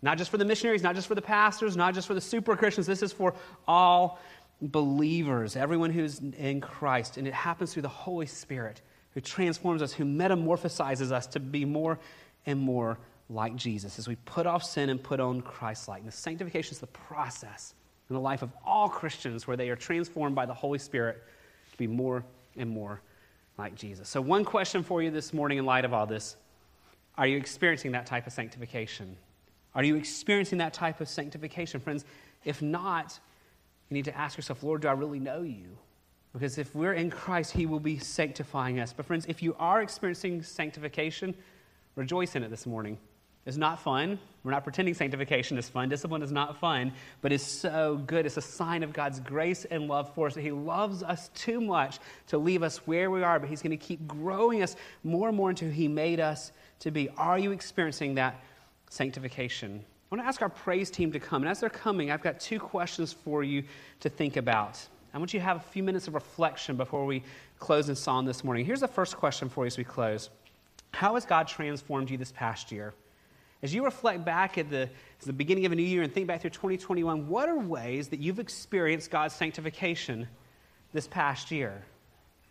not 0.01 0.17
just 0.17 0.31
for 0.31 0.39
the 0.39 0.47
missionaries, 0.47 0.83
not 0.83 0.95
just 0.95 1.09
for 1.09 1.15
the 1.15 1.23
pastors, 1.23 1.77
not 1.77 1.95
just 1.95 2.07
for 2.07 2.15
the 2.15 2.21
super 2.21 2.57
Christians. 2.57 2.87
This 2.87 3.03
is 3.03 3.13
for 3.13 3.35
all 3.69 4.19
believers, 4.63 5.57
everyone 5.57 5.91
who's 5.91 6.21
in 6.39 6.63
Christ. 6.63 7.19
And 7.19 7.29
it 7.29 7.35
happens 7.35 7.75
through 7.75 7.83
the 7.83 7.89
Holy 7.89 8.27
Spirit 8.27 8.81
who 9.13 9.21
transforms 9.21 9.83
us, 9.83 9.93
who 9.93 10.05
metamorphosizes 10.05 11.13
us 11.13 11.27
to 11.27 11.41
be 11.41 11.67
more 11.67 11.99
and 12.47 12.59
more 12.59 12.99
like 13.29 13.57
Jesus 13.57 13.99
as 13.99 14.07
we 14.07 14.17
put 14.25 14.47
off 14.47 14.63
sin 14.63 14.89
and 14.89 15.03
put 15.03 15.21
on 15.21 15.41
Christ 15.41 15.89
likeness. 15.89 16.15
Sanctification 16.15 16.73
is 16.73 16.79
the 16.79 16.87
process 16.87 17.75
in 18.09 18.15
the 18.15 18.21
life 18.21 18.43
of 18.43 18.51
all 18.65 18.89
Christians 18.89 19.47
where 19.47 19.57
they 19.57 19.69
are 19.69 19.77
transformed 19.77 20.37
by 20.37 20.47
the 20.47 20.55
Holy 20.55 20.79
Spirit 20.79 21.23
to 21.73 21.77
be 21.77 21.87
more 21.87 22.25
and 22.57 22.71
more 22.71 23.01
like 23.59 23.75
Jesus. 23.75 24.09
So, 24.09 24.21
one 24.21 24.45
question 24.45 24.83
for 24.83 25.03
you 25.03 25.11
this 25.11 25.33
morning 25.33 25.59
in 25.59 25.67
light 25.67 25.85
of 25.85 25.93
all 25.93 26.07
this 26.07 26.37
Are 27.19 27.27
you 27.27 27.37
experiencing 27.37 27.93
that 27.93 28.07
type 28.07 28.27
of 28.27 28.33
sanctification? 28.33 29.17
Are 29.75 29.85
you 29.85 29.97
experiencing 29.97 30.59
that 30.59 30.73
type 30.73 31.01
of 31.01 31.09
sanctification? 31.09 31.81
Friends, 31.81 32.05
if 32.45 32.63
not, 32.63 33.19
you 33.91 33.95
need 33.95 34.07
to 34.07 34.17
ask 34.17 34.39
yourself, 34.39 34.63
Lord, 34.63 34.83
do 34.83 34.89
I 34.89 34.93
really 34.93 35.19
know 35.19 35.43
you? 35.43 35.77
Because 36.33 36.59
if 36.59 36.75
we're 36.75 36.95
in 36.95 37.11
Christ, 37.11 37.53
He 37.53 37.67
will 37.67 37.81
be 37.81 37.99
sanctifying 37.99 38.79
us. 38.79 38.93
But, 38.93 39.05
friends, 39.05 39.27
if 39.29 39.43
you 39.43 39.57
are 39.59 39.83
experiencing 39.83 40.43
sanctification, 40.43 41.35
rejoice 41.97 42.37
in 42.37 42.43
it 42.43 42.51
this 42.51 42.67
morning 42.67 42.99
is 43.47 43.57
not 43.57 43.81
fun. 43.81 44.19
We're 44.43 44.51
not 44.51 44.65
pretending 44.65 44.95
sanctification 44.95 45.57
is 45.57 45.69
fun. 45.69 45.89
Discipline 45.89 46.23
is 46.23 46.33
not 46.33 46.59
fun, 46.59 46.93
but 47.21 47.33
it's 47.33 47.45
so 47.45 48.01
good. 48.07 48.27
It's 48.27 48.37
a 48.37 48.43
sign 48.43 48.83
of 48.83 48.93
God's 48.93 49.21
grace 49.21 49.65
and 49.65 49.89
love 49.89 50.13
for 50.15 50.27
us. 50.27 50.35
That 50.35 50.43
He 50.43 50.53
loves 50.53 51.03
us 51.03 51.31
too 51.35 51.61
much 51.61 51.99
to 52.29 52.39
leave 52.39 52.63
us 52.63 52.79
where 52.87 53.11
we 53.11 53.23
are, 53.23 53.39
but 53.39 53.49
He's 53.49 53.63
going 53.63 53.77
to 53.77 53.77
keep 53.77 54.07
growing 54.07 54.63
us 54.63 54.77
more 55.05 55.29
and 55.29 55.37
more 55.37 55.51
into 55.51 55.65
who 55.65 55.71
He 55.71 55.89
made 55.89 56.21
us 56.21 56.53
to 56.81 56.91
be. 56.91 57.09
Are 57.17 57.39
you 57.39 57.53
experiencing 57.53 58.17
that 58.17 58.41
sanctification? 58.91 59.85
I 59.85 60.15
want 60.15 60.23
to 60.23 60.29
ask 60.29 60.43
our 60.43 60.49
praise 60.49 60.91
team 60.91 61.11
to 61.13 61.21
come. 61.21 61.43
And 61.43 61.51
as 61.51 61.61
they're 61.61 61.71
coming, 61.71 62.11
I've 62.11 62.23
got 62.23 62.39
two 62.39 62.61
questions 62.61 63.13
for 63.13 63.43
you 63.43 63.65
to 64.01 64.09
think 64.09 64.37
about. 64.37 64.81
I 65.13 65.19
want 65.19 65.33
you 65.33 65.41
to 65.41 65.45
have 65.45 65.57
a 65.57 65.61
few 65.71 65.83
minutes 65.83 66.09
of 66.09 66.15
reflection 66.15 66.77
before 66.77 67.07
we 67.07 67.25
close 67.59 67.89
in 67.89 67.97
song 67.97 68.27
this 68.27 68.45
morning. 68.45 68.67
Here's 68.67 68.81
the 68.81 68.89
first 68.89 69.17
question 69.17 69.49
for 69.49 69.65
you 69.65 69.69
as 69.69 69.79
we 69.79 69.85
close 69.85 70.31
How 70.93 71.15
has 71.15 71.25
God 71.25 71.49
transformed 71.49 72.11
you 72.11 72.19
this 72.19 72.33
past 72.33 72.71
year? 72.71 72.93
As 73.63 73.75
you 73.75 73.85
reflect 73.85 74.25
back 74.25 74.59
at 74.59 74.71
the, 74.71 74.91
the 75.25 75.33
beginning 75.33 75.67
of 75.67 75.73
a 75.73 75.75
new 75.75 75.83
year 75.83 76.03
and 76.03 76.13
think 76.13 76.27
back 76.27 76.43
through 76.43 76.51
2021, 76.51 77.29
what 77.29 77.49
are 77.49 77.59
ways 77.59 78.09
that 78.09 78.21
you've 78.21 78.39
experienced 78.39 79.11
God's 79.11 79.35
sanctification 79.35 80.29
this 80.93 81.09
past 81.09 81.51
year? 81.51 81.83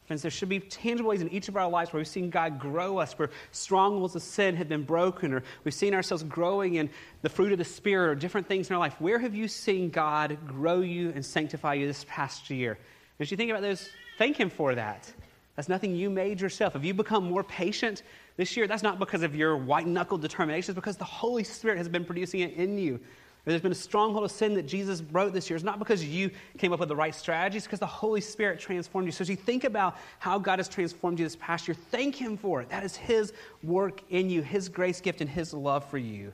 Friends, 0.05 0.21
there 0.21 0.29
should 0.29 0.49
be 0.49 0.59
tangible 0.59 1.09
ways 1.09 1.21
in 1.21 1.31
each 1.31 1.47
of 1.47 1.57
our 1.57 1.67
lives 1.67 1.91
where 1.91 1.99
we've 1.99 2.07
seen 2.07 2.29
God 2.29 2.59
grow 2.59 2.99
us, 2.99 3.17
where 3.17 3.31
strongholds 3.51 4.15
of 4.15 4.21
sin 4.21 4.55
have 4.55 4.69
been 4.69 4.83
broken, 4.83 5.33
or 5.33 5.41
we've 5.63 5.73
seen 5.73 5.95
ourselves 5.95 6.23
growing 6.23 6.75
in 6.75 6.91
the 7.23 7.29
fruit 7.29 7.51
of 7.51 7.57
the 7.57 7.65
Spirit, 7.65 8.09
or 8.11 8.15
different 8.15 8.47
things 8.47 8.69
in 8.69 8.75
our 8.75 8.79
life. 8.79 8.95
Where 8.99 9.17
have 9.17 9.33
you 9.33 9.47
seen 9.47 9.89
God 9.89 10.37
grow 10.45 10.81
you 10.81 11.11
and 11.15 11.25
sanctify 11.25 11.75
you 11.75 11.87
this 11.87 12.05
past 12.07 12.51
year? 12.51 12.77
As 13.19 13.31
you 13.31 13.37
think 13.37 13.49
about 13.49 13.63
those, 13.63 13.89
thank 14.19 14.37
Him 14.37 14.51
for 14.51 14.75
that. 14.75 15.11
That's 15.55 15.69
nothing 15.69 15.95
you 15.95 16.09
made 16.09 16.41
yourself. 16.41 16.73
Have 16.73 16.83
you 16.83 16.93
become 16.93 17.23
more 17.23 17.43
patient 17.43 18.03
this 18.37 18.57
year, 18.57 18.67
that's 18.67 18.83
not 18.83 18.99
because 18.99 19.23
of 19.23 19.35
your 19.35 19.55
white 19.55 19.87
knuckle 19.87 20.17
determination, 20.17 20.71
it's 20.71 20.75
because 20.75 20.97
the 20.97 21.05
Holy 21.05 21.43
Spirit 21.43 21.77
has 21.77 21.87
been 21.87 22.03
producing 22.03 22.41
it 22.41 22.53
in 22.53 22.77
you. 22.77 22.99
There's 23.45 23.61
been 23.61 23.71
a 23.71 23.75
stronghold 23.75 24.25
of 24.25 24.31
sin 24.31 24.55
that 24.55 24.63
Jesus 24.63 25.01
broke 25.01 25.31
this 25.31 25.49
year. 25.49 25.55
It's 25.55 25.63
not 25.63 25.77
because 25.77 26.03
you 26.03 26.31
came 26.57 26.73
up 26.73 26.79
with 26.79 26.89
the 26.89 26.95
right 26.95 27.13
strategies, 27.13 27.59
it's 27.59 27.67
because 27.67 27.79
the 27.79 27.85
Holy 27.85 28.19
Spirit 28.19 28.59
transformed 28.59 29.07
you. 29.07 29.11
So 29.11 29.21
as 29.21 29.29
you 29.29 29.35
think 29.35 29.63
about 29.63 29.97
how 30.19 30.39
God 30.39 30.59
has 30.59 30.67
transformed 30.67 31.19
you 31.19 31.25
this 31.25 31.37
past 31.37 31.67
year, 31.67 31.75
thank 31.91 32.15
Him 32.15 32.37
for 32.37 32.61
it. 32.61 32.69
That 32.69 32.83
is 32.83 32.95
His 32.95 33.33
work 33.63 34.01
in 34.09 34.29
you, 34.29 34.41
His 34.41 34.67
grace 34.67 34.99
gift, 34.99 35.21
and 35.21 35.29
His 35.29 35.53
love 35.53 35.87
for 35.89 35.99
you. 35.99 36.33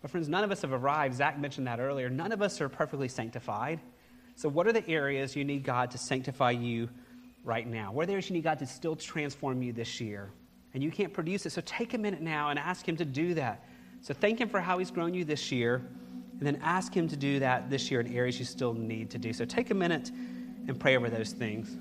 But 0.00 0.10
friends, 0.10 0.28
none 0.28 0.42
of 0.42 0.50
us 0.50 0.62
have 0.62 0.72
arrived. 0.72 1.14
Zach 1.14 1.38
mentioned 1.38 1.66
that 1.66 1.78
earlier. 1.78 2.08
None 2.08 2.32
of 2.32 2.40
us 2.40 2.60
are 2.62 2.70
perfectly 2.70 3.08
sanctified. 3.08 3.78
So 4.34 4.48
what 4.48 4.66
are 4.66 4.72
the 4.72 4.88
areas 4.88 5.36
you 5.36 5.44
need 5.44 5.62
God 5.62 5.90
to 5.90 5.98
sanctify 5.98 6.52
you 6.52 6.88
right 7.44 7.66
now? 7.66 7.92
What 7.92 8.04
are 8.04 8.06
the 8.06 8.12
areas 8.12 8.28
you 8.28 8.34
need 8.34 8.44
God 8.44 8.58
to 8.58 8.66
still 8.66 8.96
transform 8.96 9.62
you 9.62 9.72
this 9.72 10.00
year? 10.00 10.32
and 10.74 10.82
you 10.82 10.90
can't 10.90 11.12
produce 11.12 11.46
it. 11.46 11.50
So 11.50 11.62
take 11.64 11.94
a 11.94 11.98
minute 11.98 12.20
now 12.20 12.50
and 12.50 12.58
ask 12.58 12.86
Him 12.86 12.96
to 12.96 13.04
do 13.04 13.34
that. 13.34 13.64
So 14.00 14.14
thank 14.14 14.40
Him 14.40 14.48
for 14.48 14.60
how 14.60 14.78
He's 14.78 14.90
grown 14.90 15.14
you 15.14 15.24
this 15.24 15.50
year, 15.50 15.82
and 16.38 16.46
then 16.46 16.58
ask 16.62 16.94
Him 16.94 17.08
to 17.08 17.16
do 17.16 17.38
that 17.40 17.70
this 17.70 17.90
year 17.90 18.00
in 18.00 18.14
areas 18.14 18.38
you 18.38 18.44
still 18.44 18.72
need 18.72 19.10
to 19.10 19.18
do. 19.18 19.32
So 19.32 19.44
take 19.44 19.70
a 19.70 19.74
minute 19.74 20.10
and 20.68 20.78
pray 20.78 20.96
over 20.96 21.10
those 21.10 21.32
things. 21.32 21.78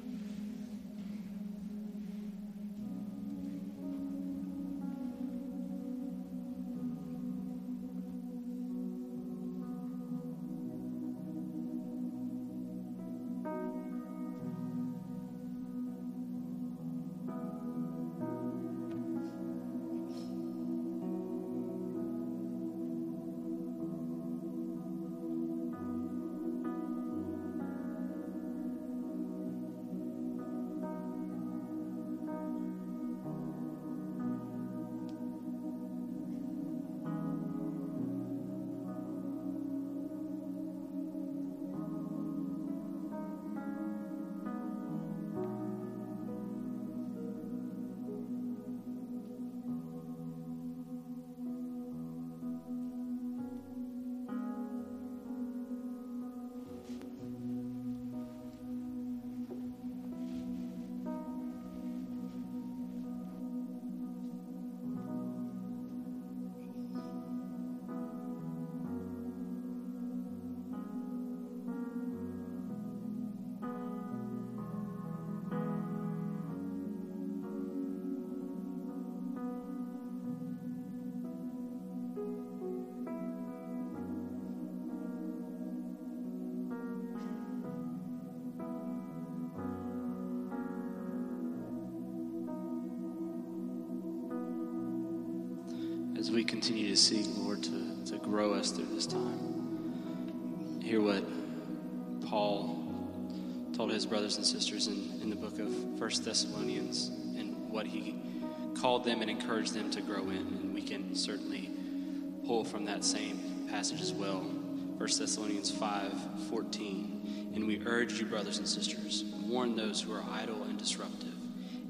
That 112.99 113.05
same 113.05 113.65
passage 113.69 114.01
as 114.01 114.11
well. 114.11 114.39
1 114.39 114.99
Thessalonians 114.99 115.71
5 115.71 116.11
14. 116.49 117.51
And 117.55 117.65
we 117.65 117.81
urge 117.85 118.19
you, 118.19 118.25
brothers 118.25 118.57
and 118.57 118.67
sisters, 118.67 119.23
warn 119.47 119.77
those 119.77 120.01
who 120.01 120.11
are 120.11 120.23
idle 120.29 120.63
and 120.63 120.77
disruptive, 120.77 121.33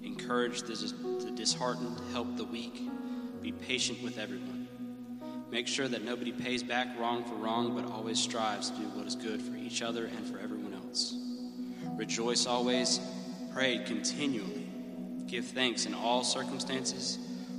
encourage 0.04 0.62
the, 0.62 0.76
the 1.26 1.32
disheartened, 1.32 2.00
help 2.12 2.38
the 2.38 2.44
weak, 2.44 2.80
be 3.42 3.52
patient 3.52 4.04
with 4.04 4.20
everyone. 4.20 4.68
Make 5.50 5.68
sure 5.68 5.88
that 5.88 6.04
nobody 6.04 6.32
pays 6.32 6.62
back 6.62 6.88
wrong 7.00 7.24
for 7.24 7.34
wrong, 7.34 7.76
but 7.76 7.92
always 7.92 8.20
strives 8.20 8.70
to 8.70 8.78
do 8.78 8.84
what 8.90 9.08
is 9.08 9.16
good 9.16 9.42
for 9.42 9.56
each 9.56 9.82
other 9.82 10.06
and 10.06 10.28
for 10.28 10.38
everyone 10.38 10.76
else. 10.76 11.16
Rejoice 11.96 12.46
always, 12.46 13.00
pray 13.52 13.80
continually, 13.84 14.70
give 15.26 15.46
thanks 15.46 15.88
in 15.88 15.96
all 15.96 16.24
circumstances, 16.24 17.18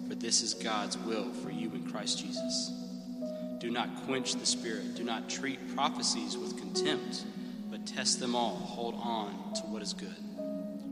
for 0.08 0.14
this 0.14 0.40
is 0.40 0.54
God's 0.54 0.96
will 0.98 1.32
for 1.32 1.50
you 1.50 1.68
in 1.72 1.84
Christ 1.90 2.20
Jesus. 2.20 2.79
Do 3.60 3.70
not 3.70 4.04
quench 4.06 4.34
the 4.36 4.46
Spirit, 4.46 4.94
do 4.94 5.04
not 5.04 5.28
treat 5.28 5.74
prophecies 5.74 6.36
with 6.36 6.58
contempt, 6.58 7.24
but 7.70 7.86
test 7.86 8.18
them 8.18 8.34
all, 8.34 8.56
hold 8.56 8.94
on 8.94 9.52
to 9.56 9.60
what 9.66 9.82
is 9.82 9.92
good. 9.92 10.16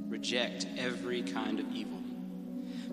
Reject 0.07 0.67
every 0.77 1.23
kind 1.23 1.61
of 1.61 1.73
evil. 1.75 1.99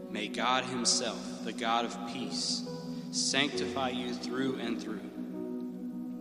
May 0.09 0.29
God 0.29 0.63
Himself, 0.63 1.43
the 1.43 1.51
God 1.51 1.83
of 1.83 2.13
peace, 2.13 2.65
sanctify 3.11 3.89
you 3.89 4.13
through 4.13 4.55
and 4.59 4.81
through. 4.81 5.01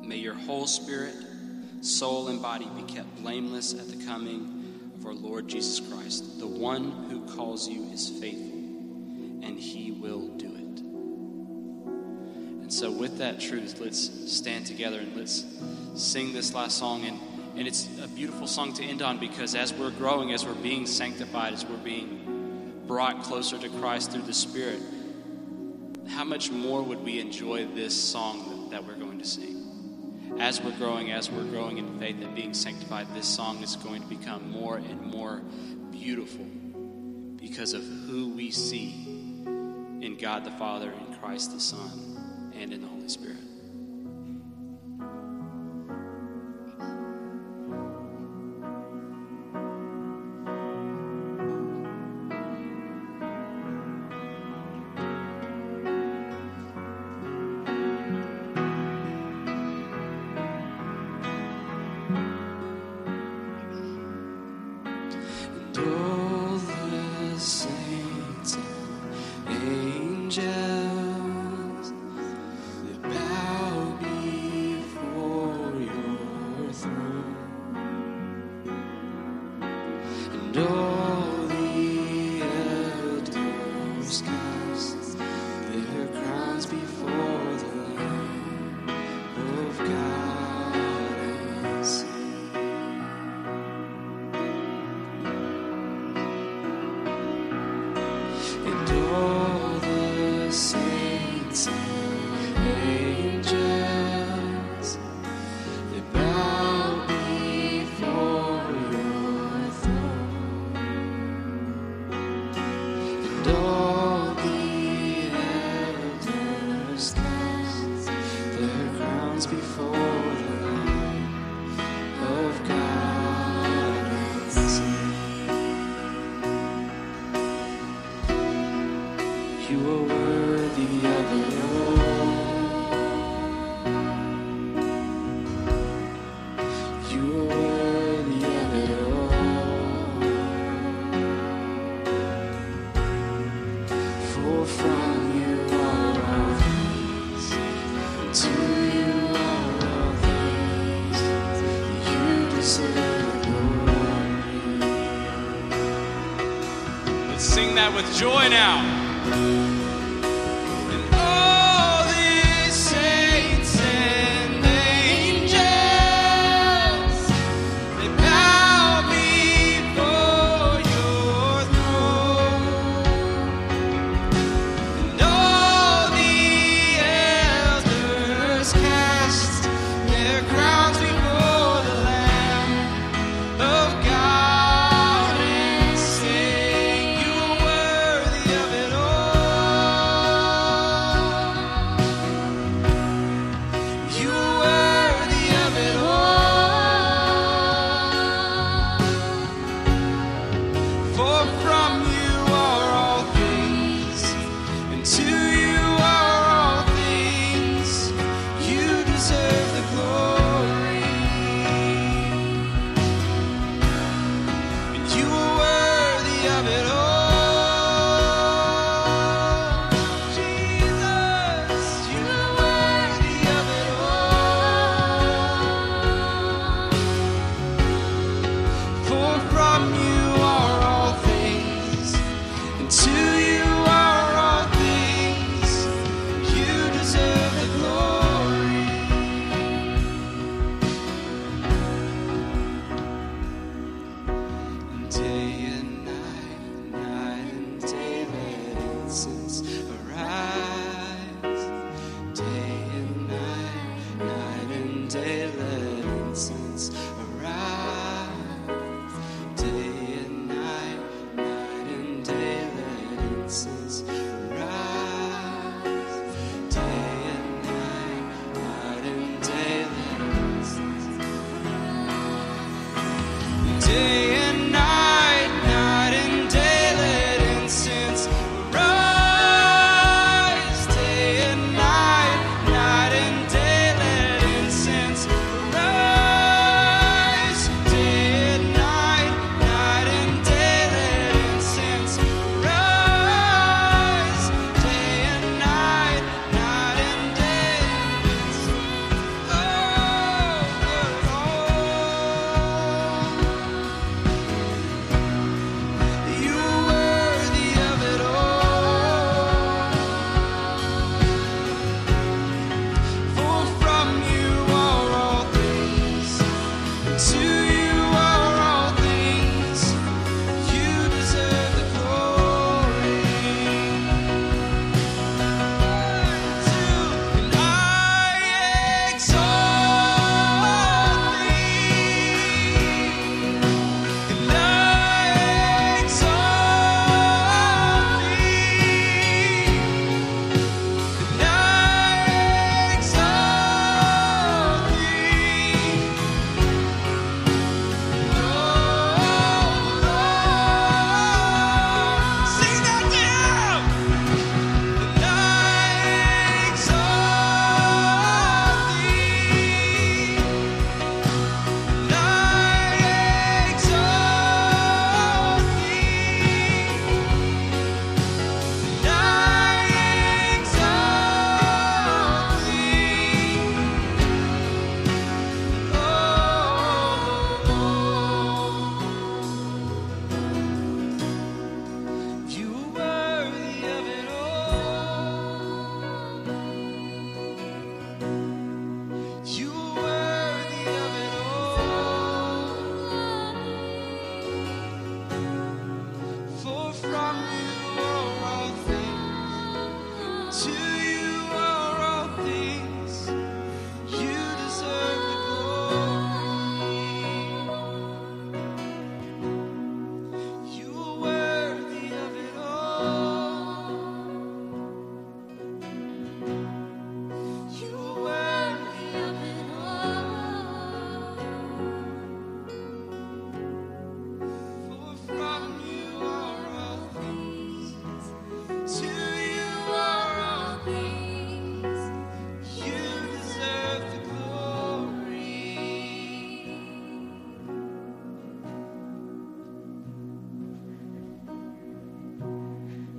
May 0.03 0.17
your 0.17 0.35
whole 0.35 0.67
spirit, 0.67 1.15
soul, 1.81 2.27
and 2.29 2.43
body 2.43 2.69
be 2.77 2.83
kept 2.83 3.23
blameless 3.23 3.73
at 3.73 3.89
the 3.89 4.05
coming 4.05 4.91
of 4.99 5.07
our 5.07 5.15
Lord 5.15 5.47
Jesus 5.47 5.79
Christ. 5.79 6.41
The 6.41 6.47
one 6.47 6.91
who 7.09 7.25
calls 7.37 7.69
you 7.69 7.85
is 7.93 8.09
faithful, 8.21 8.59
and 9.47 9.61
he 9.61 9.93
will 9.93 10.27
do 10.37 10.57
it. 10.57 10.64
So, 12.75 12.91
with 12.91 13.19
that 13.19 13.39
truth, 13.39 13.79
let's 13.79 14.11
stand 14.27 14.67
together 14.67 14.99
and 14.99 15.17
let's 15.17 15.45
sing 15.95 16.33
this 16.33 16.53
last 16.55 16.77
song. 16.77 17.05
And, 17.05 17.21
and 17.57 17.69
it's 17.69 17.89
a 18.03 18.09
beautiful 18.09 18.49
song 18.49 18.73
to 18.73 18.83
end 18.83 19.01
on 19.01 19.21
because 19.21 19.55
as 19.55 19.73
we're 19.73 19.93
growing, 19.93 20.33
as 20.33 20.45
we're 20.45 20.55
being 20.55 20.85
sanctified, 20.85 21.53
as 21.53 21.65
we're 21.65 21.77
being 21.77 22.83
brought 22.89 23.23
closer 23.23 23.59
to 23.59 23.69
Christ 23.69 24.11
through 24.11 24.23
the 24.23 24.35
Spirit, 24.35 24.81
how 26.09 26.25
much 26.25 26.51
more 26.51 26.83
would 26.83 27.05
we 27.05 27.21
enjoy 27.21 27.65
this 27.65 27.95
song 27.95 28.69
that, 28.71 28.83
that, 28.83 28.85
we're 28.85 28.99
going 28.99 29.21
to 29.21 29.25
sing? 29.25 30.35
As 30.41 30.61
we're 30.61 30.77
growing, 30.77 31.13
as 31.13 31.31
we're 31.31 31.45
growing 31.45 31.79
in 31.79 32.01
faith 32.01 32.17
and 32.21 32.35
being 32.35 32.55
sanctified, 32.55 33.07
this 33.15 33.29
song 33.29 33.63
is 33.63 33.77
going 33.77 34.03
to 34.03 34.09
become 34.09 34.51
more 34.51 34.79
and 34.79 35.01
more 35.01 35.43
beautiful 35.93 36.45
because 37.41 37.73
of 37.73 37.85
who 37.85 38.31
we 38.31 38.51
see 38.51 38.91
in 40.01 40.19
God 40.21 40.43
the 40.43 40.51
Father, 40.51 40.91
and 40.91 41.21
Christ 41.21 41.53
the 41.53 41.61
Son, 41.61 42.14
and 42.61 42.73
in 42.73 42.81
the 42.81 42.87
Holy 42.87 43.09
Spirit. 43.09 43.54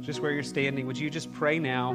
Just 0.05 0.21
where 0.21 0.31
you're 0.31 0.43
standing, 0.43 0.85
would 0.85 0.99
you 0.99 1.09
just 1.09 1.33
pray 1.33 1.57
now 1.57 1.91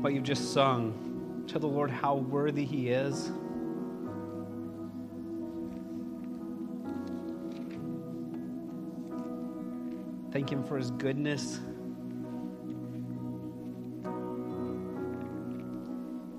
what 0.00 0.12
you've 0.12 0.24
just 0.24 0.52
sung? 0.52 1.44
Tell 1.46 1.60
the 1.60 1.68
Lord 1.68 1.88
how 1.88 2.16
worthy 2.16 2.64
He 2.64 2.88
is. 2.88 3.30
Thank 10.32 10.50
Him 10.50 10.64
for 10.64 10.76
His 10.76 10.90
goodness. 10.90 11.60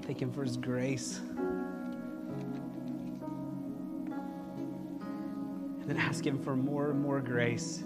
Thank 0.01 0.21
Him 0.21 0.33
for 0.33 0.43
His 0.43 0.57
grace. 0.57 1.21
And 5.79 5.85
then 5.87 5.95
ask 5.95 6.27
Him 6.27 6.37
for 6.37 6.57
more 6.57 6.89
and 6.89 6.99
more 6.99 7.21
grace 7.21 7.85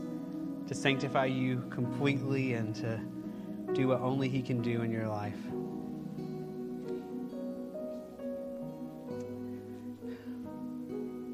to 0.65 0.73
sanctify 0.73 1.26
you 1.26 1.64
completely 1.69 2.53
and 2.53 2.73
to 2.76 2.99
do 3.73 3.89
what 3.89 4.01
only 4.01 4.29
He 4.29 4.41
can 4.41 4.61
do 4.61 4.81
in 4.81 4.91
your 4.91 5.07
life. 5.07 5.37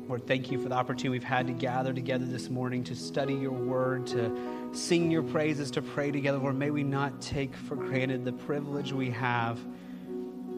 Lord, 0.08 0.28
thank 0.28 0.52
you 0.52 0.62
for 0.62 0.70
the 0.70 0.76
opportunity 0.76 1.10
we've 1.10 1.24
had 1.24 1.48
to 1.48 1.54
gather 1.54 1.92
together 1.92 2.26
this 2.26 2.50
morning 2.50 2.84
to 2.86 2.96
study 2.96 3.34
your 3.34 3.52
word, 3.52 4.06
to 4.08 4.32
sing 4.72 5.10
your 5.10 5.24
praises, 5.24 5.72
to 5.72 5.82
pray 5.82 6.12
together. 6.12 6.38
Lord, 6.38 6.58
may 6.58 6.70
we 6.70 6.84
not 6.84 7.22
take 7.22 7.56
for 7.56 7.76
granted 7.76 8.24
the 8.24 8.32
privilege 8.32 8.94
we 8.94 9.10
have 9.10 9.60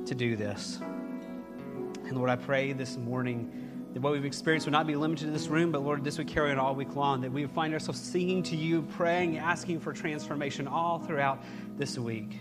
to 0.05 0.13
do 0.13 0.35
this. 0.35 0.79
And 0.79 2.17
Lord, 2.17 2.29
I 2.29 2.35
pray 2.35 2.73
this 2.73 2.97
morning 2.97 3.66
that 3.93 4.01
what 4.01 4.13
we've 4.13 4.25
experienced 4.25 4.67
would 4.67 4.73
not 4.73 4.87
be 4.87 4.95
limited 4.95 5.25
to 5.25 5.31
this 5.31 5.47
room, 5.47 5.71
but 5.71 5.81
Lord, 5.81 6.03
this 6.03 6.17
would 6.17 6.27
carry 6.27 6.51
on 6.51 6.59
all 6.59 6.75
week 6.75 6.95
long, 6.95 7.21
that 7.21 7.31
we 7.31 7.41
would 7.41 7.55
find 7.55 7.73
ourselves 7.73 7.99
singing 7.99 8.43
to 8.43 8.55
you, 8.55 8.81
praying, 8.81 9.37
asking 9.37 9.79
for 9.79 9.93
transformation 9.93 10.67
all 10.67 10.99
throughout 10.99 11.41
this 11.77 11.97
week. 11.97 12.39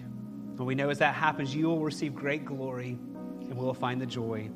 And 0.58 0.66
we 0.66 0.74
know 0.74 0.90
as 0.90 0.98
that 0.98 1.14
happens, 1.14 1.54
you 1.54 1.66
will 1.66 1.80
receive 1.80 2.14
great 2.14 2.44
glory 2.44 2.98
and 3.40 3.56
we 3.56 3.64
will 3.64 3.74
find 3.74 4.00
the 4.00 4.06
joy. 4.06 4.50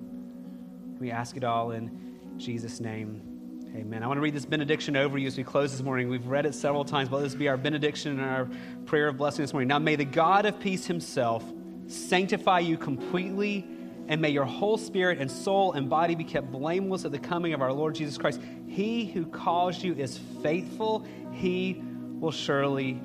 We 0.99 1.11
ask 1.11 1.37
it 1.37 1.45
all 1.45 1.71
in 1.71 2.37
Jesus' 2.37 2.81
name. 2.81 3.31
Amen. 3.77 4.03
I 4.03 4.09
want 4.09 4.19
to 4.19 4.23
read 4.23 4.35
this 4.35 4.47
benediction 4.47 4.97
over 4.97 5.17
you 5.17 5.29
as 5.29 5.37
we 5.37 5.45
close 5.45 5.71
this 5.71 5.83
morning. 5.83 6.09
We've 6.09 6.27
read 6.27 6.45
it 6.45 6.55
several 6.55 6.85
times, 6.85 7.09
but 7.09 7.21
this 7.21 7.37
be 7.37 7.49
our 7.49 7.57
benediction 7.57 8.19
and 8.19 8.29
our 8.29 8.49
prayer 8.85 9.07
of 9.07 9.17
blessing 9.17 9.45
this 9.45 9.53
morning. 9.53 9.69
Now, 9.69 9.79
may 9.79 9.95
the 9.95 10.05
God 10.05 10.45
of 10.45 10.59
peace 10.59 10.87
himself 10.87 11.45
sanctify 11.87 12.61
you 12.61 12.77
completely, 12.77 13.67
and 14.11 14.21
may 14.21 14.29
your 14.29 14.45
whole 14.45 14.77
spirit 14.77 15.19
and 15.19 15.31
soul 15.31 15.73
and 15.73 15.89
body 15.89 16.17
be 16.17 16.25
kept 16.25 16.51
blameless 16.51 17.05
at 17.05 17.13
the 17.13 17.19
coming 17.19 17.55
of 17.55 17.63
our 17.63 17.73
Lord 17.73 17.95
Jesus 17.95 18.19
Christ. 18.19 18.41
He 18.67 19.07
who 19.07 19.25
calls 19.25 19.83
you 19.83 19.95
is 19.95 20.19
faithful, 20.43 21.07
he 21.31 21.81
will 22.19 22.33
surely 22.33 23.01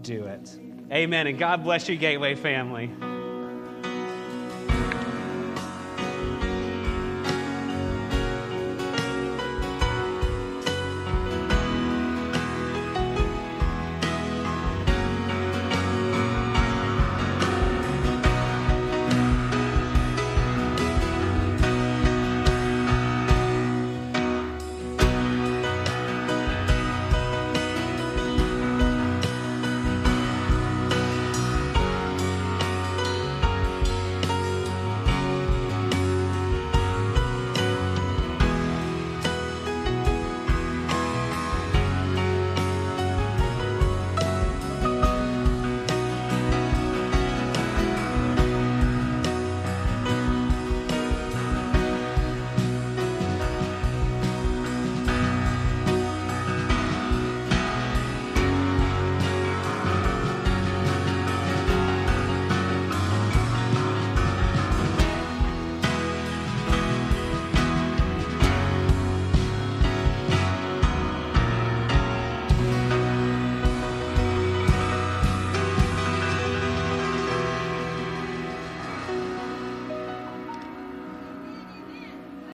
do 0.00 0.24
it. 0.24 0.58
Amen. 0.90 1.26
And 1.26 1.38
God 1.38 1.62
bless 1.62 1.86
you, 1.86 1.96
Gateway 1.96 2.34
family. 2.34 2.90